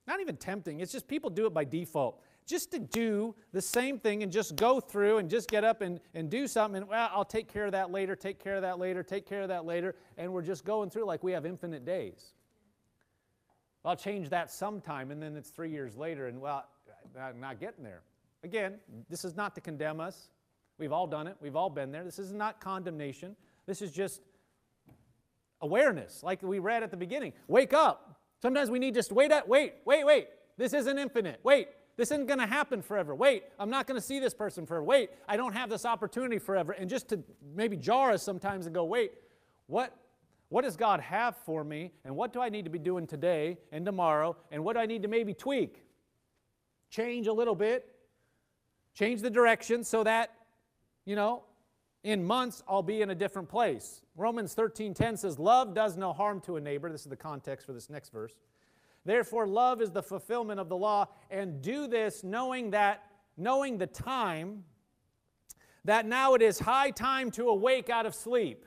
Not 0.06 0.20
even 0.20 0.36
tempting, 0.36 0.82
it's 0.82 0.92
just 0.92 1.08
people 1.08 1.30
do 1.30 1.46
it 1.46 1.54
by 1.54 1.64
default. 1.64 2.22
Just 2.46 2.72
to 2.72 2.80
do 2.80 3.34
the 3.54 3.62
same 3.62 3.98
thing 3.98 4.24
and 4.24 4.30
just 4.30 4.58
go 4.58 4.82
through 4.82 5.20
and 5.20 5.30
just 5.30 5.50
get 5.50 5.64
up 5.64 5.80
and, 5.80 6.02
and 6.14 6.30
do 6.30 6.48
something 6.48 6.82
and 6.82 6.90
well, 6.90 7.10
I'll 7.14 7.24
take 7.24 7.48
care 7.48 7.66
of 7.66 7.72
that 7.72 7.92
later, 7.92 8.14
take 8.14 8.40
care 8.40 8.58
of 8.58 8.62
that 8.64 8.78
later, 8.78 9.04
take 9.04 9.26
care 9.26 9.42
of 9.42 9.48
that 9.48 9.64
later, 9.64 9.96
and 10.18 10.34
we're 10.34 10.42
just 10.42 10.66
going 10.66 10.90
through 10.90 11.06
like 11.06 11.24
we 11.24 11.32
have 11.32 11.46
infinite 11.46 11.86
days. 11.86 12.34
I'll 13.86 13.96
change 13.96 14.30
that 14.30 14.52
sometime, 14.52 15.12
and 15.12 15.24
then 15.24 15.38
it's 15.38 15.50
three 15.50 15.70
years 15.70 15.96
later, 15.96 16.28
and 16.28 16.42
well, 16.42 16.66
I'm 17.18 17.40
not 17.40 17.62
getting 17.62 17.86
there. 17.86 18.02
Again, 18.44 18.80
this 19.10 19.24
is 19.24 19.38
not 19.38 19.56
to 19.56 19.62
condemn 19.62 20.02
us. 20.02 20.28
We've 20.78 20.92
all 20.92 21.08
done 21.08 21.28
it, 21.28 21.38
we've 21.40 21.56
all 21.56 21.70
been 21.70 21.94
there. 21.94 22.04
This 22.04 22.20
is 22.20 22.34
not 22.34 22.60
condemnation. 22.60 23.38
This 23.66 23.82
is 23.82 23.94
just 23.94 24.22
awareness, 25.64 26.22
like 26.22 26.44
we 26.44 26.60
read 26.60 26.84
at 26.84 26.92
the 26.92 26.98
beginning. 26.98 27.34
Wake 27.48 27.74
up. 27.74 28.20
Sometimes 28.42 28.70
we 28.70 28.78
need 28.78 28.94
just 28.94 29.12
wait, 29.12 29.32
at, 29.32 29.48
wait, 29.48 29.74
wait, 29.86 30.06
wait. 30.06 30.28
This 30.58 30.74
isn't 30.74 31.00
infinite. 31.00 31.40
Wait, 31.44 31.70
this 31.98 32.12
isn't 32.12 32.28
going 32.28 32.40
to 32.40 32.46
happen 32.46 32.82
forever. 32.82 33.16
Wait, 33.16 33.46
I'm 33.58 33.70
not 33.72 33.88
going 33.88 34.00
to 34.00 34.06
see 34.06 34.20
this 34.20 34.34
person 34.34 34.66
forever. 34.68 34.84
Wait, 34.84 35.10
I 35.28 35.38
don't 35.38 35.54
have 35.54 35.70
this 35.70 35.86
opportunity 35.86 36.38
forever. 36.38 36.74
And 36.74 36.88
just 36.90 37.10
to 37.10 37.24
maybe 37.56 37.78
jar 37.78 38.12
us 38.12 38.22
sometimes 38.22 38.68
and 38.68 38.76
go, 38.76 38.84
wait, 38.84 39.14
what 39.66 39.98
what 40.50 40.64
does 40.64 40.78
God 40.78 41.00
have 41.00 41.36
for 41.38 41.64
me? 41.64 41.92
And 42.06 42.16
what 42.16 42.32
do 42.32 42.40
I 42.40 42.50
need 42.50 42.66
to 42.66 42.70
be 42.70 42.78
doing 42.78 43.08
today 43.08 43.58
and 43.72 43.84
tomorrow? 43.84 44.38
And 44.52 44.64
what 44.64 44.74
do 44.74 44.82
I 44.82 44.86
need 44.86 45.02
to 45.02 45.08
maybe 45.08 45.34
tweak? 45.34 45.84
Change 46.92 47.26
a 47.26 47.34
little 47.34 47.56
bit, 47.56 47.88
change 48.94 49.24
the 49.24 49.32
direction 49.32 49.84
so 49.84 50.04
that, 50.04 50.32
you 51.06 51.16
know, 51.16 51.42
in 52.04 52.24
months 52.24 52.62
I'll 52.68 52.84
be 52.84 53.02
in 53.02 53.10
a 53.10 53.16
different 53.16 53.50
place. 53.50 54.02
Romans 54.16 54.54
13:10 54.56 55.18
says, 55.18 55.40
Love 55.40 55.74
does 55.74 55.98
no 55.98 56.14
harm 56.14 56.42
to 56.42 56.58
a 56.58 56.62
neighbor. 56.62 56.92
This 56.92 57.02
is 57.02 57.10
the 57.10 57.16
context 57.16 57.66
for 57.66 57.74
this 57.74 57.90
next 57.90 58.10
verse. 58.10 58.34
Therefore, 59.06 59.48
love 59.48 59.82
is 59.82 59.92
the 59.92 60.04
fulfillment 60.04 60.60
of 60.60 60.70
the 60.70 60.78
law, 60.78 61.08
and 61.30 61.62
do 61.62 61.88
this 61.88 62.24
knowing 62.24 62.72
that, 62.72 63.04
knowing 63.36 63.78
the 63.78 63.88
time, 63.88 64.64
that 65.86 66.06
now 66.06 66.36
it 66.36 66.42
is 66.42 66.60
high 66.60 66.92
time 66.92 67.30
to 67.32 67.50
awake 67.50 67.90
out 67.90 68.06
of 68.06 68.16
sleep. 68.16 68.66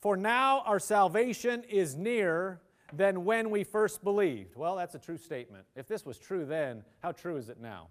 For 0.00 0.16
now 0.16 0.62
our 0.66 0.80
salvation 0.80 1.64
is 1.68 1.96
nearer 1.96 2.60
than 2.92 3.24
when 3.24 3.50
we 3.50 3.64
first 3.64 4.02
believed. 4.04 4.56
Well, 4.56 4.76
that's 4.76 4.94
a 4.94 4.98
true 4.98 5.16
statement. 5.16 5.64
If 5.76 5.86
this 5.86 6.04
was 6.04 6.18
true 6.18 6.44
then, 6.44 6.84
how 7.00 7.12
true 7.12 7.36
is 7.36 7.48
it 7.48 7.60
now? 7.60 7.88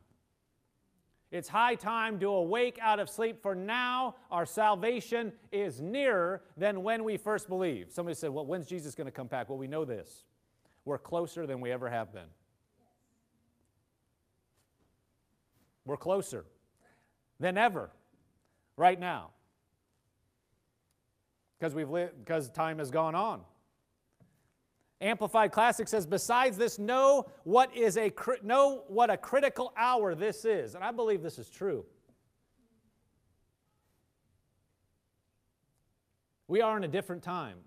It's 1.33 1.49
high 1.49 1.73
time 1.73 2.19
to 2.19 2.27
awake 2.27 2.77
out 2.79 2.99
of 2.99 3.09
sleep, 3.09 3.41
for 3.41 3.55
now 3.55 4.17
our 4.29 4.45
salvation 4.45 5.33
is 5.51 5.81
nearer 5.81 6.43
than 6.55 6.83
when 6.83 7.03
we 7.03 7.17
first 7.17 7.49
believed. 7.49 7.91
Somebody 7.91 8.13
said, 8.13 8.29
Well, 8.29 8.45
when's 8.45 8.67
Jesus 8.67 8.93
going 8.93 9.05
to 9.05 9.11
come 9.11 9.25
back? 9.25 9.49
Well, 9.49 9.57
we 9.57 9.65
know 9.65 9.83
this. 9.83 10.25
We're 10.85 10.99
closer 10.99 11.47
than 11.47 11.59
we 11.59 11.71
ever 11.71 11.89
have 11.89 12.13
been. 12.13 12.29
We're 15.85 15.97
closer 15.97 16.45
than 17.39 17.57
ever 17.57 17.89
right 18.77 18.99
now 18.99 19.31
because 21.57 21.73
we've 21.73 21.89
lived, 21.89 22.13
because 22.23 22.51
time 22.51 22.77
has 22.77 22.91
gone 22.91 23.15
on. 23.15 23.41
Amplified 25.03 25.51
Classic 25.51 25.87
says, 25.87 26.05
besides 26.05 26.57
this, 26.57 26.79
know 26.79 27.27
what 27.43 27.75
is 27.75 27.97
a 27.97 28.11
know 28.41 28.83
what 28.87 29.09
a 29.09 29.17
critical 29.17 29.73
hour 29.77 30.15
this 30.15 30.45
is. 30.45 30.75
And 30.75 30.83
I 30.83 30.91
believe 30.91 31.21
this 31.21 31.37
is 31.37 31.49
true. 31.49 31.85
We 36.47 36.61
are 36.61 36.77
in 36.77 36.83
a 36.83 36.87
different 36.87 37.21
time. 37.21 37.57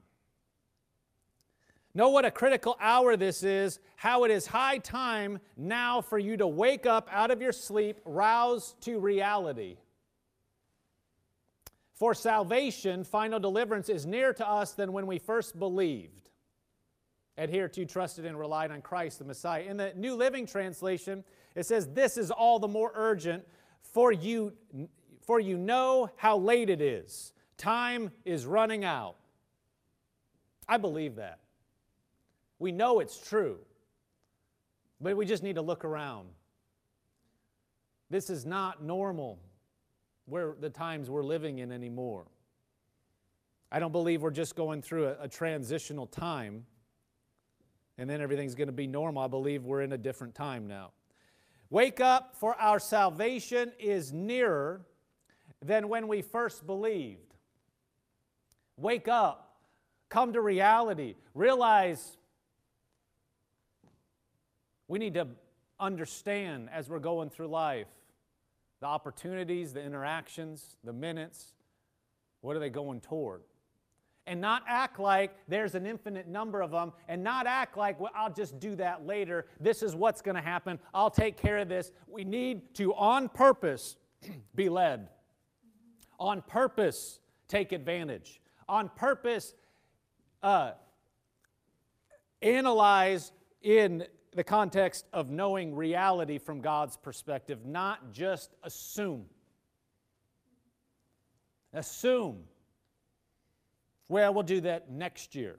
Know 1.94 2.10
what 2.10 2.24
a 2.24 2.30
critical 2.30 2.76
hour 2.78 3.16
this 3.16 3.42
is, 3.42 3.80
how 3.96 4.24
it 4.24 4.30
is 4.30 4.46
high 4.46 4.78
time 4.78 5.38
now 5.56 6.02
for 6.02 6.18
you 6.18 6.36
to 6.36 6.46
wake 6.46 6.84
up 6.84 7.08
out 7.10 7.30
of 7.30 7.40
your 7.40 7.52
sleep, 7.52 8.00
rouse 8.04 8.74
to 8.82 8.98
reality. 8.98 9.78
For 11.94 12.12
salvation, 12.12 13.02
final 13.02 13.40
deliverance, 13.40 13.88
is 13.88 14.04
nearer 14.04 14.34
to 14.34 14.46
us 14.46 14.72
than 14.72 14.92
when 14.92 15.06
we 15.06 15.18
first 15.18 15.58
believed, 15.58 16.25
adhered 17.38 17.72
to, 17.74 17.84
trusted, 17.84 18.24
and 18.24 18.38
relied 18.38 18.70
on 18.70 18.80
Christ 18.80 19.18
the 19.18 19.24
Messiah. 19.24 19.62
In 19.62 19.76
the 19.76 19.92
New 19.94 20.14
Living 20.14 20.46
Translation, 20.46 21.24
it 21.54 21.66
says, 21.66 21.88
This 21.88 22.16
is 22.16 22.30
all 22.30 22.58
the 22.58 22.68
more 22.68 22.92
urgent, 22.94 23.44
for 23.82 24.12
you, 24.12 24.52
for 25.22 25.40
you 25.40 25.56
know 25.56 26.10
how 26.16 26.38
late 26.38 26.70
it 26.70 26.80
is. 26.80 27.32
Time 27.56 28.10
is 28.24 28.46
running 28.46 28.84
out. 28.84 29.16
I 30.68 30.76
believe 30.76 31.16
that. 31.16 31.40
We 32.58 32.72
know 32.72 33.00
it's 33.00 33.18
true, 33.18 33.58
but 35.00 35.16
we 35.16 35.26
just 35.26 35.42
need 35.42 35.56
to 35.56 35.62
look 35.62 35.84
around. 35.84 36.28
This 38.10 38.30
is 38.30 38.46
not 38.46 38.82
normal 38.82 39.38
where 40.26 40.54
the 40.58 40.70
times 40.70 41.10
we're 41.10 41.22
living 41.22 41.58
in 41.58 41.70
anymore. 41.70 42.24
I 43.70 43.78
don't 43.78 43.92
believe 43.92 44.22
we're 44.22 44.30
just 44.30 44.56
going 44.56 44.80
through 44.80 45.08
a, 45.08 45.22
a 45.22 45.28
transitional 45.28 46.06
time 46.06 46.64
and 47.98 48.08
then 48.08 48.20
everything's 48.20 48.54
going 48.54 48.68
to 48.68 48.72
be 48.72 48.86
normal. 48.86 49.22
I 49.22 49.28
believe 49.28 49.64
we're 49.64 49.82
in 49.82 49.92
a 49.92 49.98
different 49.98 50.34
time 50.34 50.66
now. 50.66 50.92
Wake 51.70 52.00
up, 52.00 52.36
for 52.36 52.54
our 52.56 52.78
salvation 52.78 53.72
is 53.78 54.12
nearer 54.12 54.82
than 55.64 55.88
when 55.88 56.06
we 56.06 56.22
first 56.22 56.66
believed. 56.66 57.34
Wake 58.76 59.08
up, 59.08 59.56
come 60.08 60.32
to 60.32 60.40
reality, 60.40 61.14
realize 61.34 62.18
we 64.86 64.98
need 64.98 65.14
to 65.14 65.26
understand 65.80 66.68
as 66.72 66.88
we're 66.88 66.98
going 66.98 67.30
through 67.30 67.48
life 67.48 67.88
the 68.80 68.86
opportunities, 68.86 69.72
the 69.72 69.82
interactions, 69.82 70.76
the 70.84 70.92
minutes. 70.92 71.54
What 72.42 72.56
are 72.56 72.58
they 72.58 72.70
going 72.70 73.00
toward? 73.00 73.42
And 74.26 74.40
not 74.40 74.62
act 74.66 74.98
like 74.98 75.36
there's 75.46 75.74
an 75.74 75.86
infinite 75.86 76.26
number 76.26 76.60
of 76.60 76.72
them, 76.72 76.92
and 77.08 77.22
not 77.22 77.46
act 77.46 77.76
like, 77.76 78.00
well, 78.00 78.10
I'll 78.14 78.32
just 78.32 78.58
do 78.58 78.74
that 78.76 79.06
later. 79.06 79.46
This 79.60 79.82
is 79.82 79.94
what's 79.94 80.20
going 80.20 80.34
to 80.34 80.40
happen. 80.40 80.80
I'll 80.92 81.10
take 81.10 81.36
care 81.36 81.58
of 81.58 81.68
this. 81.68 81.92
We 82.08 82.24
need 82.24 82.74
to, 82.74 82.92
on 82.94 83.28
purpose, 83.28 83.96
be 84.54 84.68
led. 84.68 85.08
On 86.18 86.42
purpose, 86.42 87.20
take 87.46 87.72
advantage. 87.72 88.40
On 88.68 88.88
purpose, 88.96 89.54
uh, 90.42 90.72
analyze 92.42 93.32
in 93.62 94.04
the 94.34 94.44
context 94.44 95.06
of 95.12 95.30
knowing 95.30 95.74
reality 95.74 96.38
from 96.38 96.60
God's 96.60 96.96
perspective, 96.96 97.64
not 97.64 98.12
just 98.12 98.54
assume. 98.62 99.24
Assume. 101.72 102.44
Well, 104.08 104.32
we'll 104.32 104.42
do 104.42 104.60
that 104.62 104.90
next 104.90 105.34
year. 105.34 105.56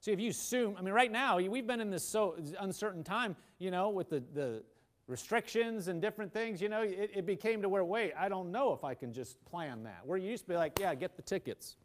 See, 0.00 0.12
if 0.12 0.20
you 0.20 0.30
assume, 0.30 0.76
I 0.78 0.82
mean, 0.82 0.94
right 0.94 1.12
now, 1.12 1.38
we've 1.38 1.66
been 1.66 1.80
in 1.80 1.90
this 1.90 2.06
so 2.06 2.36
uncertain 2.58 3.04
time, 3.04 3.36
you 3.58 3.70
know, 3.70 3.90
with 3.90 4.08
the, 4.08 4.22
the 4.32 4.62
restrictions 5.06 5.88
and 5.88 6.00
different 6.00 6.32
things, 6.32 6.62
you 6.62 6.68
know, 6.70 6.82
it, 6.82 7.10
it 7.14 7.26
became 7.26 7.60
to 7.62 7.68
where, 7.68 7.84
wait, 7.84 8.12
I 8.18 8.28
don't 8.28 8.50
know 8.50 8.72
if 8.72 8.82
I 8.84 8.94
can 8.94 9.12
just 9.12 9.44
plan 9.44 9.82
that. 9.82 10.00
Where 10.04 10.16
you 10.16 10.30
used 10.30 10.44
to 10.44 10.48
be 10.48 10.56
like, 10.56 10.78
yeah, 10.80 10.94
get 10.94 11.16
the 11.16 11.22
tickets. 11.22 11.76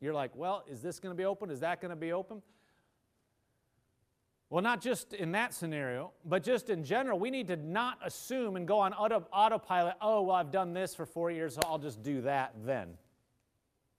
You're 0.00 0.14
like, 0.14 0.30
well, 0.34 0.64
is 0.70 0.80
this 0.80 1.00
going 1.00 1.14
to 1.14 1.16
be 1.16 1.24
open? 1.24 1.50
Is 1.50 1.60
that 1.60 1.80
going 1.80 1.90
to 1.90 1.96
be 1.96 2.12
open? 2.12 2.40
Well, 4.48 4.62
not 4.62 4.80
just 4.80 5.12
in 5.12 5.32
that 5.32 5.52
scenario, 5.52 6.12
but 6.24 6.42
just 6.42 6.70
in 6.70 6.82
general, 6.82 7.18
we 7.18 7.30
need 7.30 7.48
to 7.48 7.56
not 7.56 7.98
assume 8.02 8.56
and 8.56 8.66
go 8.66 8.78
on 8.78 8.94
auto, 8.94 9.26
autopilot, 9.30 9.96
oh, 10.00 10.22
well, 10.22 10.36
I've 10.36 10.50
done 10.50 10.72
this 10.72 10.94
for 10.94 11.04
four 11.04 11.30
years, 11.30 11.56
so 11.56 11.60
I'll 11.66 11.78
just 11.78 12.02
do 12.02 12.22
that 12.22 12.54
then. 12.64 12.94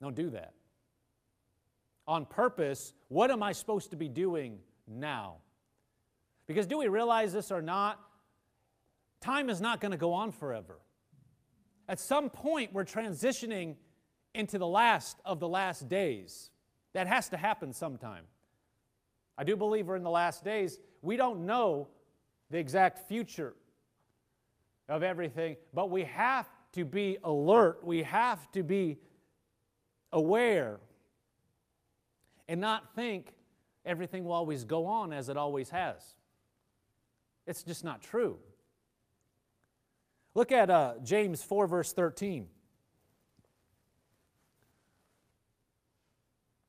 Don't 0.01 0.15
do 0.15 0.31
that. 0.31 0.53
On 2.09 2.25
purpose, 2.25 2.95
what 3.07 3.29
am 3.29 3.43
I 3.43 3.51
supposed 3.51 3.91
to 3.91 3.95
be 3.95 4.07
doing 4.09 4.57
now? 4.87 5.35
Because 6.47 6.65
do 6.65 6.79
we 6.79 6.87
realize 6.87 7.31
this 7.31 7.51
or 7.51 7.61
not? 7.61 7.99
Time 9.21 9.47
is 9.47 9.61
not 9.61 9.79
going 9.79 9.91
to 9.91 9.97
go 9.97 10.13
on 10.13 10.31
forever. 10.31 10.79
At 11.87 11.99
some 11.99 12.31
point, 12.31 12.73
we're 12.73 12.83
transitioning 12.83 13.75
into 14.33 14.57
the 14.57 14.65
last 14.65 15.19
of 15.23 15.39
the 15.39 15.47
last 15.47 15.87
days. 15.87 16.49
That 16.93 17.05
has 17.05 17.29
to 17.29 17.37
happen 17.37 17.73
sometime. 17.73 18.23
I 19.37 19.43
do 19.43 19.55
believe 19.55 19.85
we're 19.85 19.95
in 19.95 20.01
the 20.01 20.09
last 20.09 20.43
days. 20.43 20.79
We 21.03 21.15
don't 21.15 21.45
know 21.45 21.89
the 22.49 22.57
exact 22.57 23.07
future 23.07 23.53
of 24.87 25.03
everything, 25.03 25.57
but 25.75 25.91
we 25.91 26.05
have 26.05 26.49
to 26.71 26.85
be 26.85 27.19
alert. 27.23 27.85
We 27.85 28.01
have 28.01 28.51
to 28.53 28.63
be 28.63 28.97
aware 30.11 30.79
and 32.49 32.59
not 32.59 32.93
think 32.95 33.33
everything 33.85 34.25
will 34.25 34.33
always 34.33 34.65
go 34.65 34.85
on 34.85 35.13
as 35.13 35.29
it 35.29 35.37
always 35.37 35.69
has. 35.69 36.15
It's 37.47 37.63
just 37.63 37.85
not 37.85 38.01
true. 38.01 38.37
Look 40.35 40.51
at 40.51 40.69
uh, 40.69 40.95
James 41.01 41.41
4, 41.41 41.67
verse 41.67 41.93
13. 41.93 42.47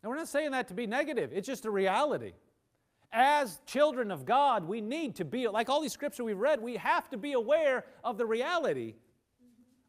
And 0.03 0.11
we're 0.11 0.17
not 0.17 0.29
saying 0.29 0.53
that 0.53 0.69
to 0.69 0.75
be 0.75 0.87
negative, 0.87 1.31
it's 1.35 1.49
just 1.49 1.65
a 1.65 1.71
reality 1.71 2.33
as 3.13 3.61
children 3.67 4.11
of 4.11 4.25
God, 4.25 4.65
we 4.69 4.81
need 4.81 5.17
to 5.17 5.25
be, 5.25 5.49
like 5.49 5.69
all 5.69 5.81
these 5.81 5.93
scripture 5.93 6.23
we've 6.23 6.39
read, 6.39 6.61
we 6.61 6.77
have 6.77 7.09
to 7.11 7.17
be 7.17 7.33
aware 7.33 7.85
of 8.05 8.19
the 8.19 8.27
reality 8.27 8.95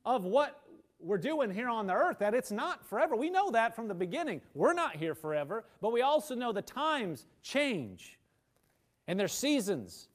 of 0.05 0.23
what 0.23 0.60
we're 1.01 1.17
doing 1.17 1.51
here 1.51 1.69
on 1.69 1.87
the 1.87 1.93
earth, 1.93 2.19
that 2.19 2.33
it's 2.33 2.51
not 2.51 2.85
forever. 2.85 3.15
We 3.15 3.29
know 3.29 3.51
that 3.51 3.75
from 3.75 3.87
the 3.87 3.93
beginning. 3.93 4.41
We're 4.53 4.73
not 4.73 4.95
here 4.95 5.15
forever, 5.15 5.65
but 5.81 5.91
we 5.91 6.01
also 6.01 6.35
know 6.35 6.51
the 6.51 6.61
times 6.61 7.25
change 7.41 8.19
and 9.07 9.19
their 9.19 9.27
seasons. 9.27 10.07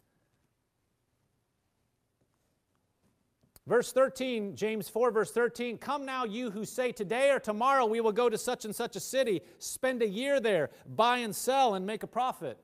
Verse 3.66 3.92
13, 3.92 4.54
James 4.54 4.88
4, 4.88 5.10
verse 5.10 5.32
13 5.32 5.78
Come 5.78 6.06
now, 6.06 6.24
you 6.24 6.50
who 6.50 6.64
say, 6.64 6.92
Today 6.92 7.30
or 7.30 7.40
tomorrow 7.40 7.84
we 7.84 8.00
will 8.00 8.12
go 8.12 8.28
to 8.28 8.38
such 8.38 8.64
and 8.64 8.74
such 8.74 8.96
a 8.96 9.00
city, 9.00 9.42
spend 9.58 10.02
a 10.02 10.08
year 10.08 10.40
there, 10.40 10.70
buy 10.86 11.18
and 11.18 11.34
sell, 11.34 11.74
and 11.74 11.84
make 11.84 12.02
a 12.02 12.06
profit 12.06 12.58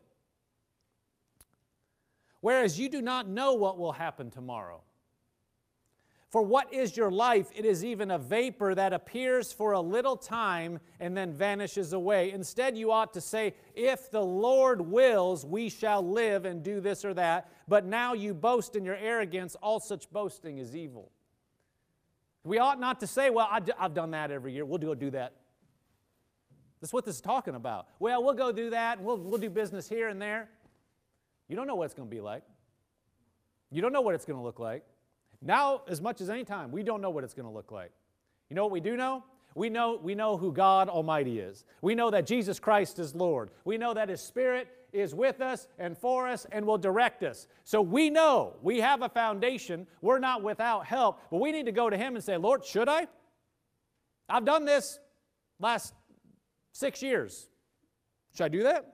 whereas 2.43 2.79
you 2.79 2.91
do 2.91 3.01
not 3.01 3.27
know 3.27 3.55
what 3.55 3.79
will 3.79 3.93
happen 3.93 4.31
tomorrow. 4.31 4.83
For 6.33 6.41
what 6.41 6.73
is 6.73 6.97
your 6.97 7.11
life? 7.11 7.49
It 7.55 7.67
is 7.67 7.85
even 7.85 8.11
a 8.11 8.17
vapor 8.17 8.75
that 8.75 8.95
appears 8.95 9.53
for 9.53 9.73
a 9.73 9.81
little 9.81 10.17
time 10.17 10.81
and 10.99 11.15
then 11.15 11.35
vanishes 11.35 11.93
away. 11.93 12.33
Instead, 12.33 12.75
you 12.75 12.91
ought 12.91 13.13
to 13.13 13.21
say, 13.21 13.55
If 13.75 14.11
the 14.11 14.25
Lord 14.25 14.81
wills, 14.81 15.45
we 15.45 15.69
shall 15.69 16.03
live 16.03 16.47
and 16.47 16.63
do 16.63 16.81
this 16.81 17.05
or 17.05 17.13
that. 17.15 17.51
But 17.69 17.85
now 17.85 18.15
you 18.15 18.33
boast 18.33 18.77
in 18.77 18.85
your 18.85 18.97
arrogance. 18.97 19.57
All 19.57 19.79
such 19.79 20.11
boasting 20.11 20.57
is 20.57 20.75
evil. 20.75 21.13
We 22.45 22.59
ought 22.59 22.81
not 22.81 23.01
to 23.01 23.07
say, 23.07 23.29
Well, 23.29 23.47
I've 23.79 23.93
done 23.93 24.13
that 24.13 24.31
every 24.31 24.55
year. 24.55 24.65
We'll 24.65 24.79
go 24.79 24.95
do 24.95 25.11
that. 25.11 25.35
That's 26.81 26.95
what 26.95 27.05
this 27.05 27.17
is 27.17 27.21
talking 27.21 27.57
about. 27.57 27.89
Well, 27.99 28.25
we'll 28.25 28.33
go 28.33 28.53
do 28.53 28.71
that 28.71 28.99
we'll, 28.99 29.19
we'll 29.19 29.39
do 29.39 29.51
business 29.51 29.87
here 29.87 30.09
and 30.09 30.21
there. 30.21 30.49
You 31.47 31.57
don't 31.57 31.67
know 31.67 31.75
what 31.75 31.85
it's 31.85 31.95
going 31.95 32.09
to 32.09 32.15
be 32.15 32.23
like. 32.23 32.43
You 33.71 33.83
don't 33.83 33.93
know 33.93 34.01
what 34.01 34.15
it's 34.15 34.25
going 34.25 34.39
to 34.39 34.43
look 34.43 34.59
like. 34.59 34.83
Now, 35.43 35.83
as 35.89 36.01
much 36.01 36.21
as 36.21 36.31
any 36.31 36.45
time, 36.45 36.71
we 36.71 36.83
don't 36.83 37.01
know 37.01 37.11
what 37.11 37.25
it's 37.25 37.35
going 37.35 37.49
to 37.49 37.53
look 37.53 37.73
like. 37.73 37.91
You 38.49 38.57
know 38.57 38.63
what 38.63 38.73
we 38.73 38.81
do 38.81 38.97
know? 38.97 39.25
We 39.55 39.69
know, 39.69 39.99
we 40.03 40.15
know 40.15 40.37
who 40.37 40.53
God 40.53 40.89
Almighty 40.89 41.41
is. 41.41 41.65
We 41.83 41.95
know 41.95 42.11
that 42.11 42.27
Jesus 42.27 42.59
Christ 42.59 42.99
is 42.99 43.15
Lord. 43.15 43.51
We 43.65 43.77
know 43.77 43.93
that 43.93 44.09
His 44.09 44.21
Spirit 44.21 44.69
is 44.93 45.15
with 45.15 45.41
us 45.41 45.69
and 45.79 45.97
for 45.97 46.29
us 46.29 46.47
and 46.53 46.65
will 46.65 46.79
direct 46.79 47.23
us. 47.23 47.49
So 47.65 47.83
we 47.83 48.09
know 48.09 48.57
we 48.63 48.81
have 48.81 49.03
a 49.03 49.09
foundation. 49.09 49.87
We're 50.01 50.19
not 50.19 50.43
without 50.43 50.87
help, 50.87 51.21
but 51.31 51.41
we 51.41 51.53
need 51.53 51.67
to 51.67 51.73
go 51.73 51.91
to 51.91 51.97
Him 51.97 52.15
and 52.15 52.25
say, 52.25 52.37
Lord, 52.37 52.65
should 52.65 52.89
I? 52.89 53.09
I've 54.29 54.45
done 54.45 54.65
this 54.65 54.99
last 55.59 55.93
six 56.73 57.03
years. 57.03 57.49
Should 58.35 58.45
I 58.45 58.49
do 58.49 58.63
that? 58.63 58.87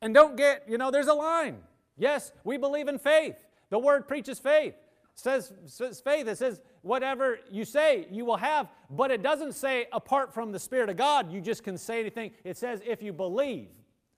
And 0.00 0.14
don't 0.14 0.36
get, 0.36 0.64
you 0.68 0.78
know, 0.78 0.90
there's 0.90 1.08
a 1.08 1.14
line. 1.14 1.58
Yes, 1.96 2.32
we 2.44 2.56
believe 2.56 2.86
in 2.86 2.98
faith. 2.98 3.36
The 3.70 3.78
word 3.78 4.08
preaches 4.08 4.38
faith. 4.38 4.74
says, 5.14 5.52
says 5.66 6.00
faith. 6.00 6.26
It 6.26 6.38
says 6.38 6.60
whatever 6.82 7.38
you 7.50 7.64
say, 7.64 8.06
you 8.10 8.24
will 8.24 8.36
have. 8.36 8.68
But 8.90 9.10
it 9.10 9.22
doesn't 9.22 9.52
say 9.52 9.86
apart 9.92 10.32
from 10.32 10.52
the 10.52 10.58
Spirit 10.58 10.88
of 10.88 10.96
God, 10.96 11.32
you 11.32 11.40
just 11.40 11.62
can 11.62 11.76
say 11.76 12.00
anything. 12.00 12.32
It 12.44 12.56
says 12.56 12.80
if 12.84 13.02
you 13.02 13.12
believe. 13.12 13.68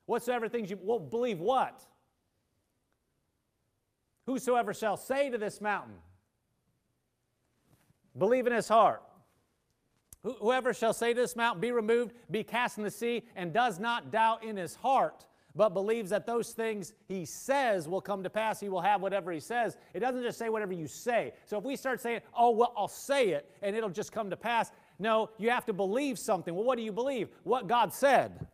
Whatsoever 0.06 0.48
things 0.48 0.70
you 0.70 0.78
will 0.82 0.98
believe 0.98 1.38
what? 1.38 1.82
Whosoever 4.26 4.74
shall 4.74 4.96
say 4.96 5.30
to 5.30 5.38
this 5.38 5.60
mountain, 5.60 5.94
believe 8.16 8.46
in 8.46 8.52
his 8.52 8.68
heart. 8.68 9.02
Whoever 10.22 10.74
shall 10.74 10.92
say 10.92 11.14
to 11.14 11.20
this 11.20 11.34
mountain, 11.34 11.60
be 11.60 11.72
removed, 11.72 12.12
be 12.30 12.44
cast 12.44 12.76
in 12.76 12.84
the 12.84 12.90
sea, 12.90 13.24
and 13.34 13.52
does 13.52 13.80
not 13.80 14.12
doubt 14.12 14.44
in 14.44 14.56
his 14.56 14.74
heart, 14.74 15.24
but 15.54 15.70
believes 15.70 16.10
that 16.10 16.26
those 16.26 16.52
things 16.52 16.92
he 17.08 17.24
says 17.24 17.88
will 17.88 18.00
come 18.00 18.22
to 18.22 18.30
pass, 18.30 18.60
he 18.60 18.68
will 18.68 18.80
have 18.80 19.00
whatever 19.00 19.32
he 19.32 19.40
says. 19.40 19.76
It 19.94 20.00
doesn't 20.00 20.22
just 20.22 20.38
say 20.38 20.48
whatever 20.48 20.72
you 20.72 20.86
say. 20.86 21.32
So 21.46 21.58
if 21.58 21.64
we 21.64 21.76
start 21.76 22.00
saying, 22.00 22.20
oh, 22.36 22.50
well, 22.50 22.72
I'll 22.76 22.88
say 22.88 23.30
it 23.30 23.50
and 23.62 23.74
it'll 23.74 23.90
just 23.90 24.12
come 24.12 24.30
to 24.30 24.36
pass, 24.36 24.70
no, 24.98 25.30
you 25.38 25.50
have 25.50 25.66
to 25.66 25.72
believe 25.72 26.18
something. 26.18 26.54
Well, 26.54 26.64
what 26.64 26.76
do 26.76 26.82
you 26.82 26.92
believe? 26.92 27.28
What 27.42 27.66
God 27.66 27.92
said. 27.92 28.46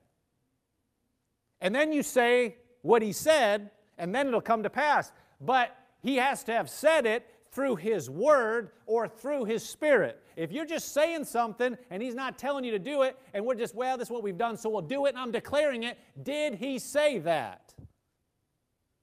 And 1.60 1.74
then 1.74 1.92
you 1.92 2.02
say 2.02 2.56
what 2.82 3.02
he 3.02 3.12
said, 3.12 3.70
and 3.98 4.14
then 4.14 4.28
it'll 4.28 4.40
come 4.40 4.62
to 4.62 4.70
pass. 4.70 5.12
But 5.40 5.76
he 6.02 6.16
has 6.16 6.44
to 6.44 6.52
have 6.52 6.70
said 6.70 7.04
it 7.06 7.26
through 7.56 7.74
his 7.74 8.10
word 8.10 8.68
or 8.84 9.08
through 9.08 9.46
his 9.46 9.66
spirit. 9.66 10.22
If 10.36 10.52
you're 10.52 10.66
just 10.66 10.92
saying 10.92 11.24
something 11.24 11.74
and 11.90 12.02
he's 12.02 12.14
not 12.14 12.36
telling 12.36 12.64
you 12.64 12.72
to 12.72 12.78
do 12.78 13.00
it, 13.00 13.18
and 13.32 13.46
we're 13.46 13.54
just, 13.54 13.74
well, 13.74 13.96
this 13.96 14.08
is 14.08 14.12
what 14.12 14.22
we've 14.22 14.36
done, 14.36 14.58
so 14.58 14.68
we'll 14.68 14.82
do 14.82 15.06
it, 15.06 15.08
and 15.08 15.18
I'm 15.18 15.32
declaring 15.32 15.84
it, 15.84 15.96
did 16.22 16.56
he 16.56 16.78
say 16.78 17.16
that? 17.20 17.72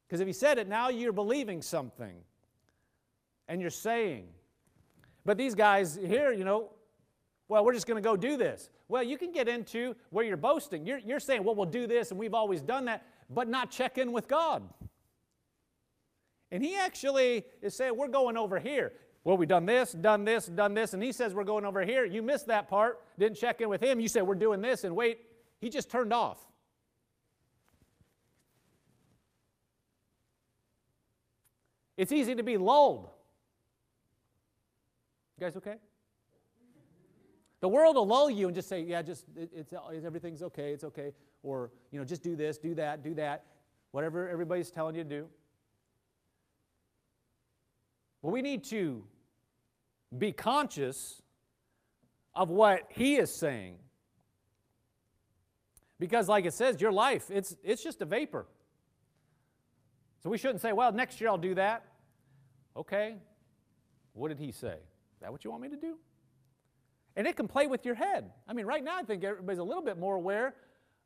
Because 0.08 0.22
if 0.22 0.28
he 0.28 0.34
said 0.34 0.60
it, 0.60 0.68
now 0.68 0.90
you're 0.90 1.14
believing 1.14 1.64
something 1.64 2.14
and 3.48 3.60
you're 3.60 3.72
saying. 3.72 4.28
But 5.26 5.40
these 5.40 5.56
guys 5.56 5.96
here, 6.00 6.32
you 6.32 6.46
know, 6.46 6.70
well, 7.48 7.66
we're 7.66 7.74
just 7.74 7.88
going 7.88 8.02
to 8.02 8.08
go 8.08 8.16
do 8.16 8.38
this. 8.38 8.70
Well, 8.88 9.02
you 9.02 9.18
can 9.18 9.32
get 9.32 9.48
into 9.48 9.96
where 10.12 10.24
you're 10.24 10.38
boasting. 10.38 10.86
You're, 10.86 11.00
you're 11.00 11.20
saying, 11.20 11.44
well, 11.44 11.56
we'll 11.56 11.66
do 11.66 11.88
this, 11.88 12.12
and 12.12 12.20
we've 12.20 12.36
always 12.36 12.62
done 12.62 12.86
that, 12.86 13.04
but 13.32 13.48
not 13.48 13.72
check 13.72 13.98
in 13.98 14.12
with 14.12 14.28
God. 14.28 14.62
And 16.54 16.64
he 16.64 16.78
actually 16.78 17.44
is 17.62 17.76
saying, 17.76 17.98
We're 17.98 18.08
going 18.08 18.38
over 18.38 18.60
here. 18.60 18.94
Well, 19.24 19.38
we've 19.38 19.50
done 19.50 19.66
this, 19.66 19.94
done 19.94 20.24
this, 20.24 20.46
done 20.46 20.74
this, 20.74 20.94
and 20.94 21.02
he 21.02 21.12
says 21.12 21.34
we're 21.34 21.46
going 21.46 21.66
over 21.66 21.86
here. 21.86 22.04
You 22.04 22.22
missed 22.22 22.48
that 22.48 22.68
part, 22.68 23.00
didn't 23.18 23.38
check 23.38 23.62
in 23.62 23.70
with 23.70 23.82
him. 23.82 24.00
You 24.02 24.10
said 24.10 24.24
we're 24.24 24.36
doing 24.36 24.62
this, 24.62 24.84
and 24.84 24.96
wait, 24.96 25.20
he 25.62 25.70
just 25.70 25.90
turned 25.90 26.12
off. 26.12 26.38
It's 31.96 32.12
easy 32.12 32.36
to 32.36 32.44
be 32.44 32.58
lulled. 32.58 33.08
You 35.38 35.46
guys 35.46 35.56
okay? 35.56 35.76
The 37.62 37.70
world 37.70 37.96
will 37.96 38.06
lull 38.06 38.30
you 38.30 38.48
and 38.48 38.56
just 38.56 38.68
say, 38.68 38.82
yeah, 38.82 39.02
just 39.02 39.26
it, 39.38 39.50
it's, 39.56 39.74
everything's 40.06 40.44
okay, 40.44 40.74
it's 40.74 40.84
okay. 40.84 41.14
Or, 41.44 41.72
you 41.92 42.00
know, 42.00 42.04
just 42.04 42.22
do 42.22 42.36
this, 42.36 42.58
do 42.58 42.76
that, 42.76 43.04
do 43.04 43.14
that. 43.14 43.46
Whatever 43.92 44.28
everybody's 44.28 44.70
telling 44.70 44.96
you 44.96 45.04
to 45.04 45.10
do. 45.10 45.28
Well, 48.24 48.32
we 48.32 48.42
need 48.42 48.64
to 48.66 49.04
be 50.18 50.32
conscious 50.32 51.22
of 52.34 52.50
what 52.50 52.84
he 52.90 53.18
is 53.18 53.34
saying. 53.34 53.76
Because, 56.00 56.28
like 56.28 56.46
it 56.46 56.54
says, 56.54 56.82
your 56.82 56.92
life, 56.92 57.30
it's, 57.30 57.56
it's 57.64 57.84
just 57.84 58.02
a 58.02 58.06
vapor. 58.06 58.48
So 60.24 60.30
we 60.30 60.38
shouldn't 60.38 60.62
say, 60.62 60.72
well, 60.72 60.92
next 60.92 61.20
year 61.22 61.30
I'll 61.30 61.38
do 61.38 61.54
that. 61.56 61.86
Okay, 62.76 63.18
what 64.14 64.30
did 64.30 64.40
he 64.40 64.52
say? 64.52 64.78
Is 64.78 65.20
that 65.22 65.32
what 65.32 65.44
you 65.44 65.52
want 65.52 65.62
me 65.62 65.70
to 65.70 65.78
do? 65.78 65.98
And 67.16 67.28
it 67.28 67.36
can 67.36 67.48
play 67.48 67.68
with 67.68 67.86
your 67.86 67.94
head. 67.94 68.32
I 68.48 68.54
mean, 68.54 68.66
right 68.66 68.84
now 68.84 68.98
I 68.98 69.04
think 69.04 69.24
everybody's 69.24 69.60
a 69.60 69.64
little 69.64 69.84
bit 69.84 70.00
more 70.00 70.16
aware. 70.16 70.56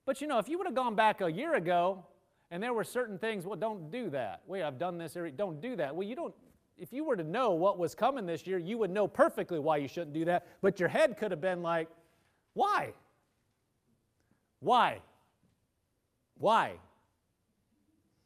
But 0.05 0.22
you 0.22 0.28
know, 0.28 0.38
if 0.38 0.47
you 0.47 0.57
would 0.59 0.68
have 0.68 0.76
gone 0.76 0.95
back 0.95 1.20
a 1.20 1.30
year 1.30 1.55
ago 1.55 2.05
and 2.51 2.63
there 2.63 2.74
were 2.74 2.86
certain 2.86 3.18
things, 3.18 3.45
well, 3.45 3.57
don't 3.57 3.91
do 3.91 4.09
that. 4.11 4.43
Wait, 4.45 4.63
I've 4.63 4.78
done 4.78 4.97
this, 4.97 5.18
don't 5.36 5.59
do 5.59 5.76
that. 5.76 5.93
Well, 5.93 6.07
you 6.07 6.15
don't, 6.15 6.34
if 6.78 6.93
you 6.93 7.03
were 7.03 7.15
to 7.15 7.23
know 7.23 7.51
what 7.51 7.78
was 7.78 7.95
coming 7.95 8.25
this 8.25 8.45
year, 8.45 8.57
you 8.57 8.78
would 8.78 8.91
know 8.91 9.07
perfectly 9.07 9.59
why 9.59 9.78
you 9.78 9.88
shouldn't 9.88 10.13
do 10.13 10.25
that. 10.25 10.47
But 10.61 10.80
your 10.80 10.89
head 10.89 11.17
could 11.17 11.32
have 11.32 11.41
been 11.41 11.61
like, 11.61 11.89
why? 12.53 12.93
Why? 14.59 15.01
Why? 16.38 16.73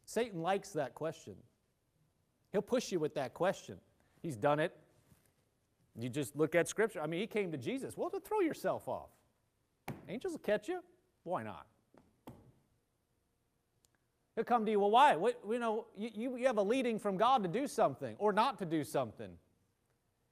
Satan 0.06 0.41
likes 0.41 0.70
that 0.70 0.93
question. 0.93 1.36
He'll 2.52 2.62
push 2.62 2.91
you 2.91 2.99
with 2.99 3.16
that 3.16 3.34
question. 3.34 3.78
He's 4.22 4.36
done 4.36 4.60
it. 4.60 4.76
You 5.97 6.10
just 6.10 6.36
look 6.36 6.56
at 6.56 6.68
Scripture. 6.68 7.02
I 7.02 7.08
mean, 7.08 7.22
he 7.22 7.28
came 7.28 7.52
to 7.52 7.58
Jesus. 7.58 7.95
Well, 7.95 8.10
to 8.10 8.20
throw 8.20 8.41
yourself 8.41 8.88
off. 8.88 9.10
Angels 10.08 10.34
will 10.34 10.39
catch 10.39 10.68
you. 10.68 10.82
Why 11.24 11.43
not? 11.43 11.66
He'll 14.42 14.46
come 14.46 14.66
to 14.66 14.72
you, 14.72 14.80
well, 14.80 14.89
why? 14.89 15.16
What, 15.18 15.39
you 15.48 15.60
know, 15.60 15.86
you, 15.96 16.36
you 16.36 16.48
have 16.48 16.58
a 16.58 16.64
leading 16.64 16.98
from 16.98 17.16
God 17.16 17.44
to 17.44 17.48
do 17.48 17.68
something 17.68 18.16
or 18.18 18.34
not 18.34 18.58
to 18.58 18.66
do 18.66 18.84
something. 18.84 19.30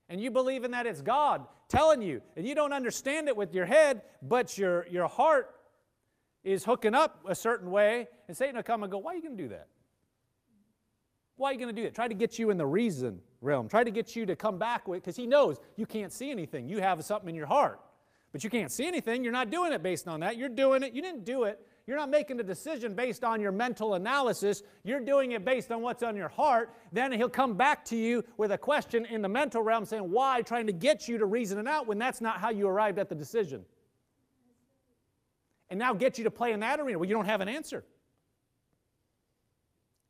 And 0.10 0.20
you 0.20 0.32
believe 0.32 0.64
in 0.64 0.72
that 0.72 0.88
it's 0.88 1.04
God 1.04 1.46
telling 1.68 2.02
you, 2.02 2.24
and 2.36 2.48
you 2.48 2.56
don't 2.56 2.74
understand 2.74 3.28
it 3.28 3.38
with 3.38 3.54
your 3.54 3.68
head, 3.68 4.02
but 4.24 4.58
your, 4.58 4.88
your 4.88 5.08
heart 5.08 5.54
is 6.44 6.66
hooking 6.66 6.96
up 6.96 7.20
a 7.28 7.36
certain 7.36 7.70
way, 7.70 8.08
and 8.28 8.36
Satan 8.36 8.56
will 8.56 8.64
come 8.64 8.82
and 8.82 8.92
go, 8.92 8.98
Why 8.98 9.12
are 9.12 9.16
you 9.16 9.22
going 9.22 9.38
to 9.38 9.44
do 9.44 9.50
that? 9.50 9.68
Why 11.36 11.52
are 11.52 11.54
you 11.54 11.60
going 11.60 11.76
to 11.76 11.80
do 11.80 11.84
that? 11.84 11.94
Try 11.94 12.08
to 12.08 12.16
get 12.16 12.40
you 12.40 12.50
in 12.50 12.58
the 12.58 12.66
reason 12.66 13.20
realm. 13.42 13.70
Try 13.70 13.84
to 13.84 13.92
get 13.92 14.16
you 14.16 14.26
to 14.26 14.36
come 14.36 14.58
back 14.58 14.88
with, 14.88 15.04
because 15.04 15.18
he 15.18 15.28
knows 15.28 15.60
you 15.76 15.86
can't 15.86 16.12
see 16.12 16.32
anything. 16.32 16.68
You 16.68 16.80
have 16.80 17.06
something 17.06 17.30
in 17.30 17.36
your 17.36 17.46
heart, 17.46 17.80
but 18.32 18.44
you 18.44 18.50
can't 18.50 18.72
see 18.72 18.88
anything. 18.88 19.24
You're 19.24 19.34
not 19.34 19.52
doing 19.52 19.72
it 19.72 19.84
based 19.84 20.08
on 20.08 20.22
that. 20.22 20.36
You're 20.36 20.50
doing 20.50 20.82
it. 20.82 20.94
You 20.94 21.04
didn't 21.04 21.26
do 21.26 21.44
it 21.44 21.64
you're 21.90 21.98
not 21.98 22.12
making 22.12 22.40
a 22.40 22.44
decision 22.44 22.94
based 22.94 23.24
on 23.24 23.42
your 23.42 23.52
mental 23.52 23.96
analysis. 23.96 24.62
You're 24.84 25.00
doing 25.00 25.32
it 25.32 25.44
based 25.44 25.72
on 25.72 25.82
what's 25.82 26.04
on 26.04 26.16
your 26.16 26.28
heart. 26.28 26.72
Then 26.92 27.12
he'll 27.12 27.30
come 27.30 27.56
back 27.56 27.84
to 27.86 27.96
you 27.96 28.24
with 28.38 28.52
a 28.52 28.60
question 28.60 29.06
in 29.08 29.24
the 29.24 29.28
mental 29.28 29.64
realm 29.64 29.86
saying, 29.86 30.04
Why? 30.04 30.44
trying 30.44 30.68
to 30.68 30.72
get 30.72 31.08
you 31.08 31.18
to 31.18 31.26
reason 31.26 31.58
it 31.58 31.66
out 31.66 31.88
when 31.88 31.98
that's 31.98 32.22
not 32.22 32.38
how 32.38 32.52
you 32.52 32.68
arrived 32.68 33.00
at 33.00 33.10
the 33.10 33.16
decision. 33.16 33.66
And 35.72 35.80
now 35.80 35.96
get 35.96 36.20
you 36.20 36.26
to 36.26 36.30
play 36.30 36.52
in 36.52 36.60
that 36.60 36.80
arena 36.80 37.00
where 37.00 37.10
you 37.10 37.16
don't 37.16 37.26
have 37.26 37.42
an 37.42 37.50
answer. 37.50 37.84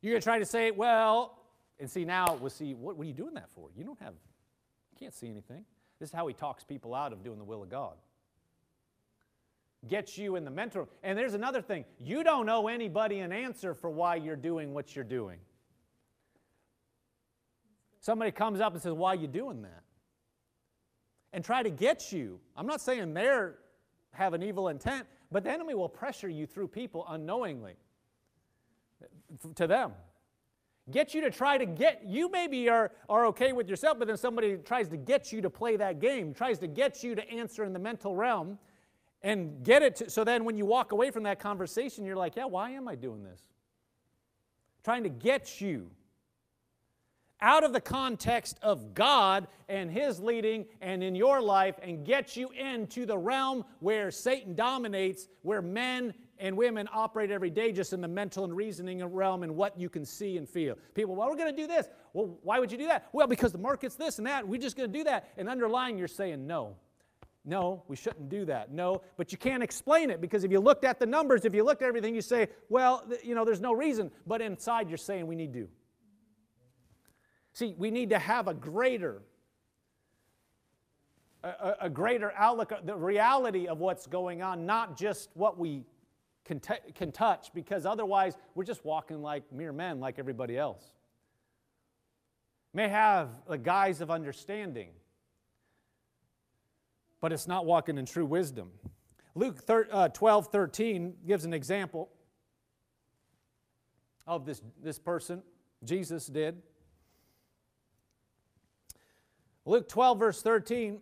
You're 0.02 0.12
going 0.12 0.20
to 0.20 0.24
try 0.24 0.38
to 0.38 0.44
say, 0.44 0.72
Well, 0.72 1.38
and 1.78 1.90
see 1.90 2.04
now, 2.04 2.36
we'll 2.38 2.50
see, 2.50 2.74
what, 2.74 2.98
what 2.98 3.04
are 3.04 3.08
you 3.08 3.14
doing 3.14 3.32
that 3.36 3.48
for? 3.54 3.70
You 3.74 3.84
don't 3.84 4.00
have, 4.00 4.12
you 4.12 4.98
can't 4.98 5.14
see 5.14 5.30
anything. 5.30 5.64
This 5.98 6.10
is 6.10 6.14
how 6.14 6.26
he 6.26 6.34
talks 6.34 6.62
people 6.62 6.94
out 6.94 7.14
of 7.14 7.24
doing 7.24 7.38
the 7.38 7.44
will 7.44 7.62
of 7.62 7.70
God 7.70 7.94
gets 9.88 10.18
you 10.18 10.36
in 10.36 10.44
the 10.44 10.50
mental. 10.50 10.88
And 11.02 11.18
there's 11.18 11.34
another 11.34 11.62
thing 11.62 11.84
you 11.98 12.22
don't 12.22 12.48
owe 12.48 12.68
anybody 12.68 13.20
an 13.20 13.32
answer 13.32 13.74
for 13.74 13.90
why 13.90 14.16
you're 14.16 14.36
doing 14.36 14.74
what 14.74 14.94
you're 14.94 15.04
doing. 15.04 15.38
Somebody 18.00 18.30
comes 18.30 18.60
up 18.60 18.72
and 18.72 18.82
says, 18.82 18.92
Why 18.92 19.12
are 19.12 19.16
you 19.16 19.28
doing 19.28 19.62
that? 19.62 19.82
And 21.32 21.44
try 21.44 21.62
to 21.62 21.70
get 21.70 22.12
you. 22.12 22.40
I'm 22.56 22.66
not 22.66 22.80
saying 22.80 23.14
they're 23.14 23.56
have 24.12 24.34
an 24.34 24.42
evil 24.42 24.68
intent, 24.68 25.06
but 25.30 25.44
the 25.44 25.50
enemy 25.50 25.74
will 25.74 25.88
pressure 25.88 26.28
you 26.28 26.46
through 26.46 26.68
people 26.68 27.04
unknowingly 27.08 27.74
to 29.54 29.66
them. 29.66 29.92
Get 30.90 31.14
you 31.14 31.20
to 31.20 31.30
try 31.30 31.56
to 31.56 31.66
get, 31.66 32.02
you 32.04 32.28
maybe 32.30 32.68
are, 32.68 32.90
are 33.08 33.26
okay 33.26 33.52
with 33.52 33.68
yourself, 33.68 33.98
but 33.98 34.08
then 34.08 34.16
somebody 34.16 34.56
tries 34.56 34.88
to 34.88 34.96
get 34.96 35.32
you 35.32 35.40
to 35.42 35.50
play 35.50 35.76
that 35.76 36.00
game, 36.00 36.34
tries 36.34 36.58
to 36.58 36.66
get 36.66 37.04
you 37.04 37.14
to 37.14 37.30
answer 37.30 37.64
in 37.64 37.72
the 37.72 37.78
mental 37.78 38.16
realm 38.16 38.58
and 39.22 39.62
get 39.62 39.82
it 39.82 39.96
to, 39.96 40.10
so 40.10 40.24
then 40.24 40.44
when 40.44 40.56
you 40.56 40.66
walk 40.66 40.92
away 40.92 41.10
from 41.10 41.24
that 41.24 41.38
conversation, 41.38 42.04
you're 42.04 42.16
like, 42.16 42.36
yeah, 42.36 42.46
why 42.46 42.70
am 42.70 42.88
I 42.88 42.94
doing 42.94 43.22
this? 43.22 43.40
Trying 44.82 45.02
to 45.02 45.10
get 45.10 45.60
you 45.60 45.90
out 47.42 47.64
of 47.64 47.72
the 47.72 47.80
context 47.80 48.58
of 48.62 48.94
God 48.94 49.46
and 49.68 49.90
His 49.90 50.20
leading 50.20 50.66
and 50.80 51.02
in 51.02 51.14
your 51.14 51.40
life 51.40 51.76
and 51.82 52.04
get 52.04 52.36
you 52.36 52.50
into 52.50 53.06
the 53.06 53.16
realm 53.16 53.64
where 53.80 54.10
Satan 54.10 54.54
dominates, 54.54 55.28
where 55.42 55.62
men 55.62 56.14
and 56.38 56.56
women 56.56 56.88
operate 56.92 57.30
every 57.30 57.50
day 57.50 57.72
just 57.72 57.92
in 57.92 58.00
the 58.00 58.08
mental 58.08 58.44
and 58.44 58.56
reasoning 58.56 59.04
realm 59.04 59.42
and 59.42 59.54
what 59.54 59.78
you 59.78 59.88
can 59.88 60.04
see 60.04 60.38
and 60.38 60.48
feel. 60.48 60.76
People, 60.94 61.14
well, 61.14 61.28
we're 61.28 61.36
going 61.36 61.54
to 61.54 61.62
do 61.62 61.66
this. 61.66 61.88
Well, 62.12 62.38
why 62.42 62.58
would 62.58 62.72
you 62.72 62.78
do 62.78 62.86
that? 62.86 63.08
Well, 63.12 63.26
because 63.26 63.52
the 63.52 63.58
market's 63.58 63.94
this 63.94 64.18
and 64.18 64.26
that. 64.26 64.46
We're 64.46 64.60
just 64.60 64.76
going 64.76 64.90
to 64.90 64.98
do 64.98 65.04
that. 65.04 65.28
And 65.36 65.48
underlying, 65.48 65.98
you're 65.98 66.08
saying 66.08 66.46
no. 66.46 66.76
No, 67.44 67.82
we 67.88 67.96
shouldn't 67.96 68.28
do 68.28 68.44
that. 68.44 68.70
No, 68.70 69.00
but 69.16 69.32
you 69.32 69.38
can't 69.38 69.62
explain 69.62 70.10
it 70.10 70.20
because 70.20 70.44
if 70.44 70.50
you 70.50 70.60
looked 70.60 70.84
at 70.84 71.00
the 71.00 71.06
numbers, 71.06 71.44
if 71.44 71.54
you 71.54 71.64
looked 71.64 71.80
at 71.82 71.88
everything, 71.88 72.14
you 72.14 72.20
say, 72.20 72.48
well, 72.68 73.02
you 73.22 73.34
know, 73.34 73.44
there's 73.46 73.62
no 73.62 73.72
reason. 73.72 74.10
But 74.26 74.42
inside, 74.42 74.88
you're 74.88 74.98
saying 74.98 75.26
we 75.26 75.34
need 75.36 75.54
to. 75.54 75.68
See, 77.54 77.74
we 77.78 77.90
need 77.90 78.10
to 78.10 78.18
have 78.18 78.46
a 78.46 78.54
greater, 78.54 79.22
a, 81.42 81.76
a 81.82 81.90
greater 81.90 82.32
outlook, 82.36 82.72
the 82.84 82.94
reality 82.94 83.66
of 83.66 83.78
what's 83.78 84.06
going 84.06 84.42
on, 84.42 84.66
not 84.66 84.98
just 84.98 85.30
what 85.34 85.58
we 85.58 85.84
can, 86.44 86.60
t- 86.60 86.74
can 86.94 87.10
touch, 87.10 87.52
because 87.54 87.86
otherwise 87.86 88.36
we're 88.54 88.64
just 88.64 88.84
walking 88.84 89.22
like 89.22 89.50
mere 89.50 89.72
men, 89.72 89.98
like 89.98 90.18
everybody 90.18 90.58
else. 90.58 90.84
may 92.72 92.88
have 92.88 93.28
the 93.48 93.58
guise 93.58 94.00
of 94.00 94.10
understanding, 94.10 94.90
but 97.20 97.32
it's 97.32 97.46
not 97.46 97.66
walking 97.66 97.98
in 97.98 98.06
true 98.06 98.26
wisdom. 98.26 98.70
Luke 99.34 99.62
uh, 99.68 100.08
12 100.08 100.48
13 100.48 101.14
gives 101.26 101.44
an 101.44 101.52
example 101.52 102.10
of 104.26 104.44
this, 104.44 104.60
this 104.82 104.98
person. 104.98 105.42
Jesus 105.84 106.26
did. 106.26 106.62
Luke 109.64 109.88
12, 109.88 110.18
verse 110.18 110.42
13 110.42 111.00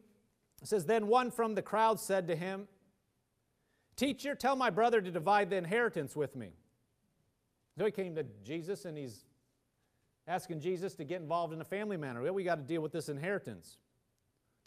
says, 0.63 0.85
Then 0.85 1.07
one 1.07 1.31
from 1.31 1.55
the 1.55 1.63
crowd 1.63 2.01
said 2.01 2.29
to 2.29 2.37
him, 2.37 2.69
Teacher, 3.97 4.35
tell 4.35 4.57
my 4.57 4.71
brother 4.71 5.01
to 5.01 5.11
divide 5.11 5.51
the 5.51 5.57
inheritance 5.57 6.15
with 6.15 6.37
me. 6.37 6.51
So 7.77 7.85
he 7.85 7.91
came 7.91 8.15
to 8.15 8.25
Jesus 8.45 8.85
and 8.85 8.97
he's 8.97 9.25
asking 10.27 10.61
Jesus 10.61 10.95
to 10.97 11.05
get 11.05 11.21
involved 11.21 11.53
in 11.53 11.61
a 11.61 11.65
family 11.65 11.97
matter. 11.97 12.23
Well, 12.23 12.35
we 12.35 12.45
got 12.45 12.57
to 12.57 12.63
deal 12.63 12.81
with 12.81 12.93
this 12.93 13.09
inheritance. 13.09 13.79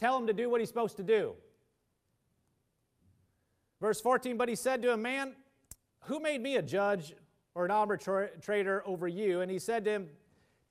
Tell 0.02 0.18
him 0.18 0.26
to 0.26 0.34
do 0.34 0.50
what 0.50 0.60
he's 0.60 0.68
supposed 0.68 0.98
to 0.98 1.04
do. 1.04 1.36
Verse 3.80 4.02
14, 4.02 4.36
but 4.36 4.50
he 4.50 4.56
said 4.56 4.82
to 4.82 4.92
him, 4.92 5.04
Man, 5.04 5.36
who 6.06 6.20
made 6.20 6.42
me 6.42 6.56
a 6.56 6.62
judge 6.62 7.14
or 7.54 7.66
an 7.66 7.72
arbitrator 7.72 8.82
over 8.88 9.08
you? 9.08 9.42
And 9.42 9.52
he 9.52 9.60
said 9.60 9.86
to 9.86 9.92
him, 9.92 10.10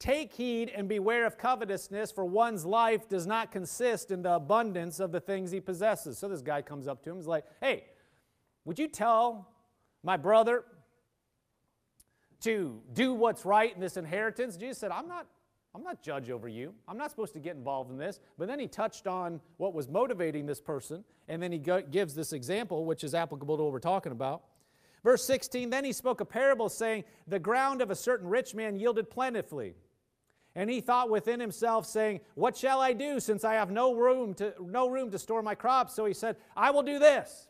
Take 0.01 0.33
heed 0.33 0.73
and 0.75 0.89
beware 0.89 1.27
of 1.27 1.39
covetousness, 1.39 2.11
for 2.11 2.25
one's 2.25 2.65
life 2.65 3.09
does 3.09 3.27
not 3.27 3.53
consist 3.53 4.11
in 4.11 4.23
the 4.23 4.35
abundance 4.35 4.99
of 4.99 5.13
the 5.13 5.21
things 5.21 5.53
he 5.53 5.61
possesses. 5.61 6.19
So 6.19 6.29
this 6.29 6.43
guy 6.43 6.63
comes 6.63 6.89
up 6.89 7.05
to 7.05 7.11
him, 7.11 7.17
he's 7.17 7.27
like, 7.27 7.45
Hey, 7.61 7.85
would 8.65 8.81
you 8.81 8.89
tell 8.89 9.49
my 10.03 10.17
brother 10.17 10.65
to 12.41 12.81
do 12.93 13.15
what's 13.15 13.45
right 13.45 13.73
in 13.73 13.81
this 13.81 13.97
inheritance? 13.97 14.57
Jesus 14.57 14.79
said, 14.79 14.91
I'm 14.91 15.07
not, 15.07 15.29
I'm 15.75 15.83
not 15.85 16.03
judge 16.03 16.31
over 16.31 16.49
you. 16.49 16.75
I'm 16.89 16.99
not 16.99 17.11
supposed 17.11 17.33
to 17.35 17.39
get 17.39 17.55
involved 17.55 17.91
in 17.91 17.99
this. 17.99 18.19
But 18.39 18.49
then 18.49 18.59
he 18.59 18.67
touched 18.67 19.07
on 19.07 19.41
what 19.57 19.73
was 19.73 19.89
motivating 19.89 20.47
this 20.47 20.61
person, 20.61 21.05
and 21.29 21.41
then 21.43 21.53
he 21.53 21.59
gives 21.59 22.15
this 22.15 22.33
example, 22.33 22.85
which 22.85 23.05
is 23.05 23.15
applicable 23.15 23.57
to 23.57 23.63
what 23.63 23.73
we're 23.73 23.79
talking 23.79 24.13
about. 24.13 24.43
Verse 25.05 25.25
16, 25.25 25.71
then 25.71 25.85
he 25.85 25.93
spoke 25.93 26.21
a 26.21 26.25
parable, 26.25 26.69
saying, 26.69 27.05
The 27.27 27.39
ground 27.39 27.81
of 27.81 27.91
a 27.91 27.95
certain 27.95 28.29
rich 28.29 28.55
man 28.55 28.77
yielded 28.77 29.11
plentifully. 29.11 29.75
And 30.57 30.69
he 30.69 30.81
thought 30.81 31.09
within 31.09 31.39
himself, 31.39 31.87
saying, 31.87 32.21
What 32.35 32.57
shall 32.57 32.81
I 32.81 32.93
do 32.93 33.21
since 33.21 33.45
I 33.45 33.55
have 33.55 33.71
no 33.71 33.95
room 33.95 34.35
to, 34.35 34.53
no 34.61 34.89
room 34.89 35.11
to 35.13 35.19
store 35.19 35.43
my 35.43 35.55
crops? 35.55 35.95
So 35.95 36.05
he 36.05 36.13
said, 36.15 36.37
I 36.57 36.73
will 36.73 36.83
do 36.83 36.99
this. 36.99 37.47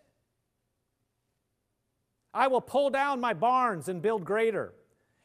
I 2.32 2.46
will 2.46 2.60
pull 2.60 2.90
down 2.90 3.20
my 3.20 3.32
barns 3.32 3.88
and 3.88 4.00
build 4.00 4.24
greater. 4.24 4.74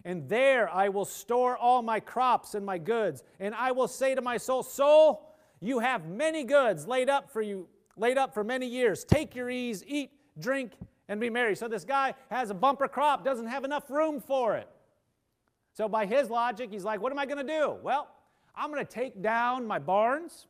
And 0.06 0.30
there 0.30 0.70
I 0.70 0.90
will 0.90 1.04
store 1.04 1.58
all 1.58 1.82
my 1.82 2.00
crops 2.00 2.54
and 2.54 2.64
my 2.66 2.78
goods. 2.78 3.24
And 3.40 3.56
I 3.56 3.72
will 3.72 3.88
say 3.88 4.14
to 4.14 4.22
my 4.22 4.38
soul, 4.38 4.62
Soul, 4.62 5.36
you 5.60 5.80
have 5.80 6.08
many 6.08 6.44
goods 6.44 6.88
laid 6.88 7.10
up 7.10 7.32
for 7.32 7.42
you, 7.42 7.68
laid 7.98 8.18
up 8.18 8.34
for 8.34 8.44
many 8.44 8.68
years. 8.68 9.04
Take 9.04 9.36
your 9.36 9.50
ease, 9.50 9.84
eat, 9.88 10.12
drink, 10.40 10.74
and 11.08 11.20
be 11.20 11.32
merry. 11.32 11.56
So 11.56 11.68
this 11.68 11.84
guy 11.84 12.14
has 12.30 12.52
a 12.52 12.54
bumper 12.54 12.88
crop, 12.88 13.26
doesn't 13.26 13.48
have 13.48 13.64
enough 13.64 13.90
room 13.90 14.22
for 14.22 14.56
it. 14.56 14.70
So, 15.74 15.90
by 15.90 16.06
his 16.06 16.30
logic, 16.30 16.70
he's 16.72 16.86
like, 16.86 17.02
What 17.02 17.12
am 17.12 17.20
I 17.20 17.26
going 17.26 17.46
to 17.46 17.54
do? 17.54 17.76
Well, 17.82 18.08
I'm 18.56 18.72
going 18.72 18.86
to 18.86 18.90
take 18.92 19.22
down 19.22 19.68
my 19.68 19.80
barns 19.80 20.48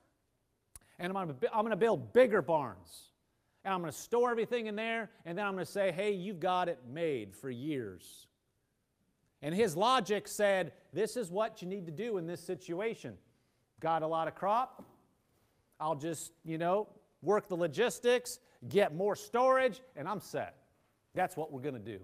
and 0.99 1.08
I'm 1.08 1.28
going, 1.28 1.39
to, 1.39 1.56
I'm 1.56 1.68
to 1.68 1.76
build 1.76 2.14
bigger 2.14 2.41
barns. 2.41 3.10
And 3.64 3.74
I'm 3.74 3.82
going 3.82 3.91
to 3.91 3.97
store 3.97 4.30
everything 4.30 4.68
in 4.68 4.76
there. 4.76 5.10
And 5.26 5.36
then 5.36 5.47
I'm 5.47 5.53
going 5.53 5.66
to 5.66 5.72
say, 5.72 5.91
Hey, 5.91 6.12
you've 6.12 6.39
got 6.39 6.70
it 6.70 6.80
made 6.88 7.34
for 7.34 7.49
years. 7.49 8.28
And 9.46 9.54
his 9.54 9.78
logic 9.78 10.28
said, 10.28 10.72
This 10.91 11.16
is 11.16 11.30
what 11.30 11.62
you 11.62 11.68
need 11.68 11.86
to 11.86 11.91
do 11.91 12.18
in 12.18 12.26
this 12.26 12.41
situation. 12.41 13.14
Got 13.80 14.02
a 14.02 14.08
lot 14.08 14.28
of 14.28 14.34
crop. 14.34 14.84
I'll 15.80 15.93
just, 15.93 16.32
you 16.43 16.58
know, 16.58 16.88
work 17.22 17.48
the 17.48 17.56
logistics, 17.56 18.39
get 18.68 18.96
more 18.96 19.16
storage, 19.16 19.82
and 19.96 20.10
I'm 20.10 20.20
set. 20.20 20.56
That's 21.14 21.38
what 21.38 21.52
we're 21.52 21.62
going 21.62 21.76
to 21.76 21.80
do. 21.80 22.00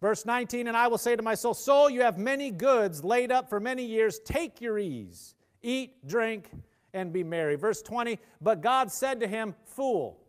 Verse 0.00 0.24
19, 0.24 0.68
and 0.68 0.76
I 0.76 0.86
will 0.86 0.96
say 0.96 1.16
to 1.16 1.22
my 1.22 1.34
soul, 1.34 1.52
Soul, 1.52 1.90
you 1.90 2.02
have 2.02 2.18
many 2.18 2.52
goods 2.52 3.02
laid 3.02 3.32
up 3.32 3.50
for 3.50 3.58
many 3.58 3.84
years. 3.84 4.20
Take 4.24 4.60
your 4.60 4.78
ease, 4.78 5.34
eat, 5.60 6.06
drink, 6.06 6.52
and 6.94 7.12
be 7.12 7.24
merry. 7.24 7.56
Verse 7.56 7.82
20, 7.82 8.20
but 8.40 8.60
God 8.60 8.92
said 8.92 9.18
to 9.18 9.26
him, 9.26 9.56
Fool. 9.64 10.19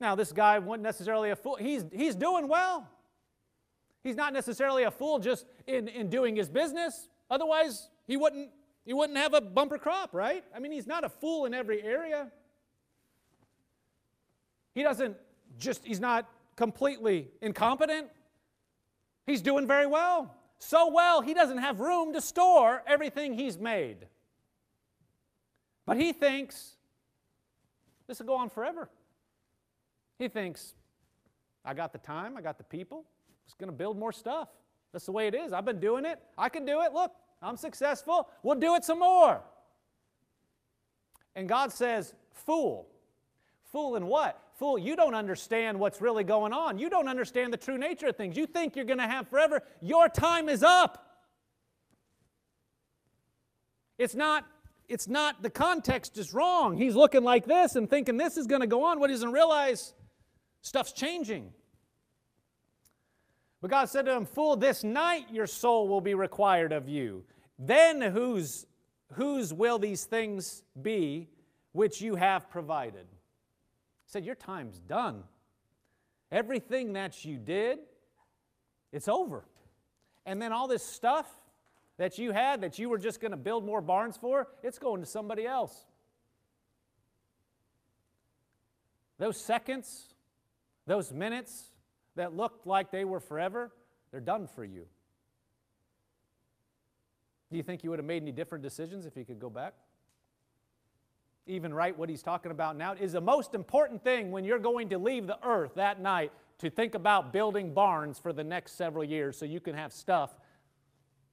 Now, 0.00 0.14
this 0.14 0.32
guy 0.32 0.58
wasn't 0.58 0.82
necessarily 0.82 1.30
a 1.30 1.36
fool. 1.36 1.56
He's, 1.56 1.84
he's 1.92 2.14
doing 2.14 2.48
well. 2.48 2.88
He's 4.04 4.16
not 4.16 4.32
necessarily 4.32 4.84
a 4.84 4.90
fool 4.90 5.18
just 5.18 5.46
in, 5.66 5.88
in 5.88 6.10
doing 6.10 6.36
his 6.36 6.48
business. 6.48 7.08
Otherwise, 7.30 7.88
he 8.06 8.16
wouldn't, 8.16 8.50
he 8.84 8.92
wouldn't 8.92 9.18
have 9.18 9.34
a 9.34 9.40
bumper 9.40 9.78
crop, 9.78 10.14
right? 10.14 10.44
I 10.54 10.60
mean, 10.60 10.70
he's 10.70 10.86
not 10.86 11.02
a 11.02 11.08
fool 11.08 11.46
in 11.46 11.54
every 11.54 11.82
area. 11.82 12.30
He 14.74 14.82
doesn't 14.82 15.16
just, 15.58 15.84
he's 15.84 16.00
not 16.00 16.28
completely 16.54 17.28
incompetent. 17.40 18.08
He's 19.26 19.40
doing 19.40 19.66
very 19.66 19.86
well. 19.86 20.34
So 20.58 20.92
well, 20.92 21.20
he 21.20 21.34
doesn't 21.34 21.58
have 21.58 21.80
room 21.80 22.12
to 22.12 22.20
store 22.20 22.82
everything 22.86 23.34
he's 23.34 23.58
made. 23.58 24.06
But 25.84 25.96
he 25.96 26.12
thinks 26.12 26.76
this 28.06 28.18
will 28.18 28.26
go 28.26 28.36
on 28.36 28.50
forever. 28.50 28.88
He 30.18 30.28
thinks, 30.28 30.74
I 31.64 31.74
got 31.74 31.92
the 31.92 31.98
time, 31.98 32.36
I 32.36 32.40
got 32.40 32.58
the 32.58 32.64
people, 32.64 32.98
I'm 32.98 33.46
just 33.46 33.58
going 33.58 33.70
to 33.70 33.76
build 33.76 33.98
more 33.98 34.12
stuff. 34.12 34.48
That's 34.92 35.06
the 35.06 35.12
way 35.12 35.26
it 35.26 35.34
is. 35.34 35.52
I've 35.52 35.64
been 35.64 35.80
doing 35.80 36.04
it. 36.04 36.20
I 36.38 36.48
can 36.48 36.64
do 36.64 36.82
it. 36.82 36.92
Look, 36.92 37.12
I'm 37.42 37.56
successful. 37.56 38.28
We'll 38.42 38.58
do 38.58 38.76
it 38.76 38.84
some 38.84 39.00
more. 39.00 39.42
And 41.34 41.48
God 41.48 41.72
says, 41.72 42.14
Fool. 42.32 42.88
Fool 43.72 43.96
in 43.96 44.06
what? 44.06 44.40
Fool, 44.54 44.78
you 44.78 44.96
don't 44.96 45.14
understand 45.14 45.78
what's 45.78 46.00
really 46.00 46.24
going 46.24 46.52
on. 46.52 46.78
You 46.78 46.88
don't 46.88 47.08
understand 47.08 47.52
the 47.52 47.58
true 47.58 47.76
nature 47.76 48.06
of 48.06 48.16
things. 48.16 48.36
You 48.36 48.46
think 48.46 48.74
you're 48.74 48.86
going 48.86 49.00
to 49.00 49.06
have 49.06 49.28
forever. 49.28 49.62
Your 49.82 50.08
time 50.08 50.48
is 50.48 50.62
up. 50.62 51.20
It's 53.98 54.14
not, 54.14 54.46
it's 54.88 55.08
not, 55.08 55.42
the 55.42 55.50
context 55.50 56.16
is 56.16 56.32
wrong. 56.32 56.76
He's 56.76 56.94
looking 56.94 57.22
like 57.22 57.44
this 57.44 57.76
and 57.76 57.88
thinking 57.88 58.16
this 58.16 58.36
is 58.36 58.46
going 58.46 58.62
to 58.62 58.66
go 58.66 58.84
on. 58.84 59.00
What 59.00 59.10
he 59.10 59.14
doesn't 59.14 59.32
realize, 59.32 59.92
stuff's 60.66 60.92
changing. 60.92 61.52
But 63.60 63.70
God 63.70 63.88
said 63.88 64.06
to 64.06 64.12
him, 64.12 64.26
Fool, 64.26 64.56
this 64.56 64.82
night 64.82 65.26
your 65.30 65.46
soul 65.46 65.86
will 65.86 66.00
be 66.00 66.14
required 66.14 66.72
of 66.72 66.88
you. 66.88 67.24
Then 67.58 68.02
whose, 68.02 68.66
whose 69.12 69.54
will 69.54 69.78
these 69.78 70.04
things 70.04 70.64
be 70.80 71.28
which 71.72 72.00
you 72.00 72.16
have 72.16 72.50
provided? 72.50 73.06
He 74.04 74.10
said, 74.10 74.24
Your 74.24 74.34
time's 74.34 74.80
done. 74.80 75.22
Everything 76.32 76.94
that 76.94 77.24
you 77.24 77.38
did, 77.38 77.78
it's 78.92 79.08
over. 79.08 79.44
And 80.26 80.42
then 80.42 80.52
all 80.52 80.66
this 80.66 80.84
stuff 80.84 81.26
that 81.96 82.18
you 82.18 82.32
had 82.32 82.62
that 82.62 82.76
you 82.78 82.88
were 82.88 82.98
just 82.98 83.20
going 83.20 83.30
to 83.30 83.36
build 83.36 83.64
more 83.64 83.80
barns 83.80 84.16
for, 84.16 84.48
it's 84.64 84.80
going 84.80 85.00
to 85.00 85.06
somebody 85.06 85.46
else. 85.46 85.86
Those 89.18 89.40
seconds, 89.40 90.15
those 90.86 91.12
minutes 91.12 91.70
that 92.14 92.34
looked 92.34 92.66
like 92.66 92.90
they 92.90 93.04
were 93.04 93.20
forever, 93.20 93.72
they're 94.10 94.20
done 94.20 94.46
for 94.46 94.64
you. 94.64 94.86
Do 97.50 97.56
you 97.56 97.62
think 97.62 97.84
you 97.84 97.90
would 97.90 97.98
have 97.98 98.06
made 98.06 98.22
any 98.22 98.32
different 98.32 98.62
decisions 98.62 99.06
if 99.06 99.16
you 99.16 99.24
could 99.24 99.38
go 99.38 99.50
back? 99.50 99.74
even 101.46 101.72
write 101.72 101.96
what 101.96 102.08
he's 102.08 102.22
talking 102.22 102.50
about 102.50 102.76
now, 102.76 102.94
is 102.94 103.12
the 103.12 103.20
most 103.20 103.54
important 103.54 104.02
thing 104.02 104.30
when 104.30 104.44
you're 104.44 104.58
going 104.58 104.88
to 104.88 104.98
leave 104.98 105.26
the 105.26 105.38
earth 105.46 105.72
that 105.76 106.00
night 106.00 106.32
to 106.58 106.70
think 106.70 106.94
about 106.94 107.32
building 107.32 107.72
barns 107.72 108.18
for 108.18 108.32
the 108.32 108.42
next 108.42 108.72
several 108.72 109.04
years 109.04 109.36
so 109.36 109.44
you 109.44 109.60
can 109.60 109.74
have 109.74 109.92
stuff 109.92 110.34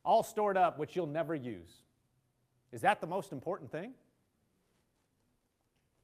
all 0.05 0.21
stored 0.21 0.57
up 0.57 0.77
which 0.77 0.95
you'll 0.95 1.07
never 1.07 1.33
use. 1.33 1.81
Is 2.71 2.81
that 2.81 3.01
the 3.01 3.07
most 3.07 3.31
important 3.31 3.71
thing? 3.71 3.93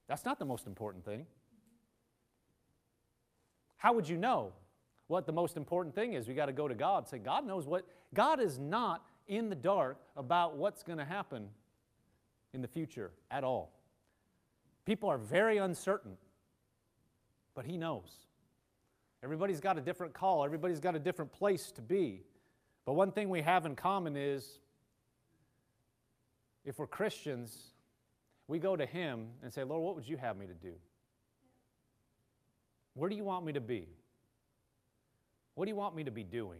That's 0.07 0.25
not 0.25 0.39
the 0.39 0.45
most 0.45 0.65
important 0.65 1.05
thing. 1.05 1.25
How 3.79 3.93
would 3.93 4.07
you 4.07 4.17
know 4.17 4.51
what 5.07 5.25
the 5.25 5.31
most 5.31 5.57
important 5.57 5.95
thing 5.95 6.13
is? 6.13 6.27
We 6.27 6.35
got 6.35 6.45
to 6.45 6.53
go 6.53 6.67
to 6.67 6.75
God. 6.75 7.07
Say, 7.07 7.17
God 7.17 7.47
knows 7.47 7.65
what. 7.65 7.85
God 8.13 8.39
is 8.39 8.59
not 8.59 9.05
in 9.27 9.49
the 9.49 9.55
dark 9.55 9.97
about 10.17 10.57
what's 10.57 10.83
going 10.83 10.99
to 10.99 11.05
happen 11.05 11.47
in 12.53 12.61
the 12.61 12.67
future 12.67 13.11
at 13.31 13.43
all. 13.43 13.71
People 14.85 15.09
are 15.09 15.17
very 15.17 15.57
uncertain, 15.57 16.17
but 17.55 17.65
He 17.65 17.77
knows. 17.77 18.09
Everybody's 19.23 19.61
got 19.61 19.77
a 19.77 19.81
different 19.81 20.13
call, 20.13 20.43
everybody's 20.43 20.79
got 20.79 20.95
a 20.95 20.99
different 20.99 21.31
place 21.31 21.71
to 21.71 21.81
be. 21.81 22.23
But 22.85 22.93
one 22.93 23.11
thing 23.11 23.29
we 23.29 23.41
have 23.41 23.65
in 23.65 23.75
common 23.75 24.17
is 24.17 24.59
if 26.65 26.79
we're 26.79 26.87
Christians, 26.87 27.57
we 28.47 28.59
go 28.59 28.75
to 28.75 28.85
Him 28.85 29.27
and 29.41 29.53
say, 29.53 29.63
Lord, 29.63 29.83
what 29.83 29.95
would 29.95 30.07
you 30.07 30.17
have 30.17 30.37
me 30.37 30.47
to 30.47 30.53
do? 30.53 30.73
Where 32.99 33.09
do 33.09 33.15
you 33.15 33.23
want 33.23 33.45
me 33.45 33.53
to 33.53 33.61
be? 33.61 33.87
What 35.55 35.65
do 35.65 35.69
you 35.69 35.75
want 35.77 35.95
me 35.95 36.03
to 36.03 36.11
be 36.11 36.23
doing? 36.23 36.59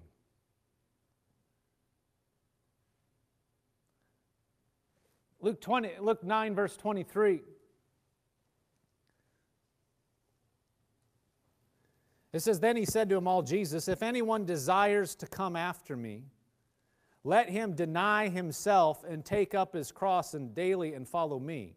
Luke 5.41 5.59
20, 5.59 5.91
Luke 5.99 6.23
9, 6.23 6.55
verse 6.55 6.77
23. 6.77 7.41
It 12.31 12.39
says, 12.39 12.61
Then 12.61 12.77
he 12.77 12.85
said 12.85 13.09
to 13.09 13.15
them 13.15 13.27
all, 13.27 13.41
Jesus, 13.41 13.89
if 13.89 14.01
anyone 14.01 14.45
desires 14.45 15.15
to 15.15 15.27
come 15.27 15.57
after 15.57 15.97
me, 15.97 16.23
let 17.25 17.49
him 17.49 17.73
deny 17.73 18.29
himself 18.29 19.03
and 19.03 19.25
take 19.25 19.53
up 19.53 19.73
his 19.73 19.91
cross 19.91 20.33
and 20.33 20.55
daily 20.55 20.93
and 20.93 21.05
follow 21.05 21.37
me. 21.37 21.75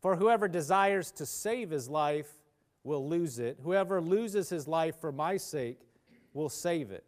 For 0.00 0.16
whoever 0.16 0.48
desires 0.48 1.12
to 1.12 1.24
save 1.24 1.70
his 1.70 1.88
life 1.88 2.32
will 2.86 3.06
lose 3.06 3.38
it. 3.40 3.58
Whoever 3.62 4.00
loses 4.00 4.48
his 4.48 4.68
life 4.68 5.00
for 5.00 5.10
my 5.10 5.36
sake 5.36 5.80
will 6.32 6.48
save 6.48 6.92
it. 6.92 7.04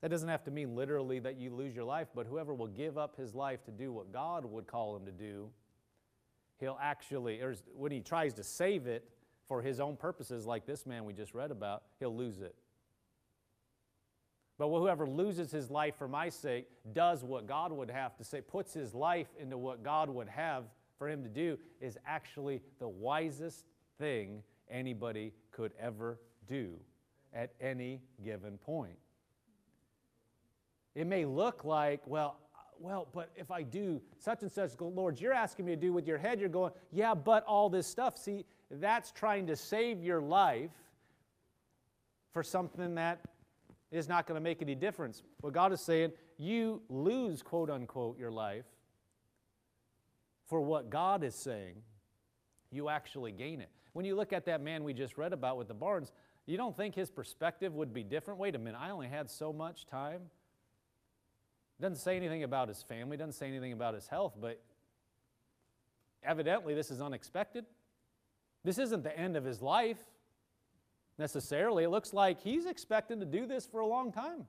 That 0.00 0.10
doesn't 0.10 0.28
have 0.28 0.42
to 0.44 0.50
mean 0.50 0.74
literally 0.74 1.20
that 1.20 1.36
you 1.38 1.54
lose 1.54 1.74
your 1.76 1.84
life, 1.84 2.08
but 2.12 2.26
whoever 2.26 2.52
will 2.52 2.66
give 2.66 2.98
up 2.98 3.16
his 3.16 3.34
life 3.34 3.64
to 3.66 3.70
do 3.70 3.92
what 3.92 4.12
God 4.12 4.44
would 4.44 4.66
call 4.66 4.96
him 4.96 5.06
to 5.06 5.12
do, 5.12 5.48
he'll 6.58 6.78
actually, 6.82 7.40
or 7.40 7.54
when 7.76 7.92
he 7.92 8.00
tries 8.00 8.34
to 8.34 8.42
save 8.42 8.88
it 8.88 9.08
for 9.46 9.62
his 9.62 9.78
own 9.78 9.96
purposes, 9.96 10.46
like 10.46 10.66
this 10.66 10.84
man 10.84 11.04
we 11.04 11.12
just 11.12 11.32
read 11.32 11.52
about, 11.52 11.84
he'll 12.00 12.16
lose 12.16 12.40
it. 12.40 12.56
But 14.58 14.68
whoever 14.68 15.06
loses 15.06 15.52
his 15.52 15.70
life 15.70 15.94
for 15.96 16.08
my 16.08 16.28
sake 16.28 16.66
does 16.92 17.22
what 17.22 17.46
God 17.46 17.70
would 17.70 17.90
have 17.90 18.16
to 18.16 18.24
say, 18.24 18.40
puts 18.40 18.74
his 18.74 18.94
life 18.94 19.28
into 19.38 19.56
what 19.56 19.84
God 19.84 20.10
would 20.10 20.28
have 20.28 20.64
for 20.98 21.08
him 21.08 21.22
to 21.22 21.28
do, 21.28 21.56
is 21.80 21.96
actually 22.04 22.62
the 22.80 22.88
wisest 22.88 23.64
thing 23.98 24.42
anybody 24.72 25.32
could 25.50 25.72
ever 25.78 26.18
do 26.48 26.74
at 27.32 27.52
any 27.60 28.00
given 28.24 28.58
point. 28.58 28.98
It 30.94 31.06
may 31.06 31.24
look 31.24 31.64
like, 31.64 32.00
well, 32.06 32.38
well, 32.78 33.06
but 33.12 33.30
if 33.36 33.50
I 33.50 33.62
do 33.62 34.00
such 34.18 34.42
and 34.42 34.50
such, 34.50 34.72
Lord, 34.80 35.20
you're 35.20 35.32
asking 35.32 35.66
me 35.66 35.72
to 35.72 35.80
do 35.80 35.92
with 35.92 36.06
your 36.06 36.18
head, 36.18 36.40
you're 36.40 36.48
going, 36.48 36.72
yeah, 36.90 37.14
but 37.14 37.44
all 37.44 37.70
this 37.70 37.86
stuff. 37.86 38.18
See, 38.18 38.44
that's 38.70 39.12
trying 39.12 39.46
to 39.46 39.56
save 39.56 40.02
your 40.02 40.20
life 40.20 40.70
for 42.32 42.42
something 42.42 42.96
that 42.96 43.20
is 43.92 44.08
not 44.08 44.26
going 44.26 44.34
to 44.34 44.42
make 44.42 44.62
any 44.62 44.74
difference. 44.74 45.22
What 45.42 45.52
God 45.52 45.72
is 45.72 45.80
saying, 45.80 46.12
you 46.38 46.82
lose, 46.88 47.42
quote 47.42 47.70
unquote, 47.70 48.18
your 48.18 48.30
life 48.30 48.64
for 50.52 50.60
what 50.60 50.90
God 50.90 51.24
is 51.24 51.34
saying, 51.34 51.76
you 52.70 52.90
actually 52.90 53.32
gain 53.32 53.62
it. 53.62 53.70
When 53.92 54.04
you 54.04 54.14
look 54.14 54.32
at 54.32 54.46
that 54.46 54.62
man 54.62 54.84
we 54.84 54.94
just 54.94 55.18
read 55.18 55.32
about 55.32 55.58
with 55.58 55.68
the 55.68 55.74
barns, 55.74 56.12
you 56.46 56.56
don't 56.56 56.76
think 56.76 56.94
his 56.94 57.10
perspective 57.10 57.74
would 57.74 57.92
be 57.92 58.02
different? 58.02 58.40
Wait 58.40 58.54
a 58.54 58.58
minute, 58.58 58.80
I 58.80 58.90
only 58.90 59.08
had 59.08 59.30
so 59.30 59.52
much 59.52 59.86
time 59.86 60.22
doesn't 61.82 61.98
say 61.98 62.16
anything 62.16 62.44
about 62.44 62.68
his 62.68 62.80
family, 62.80 63.16
doesn't 63.16 63.32
say 63.32 63.48
anything 63.48 63.72
about 63.72 63.94
his 63.94 64.06
health, 64.06 64.34
but 64.40 64.62
evidently 66.22 66.74
this 66.74 66.92
is 66.92 67.00
unexpected. 67.00 67.66
This 68.64 68.78
isn't 68.78 69.02
the 69.02 69.18
end 69.18 69.36
of 69.36 69.44
his 69.44 69.60
life 69.60 69.98
necessarily. 71.18 71.82
It 71.82 71.90
looks 71.90 72.12
like 72.12 72.40
he's 72.40 72.66
expecting 72.66 73.18
to 73.18 73.26
do 73.26 73.46
this 73.46 73.66
for 73.66 73.80
a 73.80 73.86
long 73.86 74.12
time. 74.12 74.46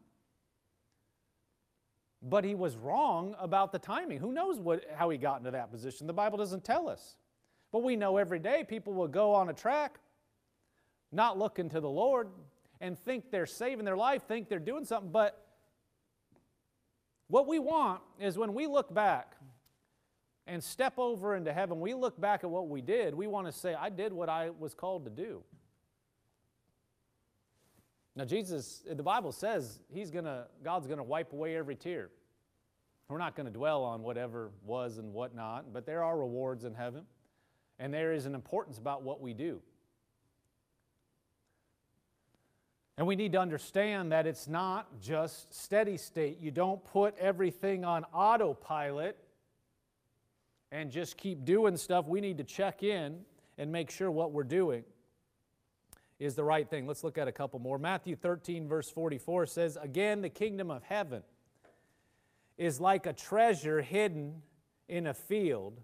But 2.22 2.46
he 2.46 2.54
was 2.54 2.78
wrong 2.78 3.36
about 3.40 3.72
the 3.72 3.80
timing. 3.80 4.20
Who 4.20 4.32
knows 4.32 4.60
what, 4.60 4.86
how 4.96 5.10
he 5.10 5.18
got 5.18 5.40
into 5.40 5.52
that 5.52 5.72
position? 5.72 6.06
The 6.06 6.14
Bible 6.14 6.38
doesn't 6.38 6.64
tell 6.64 6.88
us. 6.88 7.18
But 7.74 7.84
we 7.84 7.98
know 7.98 8.16
every 8.16 8.40
day 8.40 8.64
people 8.64 8.94
will 8.94 9.10
go 9.10 9.34
on 9.34 9.50
a 9.50 9.54
track, 9.54 10.00
not 11.12 11.38
looking 11.38 11.68
to 11.70 11.82
the 11.82 11.90
Lord, 11.90 12.30
and 12.80 12.98
think 12.98 13.32
they're 13.32 13.46
saving 13.46 13.84
their 13.84 13.98
life, 13.98 14.24
think 14.28 14.48
they're 14.48 14.60
doing 14.60 14.86
something, 14.86 15.12
but 15.12 15.44
what 17.28 17.48
we 17.48 17.58
want 17.58 18.02
is 18.20 18.38
when 18.38 18.54
we 18.54 18.68
look 18.68 18.94
back 18.94 19.36
and 20.46 20.64
step 20.64 20.94
over 20.98 21.36
into 21.36 21.52
heaven, 21.52 21.80
we 21.80 21.96
look 21.96 22.20
back 22.22 22.44
at 22.44 22.50
what 22.50 22.68
we 22.70 22.82
did, 22.82 23.16
we 23.16 23.26
want 23.26 23.48
to 23.48 23.52
say, 23.52 23.74
I 23.74 23.90
did 23.90 24.14
what 24.14 24.30
I 24.30 24.52
was 24.52 24.76
called 24.76 25.06
to 25.06 25.10
do. 25.10 25.42
Now, 28.16 28.26
Jesus, 28.26 28.84
the 28.88 29.02
Bible 29.02 29.32
says 29.32 29.80
he's 29.92 30.12
gonna, 30.12 30.46
God's 30.64 30.86
going 30.86 31.00
to 31.00 31.04
wipe 31.04 31.34
away 31.34 31.56
every 31.56 31.76
tear. 31.76 32.12
We're 33.08 33.18
not 33.18 33.36
going 33.36 33.48
to 33.48 33.52
dwell 33.52 33.84
on 33.84 34.04
whatever 34.04 34.52
was 34.64 35.00
and 35.00 35.12
what 35.12 35.34
not, 35.34 35.74
but 35.74 35.88
there 35.88 36.04
are 36.04 36.20
rewards 36.20 36.66
in 36.66 36.76
heaven, 36.76 37.06
and 37.84 37.94
there 37.94 38.14
is 38.14 38.26
an 38.26 38.34
importance 38.34 38.78
about 38.78 39.04
what 39.04 39.20
we 39.20 39.34
do. 39.34 39.60
And 42.98 43.06
we 43.06 43.18
need 43.18 43.34
to 43.34 43.40
understand 43.40 44.14
that 44.14 44.26
it's 44.26 44.48
not 44.48 45.02
just 45.02 45.54
steady 45.54 45.98
state. 45.98 46.40
You 46.40 46.50
don't 46.50 46.82
put 46.86 47.14
everything 47.18 47.84
on 47.84 48.06
autopilot 48.14 49.18
and 50.72 50.92
just 50.92 51.18
keep 51.18 51.44
doing 51.44 51.76
stuff. 51.76 52.08
We 52.08 52.22
need 52.22 52.38
to 52.38 52.46
check 52.46 52.84
in 52.84 53.20
and 53.58 53.70
make 53.70 53.92
sure 53.92 54.10
what 54.10 54.32
we're 54.32 54.44
doing 54.44 54.86
is 56.20 56.36
the 56.36 56.44
right 56.46 56.70
thing. 56.70 56.88
Let's 56.88 57.04
look 57.04 57.18
at 57.18 57.28
a 57.28 57.34
couple 57.34 57.60
more. 57.60 57.78
Matthew 57.78 58.16
13, 58.16 58.66
verse 58.66 58.90
44 58.90 59.46
says, 59.46 59.78
Again, 59.82 60.22
the 60.22 60.30
kingdom 60.30 60.72
of 60.72 60.84
heaven 60.84 61.22
is 62.58 62.80
like 62.80 63.08
a 63.08 63.14
treasure 63.14 63.82
hidden 63.82 64.42
in 64.88 65.06
a 65.06 65.14
field, 65.14 65.82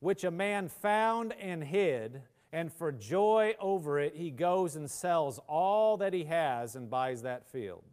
which 0.00 0.24
a 0.24 0.30
man 0.30 0.68
found 0.68 1.32
and 1.34 1.64
hid 1.64 2.22
and 2.52 2.72
for 2.72 2.92
joy 2.92 3.54
over 3.60 3.98
it, 3.98 4.14
he 4.16 4.30
goes 4.30 4.76
and 4.76 4.90
sells 4.90 5.38
all 5.48 5.96
that 5.98 6.12
he 6.12 6.24
has 6.24 6.76
and 6.76 6.88
buys 6.88 7.22
that 7.22 7.46
field. 7.50 7.84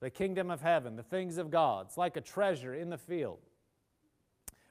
The 0.00 0.10
kingdom 0.10 0.50
of 0.50 0.60
heaven, 0.60 0.96
the 0.96 1.02
things 1.02 1.38
of 1.38 1.50
God, 1.50 1.86
it's 1.86 1.96
like 1.96 2.16
a 2.16 2.20
treasure 2.20 2.74
in 2.74 2.90
the 2.90 2.98
field, 2.98 3.38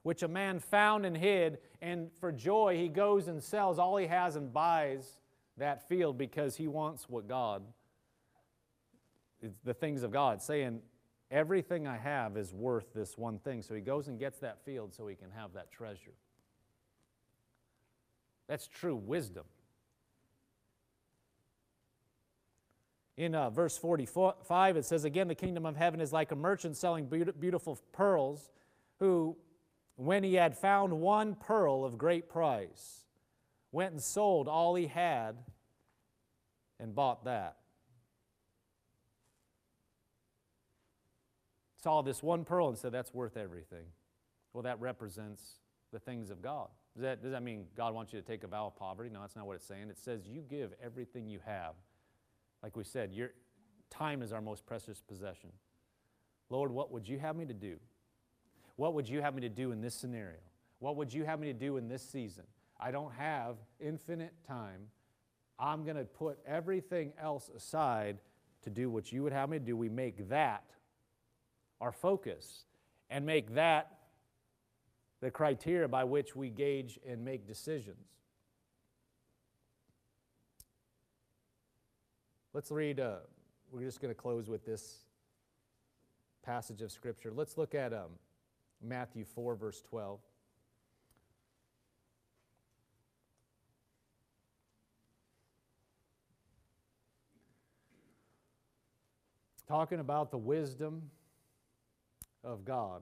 which 0.03 0.23
a 0.23 0.27
man 0.27 0.59
found 0.59 1.05
and 1.05 1.15
hid, 1.15 1.59
and 1.81 2.11
for 2.19 2.31
joy, 2.31 2.75
he 2.77 2.89
goes 2.89 3.27
and 3.27 3.41
sells 3.41 3.79
all 3.79 3.95
he 3.95 4.07
has 4.07 4.35
and 4.35 4.51
buys 4.51 5.19
that 5.57 5.87
field 5.87 6.17
because 6.17 6.57
he 6.57 6.67
wants 6.67 7.07
what 7.07 7.27
God, 7.27 7.63
the 9.63 9.73
things 9.73 10.03
of 10.03 10.11
God, 10.11 10.41
saying, 10.41 10.81
Everything 11.29 11.87
I 11.87 11.95
have 11.97 12.35
is 12.35 12.53
worth 12.53 12.93
this 12.93 13.17
one 13.17 13.39
thing. 13.39 13.61
So 13.61 13.73
he 13.73 13.79
goes 13.79 14.09
and 14.09 14.19
gets 14.19 14.39
that 14.39 14.65
field 14.65 14.93
so 14.93 15.07
he 15.07 15.15
can 15.15 15.31
have 15.31 15.53
that 15.53 15.71
treasure. 15.71 16.11
That's 18.51 18.67
true 18.67 18.97
wisdom. 18.97 19.45
In 23.15 23.33
uh, 23.33 23.49
verse 23.49 23.77
45, 23.77 24.75
it 24.75 24.83
says, 24.83 25.05
Again, 25.05 25.29
the 25.29 25.35
kingdom 25.35 25.65
of 25.65 25.77
heaven 25.77 26.01
is 26.01 26.11
like 26.11 26.33
a 26.33 26.35
merchant 26.35 26.75
selling 26.75 27.05
beautiful 27.05 27.79
pearls, 27.93 28.51
who, 28.99 29.37
when 29.95 30.25
he 30.25 30.33
had 30.33 30.57
found 30.57 30.91
one 30.99 31.35
pearl 31.35 31.85
of 31.85 31.97
great 31.97 32.27
price, 32.27 33.05
went 33.71 33.93
and 33.93 34.03
sold 34.03 34.49
all 34.49 34.75
he 34.75 34.87
had 34.87 35.37
and 36.77 36.93
bought 36.93 37.23
that. 37.23 37.55
Saw 41.81 42.01
this 42.01 42.21
one 42.21 42.43
pearl 42.43 42.67
and 42.67 42.77
said, 42.77 42.91
That's 42.91 43.13
worth 43.13 43.37
everything. 43.37 43.85
Well, 44.51 44.63
that 44.63 44.81
represents 44.81 45.41
the 45.93 45.99
things 45.99 46.29
of 46.29 46.41
God. 46.41 46.67
Does 46.93 47.03
that, 47.03 47.21
does 47.21 47.31
that 47.31 47.43
mean 47.43 47.65
God 47.75 47.93
wants 47.93 48.11
you 48.11 48.19
to 48.19 48.25
take 48.25 48.43
a 48.43 48.47
vow 48.47 48.67
of 48.67 48.75
poverty? 48.75 49.09
No, 49.09 49.21
that's 49.21 49.35
not 49.35 49.47
what 49.47 49.55
it's 49.55 49.65
saying. 49.65 49.89
It 49.89 49.97
says 49.97 50.27
you 50.27 50.41
give 50.41 50.73
everything 50.83 51.27
you 51.27 51.39
have. 51.45 51.73
Like 52.61 52.75
we 52.75 52.83
said, 52.83 53.13
your 53.13 53.31
time 53.89 54.21
is 54.21 54.33
our 54.33 54.41
most 54.41 54.65
precious 54.65 55.01
possession. 55.01 55.51
Lord, 56.49 56.71
what 56.71 56.91
would 56.91 57.07
you 57.07 57.17
have 57.19 57.35
me 57.35 57.45
to 57.45 57.53
do? 57.53 57.77
What 58.75 58.93
would 58.93 59.07
you 59.07 59.21
have 59.21 59.35
me 59.35 59.41
to 59.41 59.49
do 59.49 59.71
in 59.71 59.81
this 59.81 59.95
scenario? 59.95 60.39
What 60.79 60.95
would 60.97 61.13
you 61.13 61.23
have 61.23 61.39
me 61.39 61.47
to 61.47 61.53
do 61.53 61.77
in 61.77 61.87
this 61.87 62.03
season? 62.03 62.43
I 62.79 62.91
don't 62.91 63.13
have 63.13 63.55
infinite 63.79 64.33
time. 64.47 64.87
I'm 65.59 65.83
going 65.83 65.97
to 65.97 66.03
put 66.03 66.39
everything 66.45 67.13
else 67.21 67.49
aside 67.55 68.17
to 68.63 68.69
do 68.69 68.89
what 68.89 69.11
you 69.11 69.23
would 69.23 69.33
have 69.33 69.49
me 69.49 69.59
to 69.59 69.63
do. 69.63 69.77
We 69.77 69.89
make 69.89 70.29
that 70.29 70.63
our 71.79 71.91
focus 71.91 72.65
and 73.09 73.25
make 73.25 73.53
that 73.53 74.00
the 75.21 75.29
criteria 75.29 75.87
by 75.87 76.03
which 76.03 76.35
we 76.35 76.49
gauge 76.49 76.99
and 77.07 77.23
make 77.23 77.47
decisions. 77.47 78.07
Let's 82.53 82.71
read, 82.71 82.99
uh, 82.99 83.17
we're 83.71 83.83
just 83.83 84.01
going 84.01 84.13
to 84.13 84.19
close 84.19 84.49
with 84.49 84.65
this 84.65 85.05
passage 86.43 86.81
of 86.81 86.91
Scripture. 86.91 87.31
Let's 87.33 87.57
look 87.57 87.75
at 87.75 87.93
um, 87.93 88.09
Matthew 88.81 89.23
4, 89.23 89.55
verse 89.55 89.81
12. 89.89 90.19
Talking 99.67 99.99
about 99.99 100.31
the 100.31 100.37
wisdom 100.37 101.03
of 102.43 102.65
God. 102.65 103.01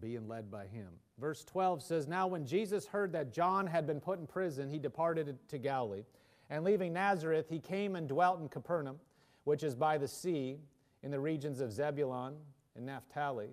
Being 0.00 0.28
led 0.28 0.50
by 0.50 0.66
him. 0.66 0.88
Verse 1.18 1.44
12 1.44 1.82
says, 1.82 2.08
Now 2.08 2.26
when 2.26 2.46
Jesus 2.46 2.86
heard 2.86 3.12
that 3.12 3.32
John 3.32 3.66
had 3.66 3.86
been 3.86 4.00
put 4.00 4.18
in 4.18 4.26
prison, 4.26 4.68
he 4.68 4.78
departed 4.78 5.38
to 5.48 5.58
Galilee. 5.58 6.04
And 6.50 6.64
leaving 6.64 6.92
Nazareth, 6.92 7.46
he 7.48 7.58
came 7.58 7.96
and 7.96 8.08
dwelt 8.08 8.40
in 8.40 8.48
Capernaum, 8.48 8.98
which 9.44 9.62
is 9.62 9.74
by 9.74 9.98
the 9.98 10.08
sea, 10.08 10.58
in 11.02 11.10
the 11.10 11.20
regions 11.20 11.60
of 11.60 11.72
Zebulun 11.72 12.34
and 12.76 12.86
Naphtali, 12.86 13.50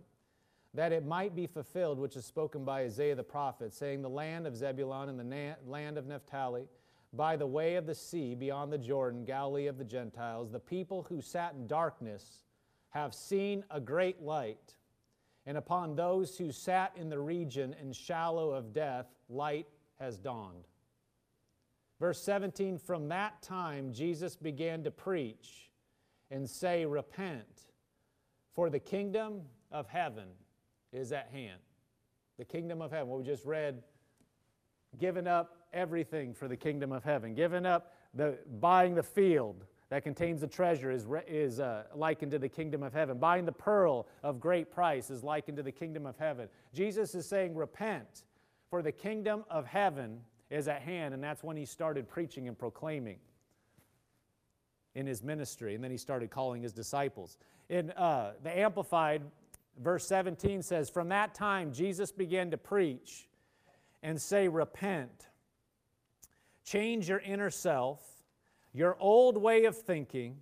that 0.73 0.91
it 0.91 1.05
might 1.05 1.35
be 1.35 1.47
fulfilled, 1.47 1.99
which 1.99 2.15
is 2.15 2.25
spoken 2.25 2.63
by 2.63 2.81
Isaiah 2.81 3.15
the 3.15 3.23
prophet, 3.23 3.73
saying, 3.73 4.01
The 4.01 4.09
land 4.09 4.45
of 4.45 4.55
Zebulun 4.55 5.09
and 5.09 5.19
the 5.19 5.23
na- 5.23 5.55
land 5.65 5.97
of 5.97 6.05
Naphtali, 6.05 6.67
by 7.13 7.35
the 7.35 7.47
way 7.47 7.75
of 7.75 7.87
the 7.87 7.95
sea 7.95 8.35
beyond 8.35 8.71
the 8.71 8.77
Jordan, 8.77 9.25
Galilee 9.25 9.65
of 9.65 9.79
the 9.79 9.83
Gentiles, 9.83 10.51
the 10.51 10.59
people 10.59 11.03
who 11.09 11.21
sat 11.21 11.53
in 11.53 11.65
darkness 11.65 12.43
have 12.89 13.15
seen 13.15 13.63
a 13.71 13.79
great 13.79 14.21
light. 14.21 14.75
And 15.45 15.57
upon 15.57 15.95
those 15.95 16.37
who 16.37 16.51
sat 16.51 16.93
in 16.95 17.09
the 17.09 17.19
region 17.19 17.75
and 17.79 17.95
shallow 17.95 18.51
of 18.51 18.73
death, 18.73 19.07
light 19.29 19.67
has 19.99 20.17
dawned. 20.17 20.67
Verse 21.99 22.21
17 22.21 22.77
From 22.77 23.09
that 23.09 23.41
time, 23.41 23.91
Jesus 23.93 24.35
began 24.35 24.83
to 24.83 24.91
preach 24.91 25.69
and 26.31 26.49
say, 26.49 26.85
Repent, 26.85 27.67
for 28.53 28.69
the 28.69 28.79
kingdom 28.79 29.41
of 29.71 29.87
heaven 29.87 30.27
is 30.91 31.11
at 31.11 31.29
hand. 31.31 31.59
The 32.37 32.45
kingdom 32.45 32.81
of 32.81 32.91
heaven, 32.91 33.07
what 33.07 33.19
we 33.19 33.25
just 33.25 33.45
read, 33.45 33.83
giving 34.97 35.27
up 35.27 35.57
everything 35.73 36.33
for 36.33 36.47
the 36.47 36.55
kingdom 36.55 36.91
of 36.91 37.03
heaven, 37.03 37.35
giving 37.35 37.65
up 37.65 37.93
the 38.13 38.37
buying 38.59 38.95
the 38.95 39.03
field 39.03 39.65
that 39.89 40.03
contains 40.03 40.41
the 40.41 40.47
treasure 40.47 40.91
is, 40.91 41.05
is 41.27 41.59
uh, 41.59 41.83
likened 41.95 42.31
to 42.31 42.39
the 42.39 42.49
kingdom 42.49 42.83
of 42.83 42.93
heaven. 42.93 43.17
Buying 43.17 43.45
the 43.45 43.51
pearl 43.51 44.07
of 44.21 44.39
great 44.39 44.71
price 44.71 45.09
is 45.09 45.23
likened 45.23 45.57
to 45.57 45.63
the 45.63 45.71
kingdom 45.71 46.05
of 46.05 46.15
heaven. 46.17 46.47
Jesus 46.73 47.15
is 47.15 47.27
saying, 47.27 47.55
Repent, 47.55 48.23
for 48.69 48.83
the 48.83 48.91
kingdom 48.91 49.43
of 49.49 49.65
heaven 49.65 50.19
is 50.51 50.67
at 50.67 50.83
hand. 50.83 51.13
And 51.13 51.23
that's 51.23 51.43
when 51.43 51.57
he 51.57 51.65
started 51.65 52.07
preaching 52.07 52.47
and 52.47 52.57
proclaiming 52.57 53.17
in 54.93 55.07
his 55.07 55.23
ministry. 55.23 55.73
And 55.73 55.83
then 55.83 55.91
he 55.91 55.97
started 55.97 56.29
calling 56.29 56.61
his 56.61 56.73
disciples. 56.73 57.37
In 57.69 57.89
uh, 57.91 58.33
the 58.43 58.57
Amplified, 58.59 59.23
verse 59.81 60.05
17 60.07 60.61
says, 60.61 60.89
From 60.89 61.09
that 61.09 61.33
time, 61.33 61.73
Jesus 61.73 62.11
began 62.11 62.51
to 62.51 62.57
preach 62.57 63.27
and 64.03 64.21
say, 64.21 64.47
Repent, 64.47 65.29
change 66.63 67.09
your 67.09 67.19
inner 67.19 67.49
self 67.49 68.08
your 68.73 68.97
old 68.99 69.37
way 69.37 69.65
of 69.65 69.77
thinking, 69.77 70.37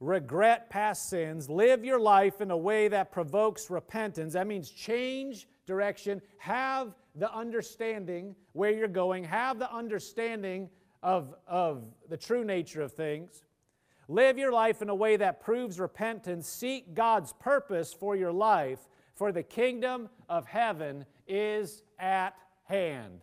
regret 0.00 0.68
past 0.68 1.08
sins, 1.08 1.48
live 1.48 1.84
your 1.84 2.00
life 2.00 2.40
in 2.40 2.50
a 2.50 2.56
way 2.56 2.88
that 2.88 3.12
provokes 3.12 3.70
repentance. 3.70 4.34
That 4.34 4.46
means 4.46 4.70
change 4.70 5.46
direction, 5.66 6.20
have 6.38 6.94
the 7.14 7.32
understanding 7.32 8.34
where 8.52 8.70
you're 8.70 8.88
going, 8.88 9.24
have 9.24 9.58
the 9.58 9.72
understanding 9.72 10.68
of, 11.02 11.34
of 11.46 11.84
the 12.08 12.16
true 12.16 12.44
nature 12.44 12.82
of 12.82 12.92
things. 12.92 13.44
Live 14.08 14.38
your 14.38 14.52
life 14.52 14.82
in 14.82 14.88
a 14.88 14.94
way 14.94 15.16
that 15.16 15.40
proves 15.40 15.78
repentance. 15.78 16.48
Seek 16.48 16.94
God's 16.94 17.32
purpose 17.34 17.92
for 17.92 18.16
your 18.16 18.32
life, 18.32 18.80
for 19.14 19.32
the 19.32 19.42
kingdom 19.42 20.08
of 20.28 20.46
heaven 20.46 21.06
is 21.26 21.82
at 21.98 22.34
hand. 22.64 23.20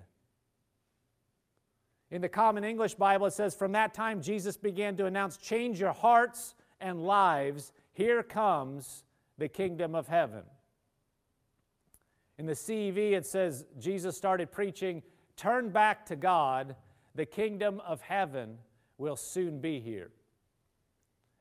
In 2.11 2.21
the 2.21 2.29
Common 2.29 2.63
English 2.63 2.95
Bible, 2.95 3.27
it 3.27 3.33
says, 3.33 3.53
From 3.53 3.73
that 3.73 3.93
time, 3.93 4.21
Jesus 4.21 4.57
began 4.57 4.97
to 4.97 5.05
announce, 5.05 5.37
Change 5.37 5.79
your 5.79 5.93
hearts 5.93 6.55
and 6.81 7.03
lives. 7.03 7.71
Here 7.91 8.23
comes 8.23 9.03
the 9.37 9.47
kingdom 9.47 9.93
of 9.93 10.07
heaven. 10.07 10.43
In 12.37 12.45
the 12.45 12.53
CEV, 12.53 13.11
it 13.13 13.25
says, 13.25 13.65
Jesus 13.77 14.17
started 14.17 14.51
preaching, 14.51 15.03
Turn 15.35 15.69
back 15.69 16.05
to 16.07 16.15
God. 16.15 16.75
The 17.15 17.25
kingdom 17.25 17.81
of 17.85 18.01
heaven 18.01 18.57
will 18.97 19.15
soon 19.15 19.59
be 19.59 19.79
here. 19.79 20.11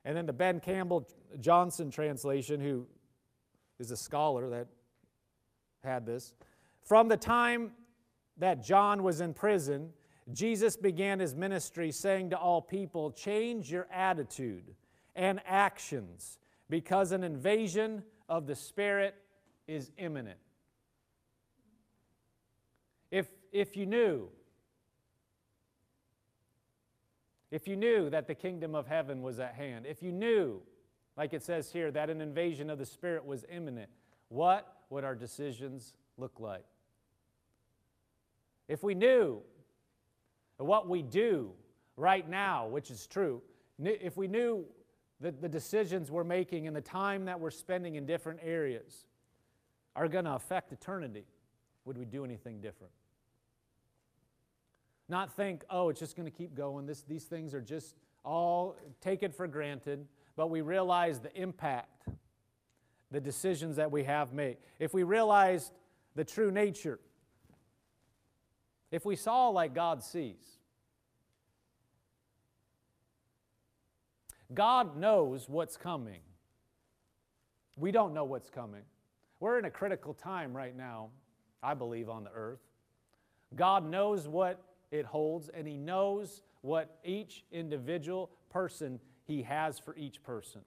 And 0.05 0.15
then 0.15 0.25
the 0.25 0.33
Ben 0.33 0.59
Campbell 0.59 1.07
Johnson 1.39 1.89
translation, 1.91 2.59
who 2.59 2.87
is 3.79 3.91
a 3.91 3.97
scholar 3.97 4.49
that 4.49 4.67
had 5.83 6.05
this, 6.05 6.33
from 6.83 7.07
the 7.07 7.17
time 7.17 7.71
that 8.37 8.63
John 8.63 9.03
was 9.03 9.21
in 9.21 9.33
prison, 9.33 9.89
Jesus 10.33 10.75
began 10.75 11.19
his 11.19 11.35
ministry 11.35 11.91
saying 11.91 12.31
to 12.31 12.37
all 12.37 12.61
people, 12.61 13.11
Change 13.11 13.71
your 13.71 13.87
attitude 13.91 14.75
and 15.15 15.41
actions 15.45 16.37
because 16.69 17.11
an 17.11 17.23
invasion 17.23 18.03
of 18.27 18.45
the 18.45 18.55
Spirit 18.55 19.15
is 19.67 19.91
imminent. 19.97 20.37
If, 23.11 23.27
if 23.51 23.75
you 23.75 23.85
knew, 23.85 24.29
if 27.51 27.67
you 27.67 27.75
knew 27.75 28.09
that 28.11 28.27
the 28.27 28.35
kingdom 28.35 28.75
of 28.75 28.85
heaven 28.85 29.23
was 29.23 29.39
at 29.39 29.55
hand, 29.55 29.85
if 29.87 30.03
you 30.03 30.11
knew, 30.11 30.61
like 31.17 31.33
it 31.33 31.41
says 31.41 31.71
here, 31.71 31.91
that 31.91 32.09
an 32.09 32.21
invasion 32.21 32.69
of 32.69 32.77
the 32.77 32.85
Spirit 32.85 33.25
was 33.25 33.45
imminent, 33.51 33.89
what 34.27 34.75
would 34.91 35.03
our 35.03 35.15
decisions 35.15 35.93
look 36.17 36.39
like? 36.39 36.65
If 38.67 38.83
we 38.83 38.93
knew 38.93 39.41
what 40.65 40.87
we 40.87 41.01
do 41.01 41.51
right 41.95 42.27
now, 42.27 42.67
which 42.67 42.91
is 42.91 43.07
true, 43.07 43.41
if 43.81 44.17
we 44.17 44.27
knew 44.27 44.65
that 45.21 45.41
the 45.41 45.49
decisions 45.49 46.11
we're 46.11 46.23
making 46.23 46.67
and 46.67 46.75
the 46.75 46.81
time 46.81 47.25
that 47.25 47.39
we're 47.39 47.51
spending 47.51 47.95
in 47.95 48.05
different 48.05 48.39
areas 48.43 49.05
are 49.95 50.07
going 50.07 50.25
to 50.25 50.33
affect 50.33 50.71
eternity, 50.71 51.25
would 51.85 51.97
we 51.97 52.05
do 52.05 52.23
anything 52.23 52.61
different? 52.61 52.93
Not 55.07 55.35
think, 55.35 55.63
oh, 55.69 55.89
it's 55.89 55.99
just 55.99 56.15
going 56.15 56.29
to 56.29 56.37
keep 56.37 56.55
going. 56.55 56.85
This, 56.85 57.01
these 57.01 57.23
things 57.23 57.53
are 57.53 57.61
just 57.61 57.95
all 58.23 58.75
taken 59.01 59.31
for 59.31 59.47
granted, 59.47 60.05
but 60.35 60.49
we 60.49 60.61
realize 60.61 61.19
the 61.19 61.35
impact, 61.35 62.07
the 63.11 63.19
decisions 63.19 63.75
that 63.77 63.91
we 63.91 64.03
have 64.03 64.33
made. 64.33 64.57
If 64.77 64.93
we 64.93 65.03
realized 65.03 65.71
the 66.15 66.23
true 66.23 66.51
nature 66.51 66.99
if 68.91 69.05
we 69.05 69.15
saw 69.15 69.49
like 69.49 69.73
God 69.73 70.03
sees, 70.03 70.59
God 74.53 74.97
knows 74.97 75.47
what's 75.47 75.77
coming. 75.77 76.21
We 77.77 77.91
don't 77.91 78.13
know 78.13 78.25
what's 78.25 78.49
coming. 78.49 78.81
We're 79.39 79.59
in 79.59 79.65
a 79.65 79.71
critical 79.71 80.13
time 80.13 80.55
right 80.55 80.75
now, 80.75 81.09
I 81.63 81.75
believe, 81.75 82.09
on 82.09 82.23
the 82.23 82.31
earth. 82.31 82.59
God 83.55 83.89
knows 83.89 84.27
what 84.27 84.61
it 84.91 85.05
holds, 85.05 85.49
and 85.49 85.67
He 85.67 85.77
knows 85.77 86.41
what 86.61 86.97
each 87.05 87.45
individual 87.51 88.31
person 88.49 88.99
He 89.25 89.43
has 89.43 89.79
for 89.79 89.95
each 89.95 90.21
person. 90.23 90.61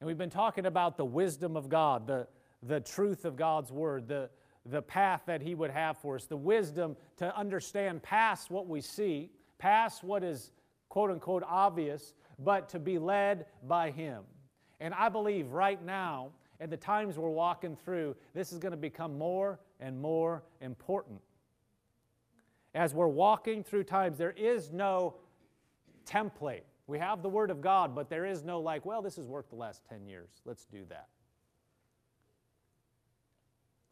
And 0.00 0.06
we've 0.06 0.18
been 0.18 0.30
talking 0.30 0.66
about 0.66 0.96
the 0.96 1.04
wisdom 1.04 1.56
of 1.56 1.68
God, 1.68 2.06
the, 2.06 2.26
the 2.62 2.80
truth 2.80 3.24
of 3.24 3.36
God's 3.36 3.70
Word, 3.70 4.08
the, 4.08 4.30
the 4.66 4.82
path 4.82 5.22
that 5.26 5.42
He 5.42 5.54
would 5.54 5.70
have 5.70 5.98
for 5.98 6.16
us, 6.16 6.26
the 6.26 6.36
wisdom 6.36 6.96
to 7.16 7.36
understand 7.36 8.02
past 8.02 8.50
what 8.50 8.68
we 8.68 8.80
see, 8.80 9.30
past 9.58 10.04
what 10.04 10.22
is 10.22 10.52
quote 10.88 11.10
unquote 11.10 11.42
obvious, 11.46 12.14
but 12.38 12.68
to 12.70 12.78
be 12.78 12.98
led 12.98 13.46
by 13.66 13.90
Him. 13.90 14.22
And 14.80 14.94
I 14.94 15.08
believe 15.08 15.50
right 15.52 15.82
now, 15.84 16.30
at 16.60 16.70
the 16.70 16.76
times 16.76 17.18
we're 17.18 17.28
walking 17.28 17.76
through, 17.76 18.14
this 18.34 18.52
is 18.52 18.58
going 18.58 18.72
to 18.72 18.76
become 18.76 19.18
more 19.18 19.58
and 19.80 20.00
more 20.00 20.42
important. 20.60 21.20
As 22.74 22.94
we're 22.94 23.08
walking 23.08 23.64
through 23.64 23.84
times, 23.84 24.16
there 24.16 24.30
is 24.30 24.70
no 24.72 25.14
template. 26.06 26.62
We 26.86 26.98
have 26.98 27.22
the 27.22 27.28
Word 27.28 27.50
of 27.50 27.60
God, 27.60 27.94
but 27.94 28.08
there 28.08 28.24
is 28.24 28.44
no 28.44 28.60
like, 28.60 28.84
well, 28.84 29.02
this 29.02 29.16
has 29.16 29.26
worked 29.26 29.50
the 29.50 29.56
last 29.56 29.82
10 29.88 30.06
years. 30.06 30.28
Let's 30.44 30.64
do 30.64 30.84
that. 30.88 31.08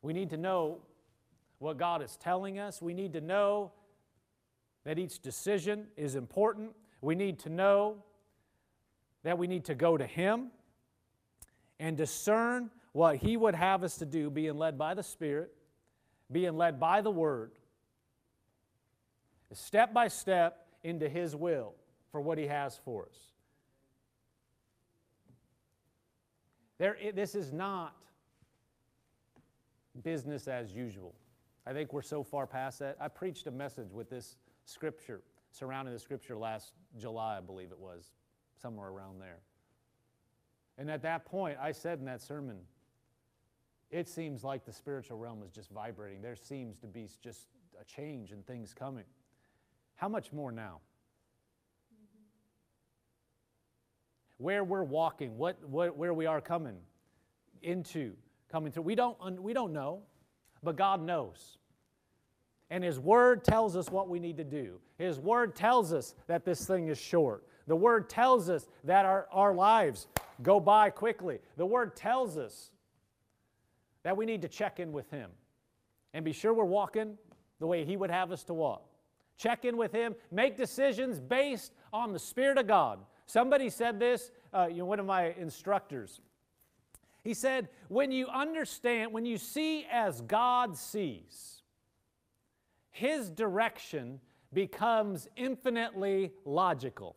We 0.02 0.12
need 0.12 0.30
to 0.30 0.36
know 0.36 0.78
what 1.58 1.76
God 1.76 2.02
is 2.02 2.16
telling 2.16 2.58
us. 2.58 2.80
We 2.80 2.94
need 2.94 3.12
to 3.12 3.20
know 3.20 3.72
that 4.84 4.98
each 4.98 5.20
decision 5.20 5.88
is 5.96 6.14
important. 6.14 6.70
We 7.00 7.14
need 7.14 7.38
to 7.40 7.50
know 7.50 8.02
that 9.22 9.36
we 9.36 9.46
need 9.46 9.64
to 9.66 9.74
go 9.74 9.96
to 9.96 10.06
Him 10.06 10.50
and 11.78 11.96
discern 11.96 12.70
what 12.92 13.16
He 13.16 13.36
would 13.36 13.54
have 13.54 13.84
us 13.84 13.98
to 13.98 14.06
do, 14.06 14.30
being 14.30 14.56
led 14.56 14.78
by 14.78 14.94
the 14.94 15.02
Spirit, 15.02 15.52
being 16.32 16.56
led 16.56 16.80
by 16.80 17.02
the 17.02 17.10
Word, 17.10 17.52
step 19.52 19.92
by 19.92 20.08
step 20.08 20.66
into 20.82 21.08
His 21.08 21.36
will 21.36 21.74
for 22.10 22.20
what 22.20 22.38
He 22.38 22.46
has 22.46 22.78
for 22.84 23.04
us. 23.04 23.18
There, 26.78 26.96
this 27.14 27.34
is 27.34 27.52
not 27.52 27.94
business 30.02 30.48
as 30.48 30.72
usual. 30.72 31.14
I 31.66 31.72
think 31.72 31.92
we're 31.92 32.02
so 32.02 32.22
far 32.22 32.46
past 32.46 32.78
that. 32.80 32.96
I 33.00 33.08
preached 33.08 33.46
a 33.46 33.50
message 33.50 33.92
with 33.92 34.10
this 34.10 34.36
scripture, 34.64 35.22
surrounding 35.52 35.94
the 35.94 36.00
scripture 36.00 36.36
last 36.36 36.72
July, 36.98 37.38
I 37.38 37.40
believe 37.40 37.70
it 37.70 37.78
was, 37.78 38.12
somewhere 38.60 38.88
around 38.88 39.20
there. 39.20 39.40
And 40.78 40.90
at 40.90 41.02
that 41.02 41.24
point, 41.24 41.58
I 41.60 41.72
said 41.72 41.98
in 41.98 42.06
that 42.06 42.22
sermon, 42.22 42.58
it 43.90 44.08
seems 44.08 44.44
like 44.44 44.64
the 44.64 44.72
spiritual 44.72 45.18
realm 45.18 45.42
is 45.42 45.50
just 45.50 45.70
vibrating. 45.70 46.22
There 46.22 46.36
seems 46.36 46.78
to 46.78 46.86
be 46.86 47.08
just 47.22 47.48
a 47.80 47.84
change 47.84 48.30
and 48.30 48.46
things 48.46 48.72
coming. 48.72 49.04
How 49.96 50.08
much 50.08 50.32
more 50.32 50.52
now? 50.52 50.80
where 54.40 54.64
we're 54.64 54.82
walking, 54.82 55.36
what, 55.36 55.62
what, 55.68 55.96
where 55.98 56.14
we 56.14 56.24
are 56.24 56.40
coming 56.40 56.78
into, 57.60 58.14
coming 58.50 58.72
through. 58.72 58.82
We 58.82 58.94
don't, 58.94 59.42
we 59.42 59.52
don't 59.52 59.72
know, 59.72 60.00
but 60.62 60.76
God 60.76 61.02
knows. 61.02 61.58
And 62.70 62.84
His 62.84 62.98
Word 62.98 63.44
tells 63.44 63.76
us 63.76 63.90
what 63.90 64.08
we 64.08 64.18
need 64.18 64.36
to 64.36 64.44
do. 64.44 64.80
His 64.98 65.18
Word 65.18 65.56
tells 65.56 65.92
us 65.92 66.14
that 66.26 66.44
this 66.44 66.66
thing 66.66 66.88
is 66.88 66.98
short. 66.98 67.44
The 67.66 67.76
Word 67.76 68.08
tells 68.08 68.48
us 68.48 68.68
that 68.84 69.04
our, 69.04 69.26
our 69.32 69.54
lives 69.54 70.06
go 70.42 70.60
by 70.60 70.90
quickly. 70.90 71.38
The 71.56 71.66
Word 71.66 71.96
tells 71.96 72.38
us 72.38 72.70
that 74.02 74.16
we 74.16 74.24
need 74.24 74.42
to 74.42 74.48
check 74.48 74.80
in 74.80 74.92
with 74.92 75.10
Him 75.10 75.30
and 76.14 76.24
be 76.24 76.32
sure 76.32 76.54
we're 76.54 76.64
walking 76.64 77.18
the 77.58 77.66
way 77.66 77.84
He 77.84 77.96
would 77.96 78.10
have 78.10 78.32
us 78.32 78.44
to 78.44 78.54
walk. 78.54 78.86
Check 79.36 79.64
in 79.64 79.76
with 79.76 79.92
Him, 79.92 80.14
make 80.30 80.56
decisions 80.56 81.18
based 81.18 81.72
on 81.92 82.12
the 82.12 82.18
Spirit 82.18 82.58
of 82.58 82.66
God. 82.66 83.00
Somebody 83.26 83.70
said 83.70 83.98
this, 83.98 84.32
uh, 84.52 84.68
you 84.70 84.78
know, 84.78 84.84
one 84.86 85.00
of 85.00 85.06
my 85.06 85.34
instructors. 85.38 86.20
He 87.22 87.34
said, 87.34 87.68
when 87.88 88.12
you 88.12 88.28
understand, 88.28 89.12
when 89.12 89.26
you 89.26 89.38
see 89.38 89.86
as 89.90 90.20
God 90.22 90.76
sees, 90.76 91.62
His 92.90 93.30
direction 93.30 94.20
becomes 94.52 95.28
infinitely 95.36 96.32
logical. 96.44 97.16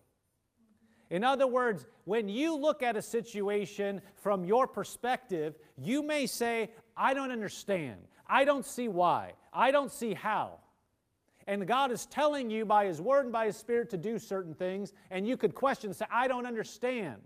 In 1.10 1.24
other 1.24 1.48
words, 1.48 1.86
when 2.06 2.28
you 2.28 2.56
look 2.56 2.82
at 2.82 2.98
a 2.98 3.02
situation 3.02 4.02
from 4.16 4.46
your 4.46 4.68
perspective, 4.68 5.56
you 5.78 6.02
may 6.02 6.26
say, 6.26 6.72
I 6.98 7.14
don't 7.14 7.32
understand. 7.32 8.02
I 8.28 8.46
don't 8.46 8.66
see 8.66 8.88
why. 8.88 9.34
I 9.54 9.72
don't 9.72 9.92
see 9.92 10.14
how. 10.14 10.60
And 11.46 11.68
God 11.68 11.92
is 11.92 12.06
telling 12.06 12.50
you 12.50 12.66
by 12.66 12.86
His 12.86 13.02
Word 13.02 13.26
and 13.26 13.34
by 13.34 13.48
His 13.48 13.58
Spirit 13.58 13.90
to 13.92 13.98
do 13.98 14.18
certain 14.18 14.54
things, 14.54 14.94
and 15.12 15.28
you 15.28 15.38
could 15.38 15.54
question 15.54 15.94
say, 15.94 16.06
I 16.12 16.28
don't 16.28 16.46
understand. 16.46 17.22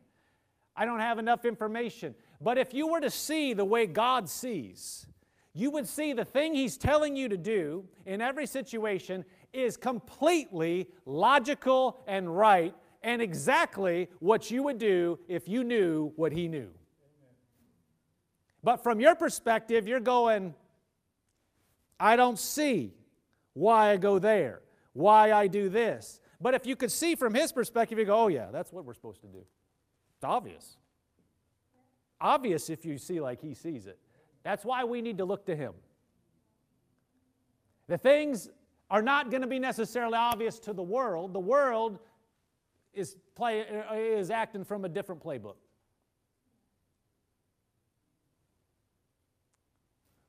I 0.76 0.86
don't 0.86 1.00
have 1.00 1.18
enough 1.18 1.46
information. 1.46 2.14
But 2.40 2.58
if 2.58 2.74
you 2.74 2.88
were 2.88 3.02
to 3.02 3.10
see 3.10 3.54
the 3.54 3.66
way 3.66 3.88
God 3.88 4.30
sees, 4.30 5.08
you 5.54 5.72
would 5.72 5.88
see 5.88 6.14
the 6.14 6.26
thing 6.26 6.54
He's 6.54 6.78
telling 6.78 7.16
you 7.16 7.30
to 7.30 7.38
do 7.38 7.86
in 8.06 8.22
every 8.22 8.46
situation 8.46 9.26
is 9.54 9.78
completely 9.78 10.88
logical 11.06 12.00
and 12.08 12.36
right 12.36 12.76
and 13.04 13.22
exactly 13.22 14.10
what 14.20 14.52
you 14.52 14.64
would 14.64 14.78
do 14.78 15.18
if 15.28 15.48
you 15.48 15.64
knew 15.64 16.12
what 16.16 16.32
he 16.32 16.48
knew. 16.48 16.70
But 18.64 18.84
from 18.84 19.00
your 19.00 19.16
perspective, 19.16 19.88
you're 19.88 20.00
going, 20.00 20.54
I 22.00 22.16
don't 22.16 22.38
see 22.38 22.94
why 23.54 23.92
I 23.92 23.98
go 23.98 24.20
there, 24.20 24.62
why 24.94 25.32
I 25.32 25.48
do 25.48 25.70
this. 25.70 26.20
But 26.42 26.54
if 26.54 26.66
you 26.66 26.76
could 26.76 26.92
see 26.92 27.16
from 27.16 27.34
his 27.34 27.52
perspective, 27.52 27.98
you 27.98 28.06
go, 28.06 28.26
oh, 28.26 28.28
yeah, 28.28 28.48
that's 28.52 28.72
what 28.72 28.86
we're 28.86 28.94
supposed 28.94 29.22
to 29.22 29.28
do. 29.28 29.40
It's 30.16 30.24
obvious. 30.24 30.78
Obvious 32.20 32.70
if 32.70 32.86
you 32.86 32.98
see 32.98 33.20
like 33.20 33.42
he 33.42 33.54
sees 33.54 33.86
it. 33.86 34.00
That's 34.44 34.66
why 34.66 34.84
we 34.84 35.02
need 35.02 35.18
to 35.20 35.26
look 35.26 35.46
to 35.46 35.56
him. 35.56 35.74
The 37.88 37.98
things 37.98 38.50
are 38.90 39.02
not 39.02 39.30
going 39.30 39.42
to 39.42 39.48
be 39.48 39.60
necessarily 39.60 40.16
obvious 40.16 40.60
to 40.60 40.74
the 40.74 40.84
world. 40.84 41.34
The 41.34 41.40
world 41.40 42.00
is, 42.94 43.16
play, 43.36 43.66
is 43.94 44.32
acting 44.32 44.64
from 44.64 44.86
a 44.86 44.90
different 44.90 45.24
playbook. 45.24 45.56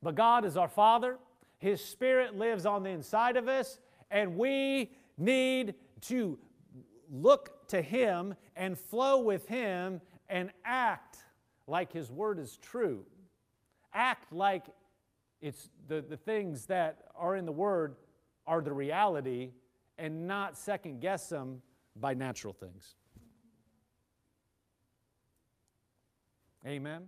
But 0.01 0.15
God 0.15 0.45
is 0.45 0.55
our 0.55 0.67
Father. 0.67 1.17
His 1.57 1.83
Spirit 1.83 2.37
lives 2.37 2.65
on 2.65 2.83
the 2.83 2.89
inside 2.89 3.35
of 3.35 3.47
us, 3.47 3.79
and 4.09 4.37
we 4.37 4.91
need 5.17 5.75
to 6.01 6.39
look 7.11 7.67
to 7.67 7.81
Him 7.81 8.35
and 8.55 8.77
flow 8.77 9.19
with 9.19 9.47
Him 9.47 9.99
and 10.29 10.51
act 10.63 11.17
like 11.69 11.93
His 11.93 12.11
Word 12.11 12.39
is 12.39 12.57
true. 12.57 13.05
Act 13.93 14.33
like 14.33 14.65
it's 15.41 15.69
the, 15.87 16.01
the 16.01 16.17
things 16.17 16.65
that 16.65 17.05
are 17.15 17.35
in 17.35 17.45
the 17.45 17.51
Word 17.51 17.95
are 18.45 18.61
the 18.61 18.73
reality 18.73 19.51
and 19.97 20.27
not 20.27 20.57
second 20.57 20.99
guess 21.01 21.29
them 21.29 21.61
by 21.95 22.13
natural 22.13 22.53
things. 22.53 22.95
Amen. 26.65 27.07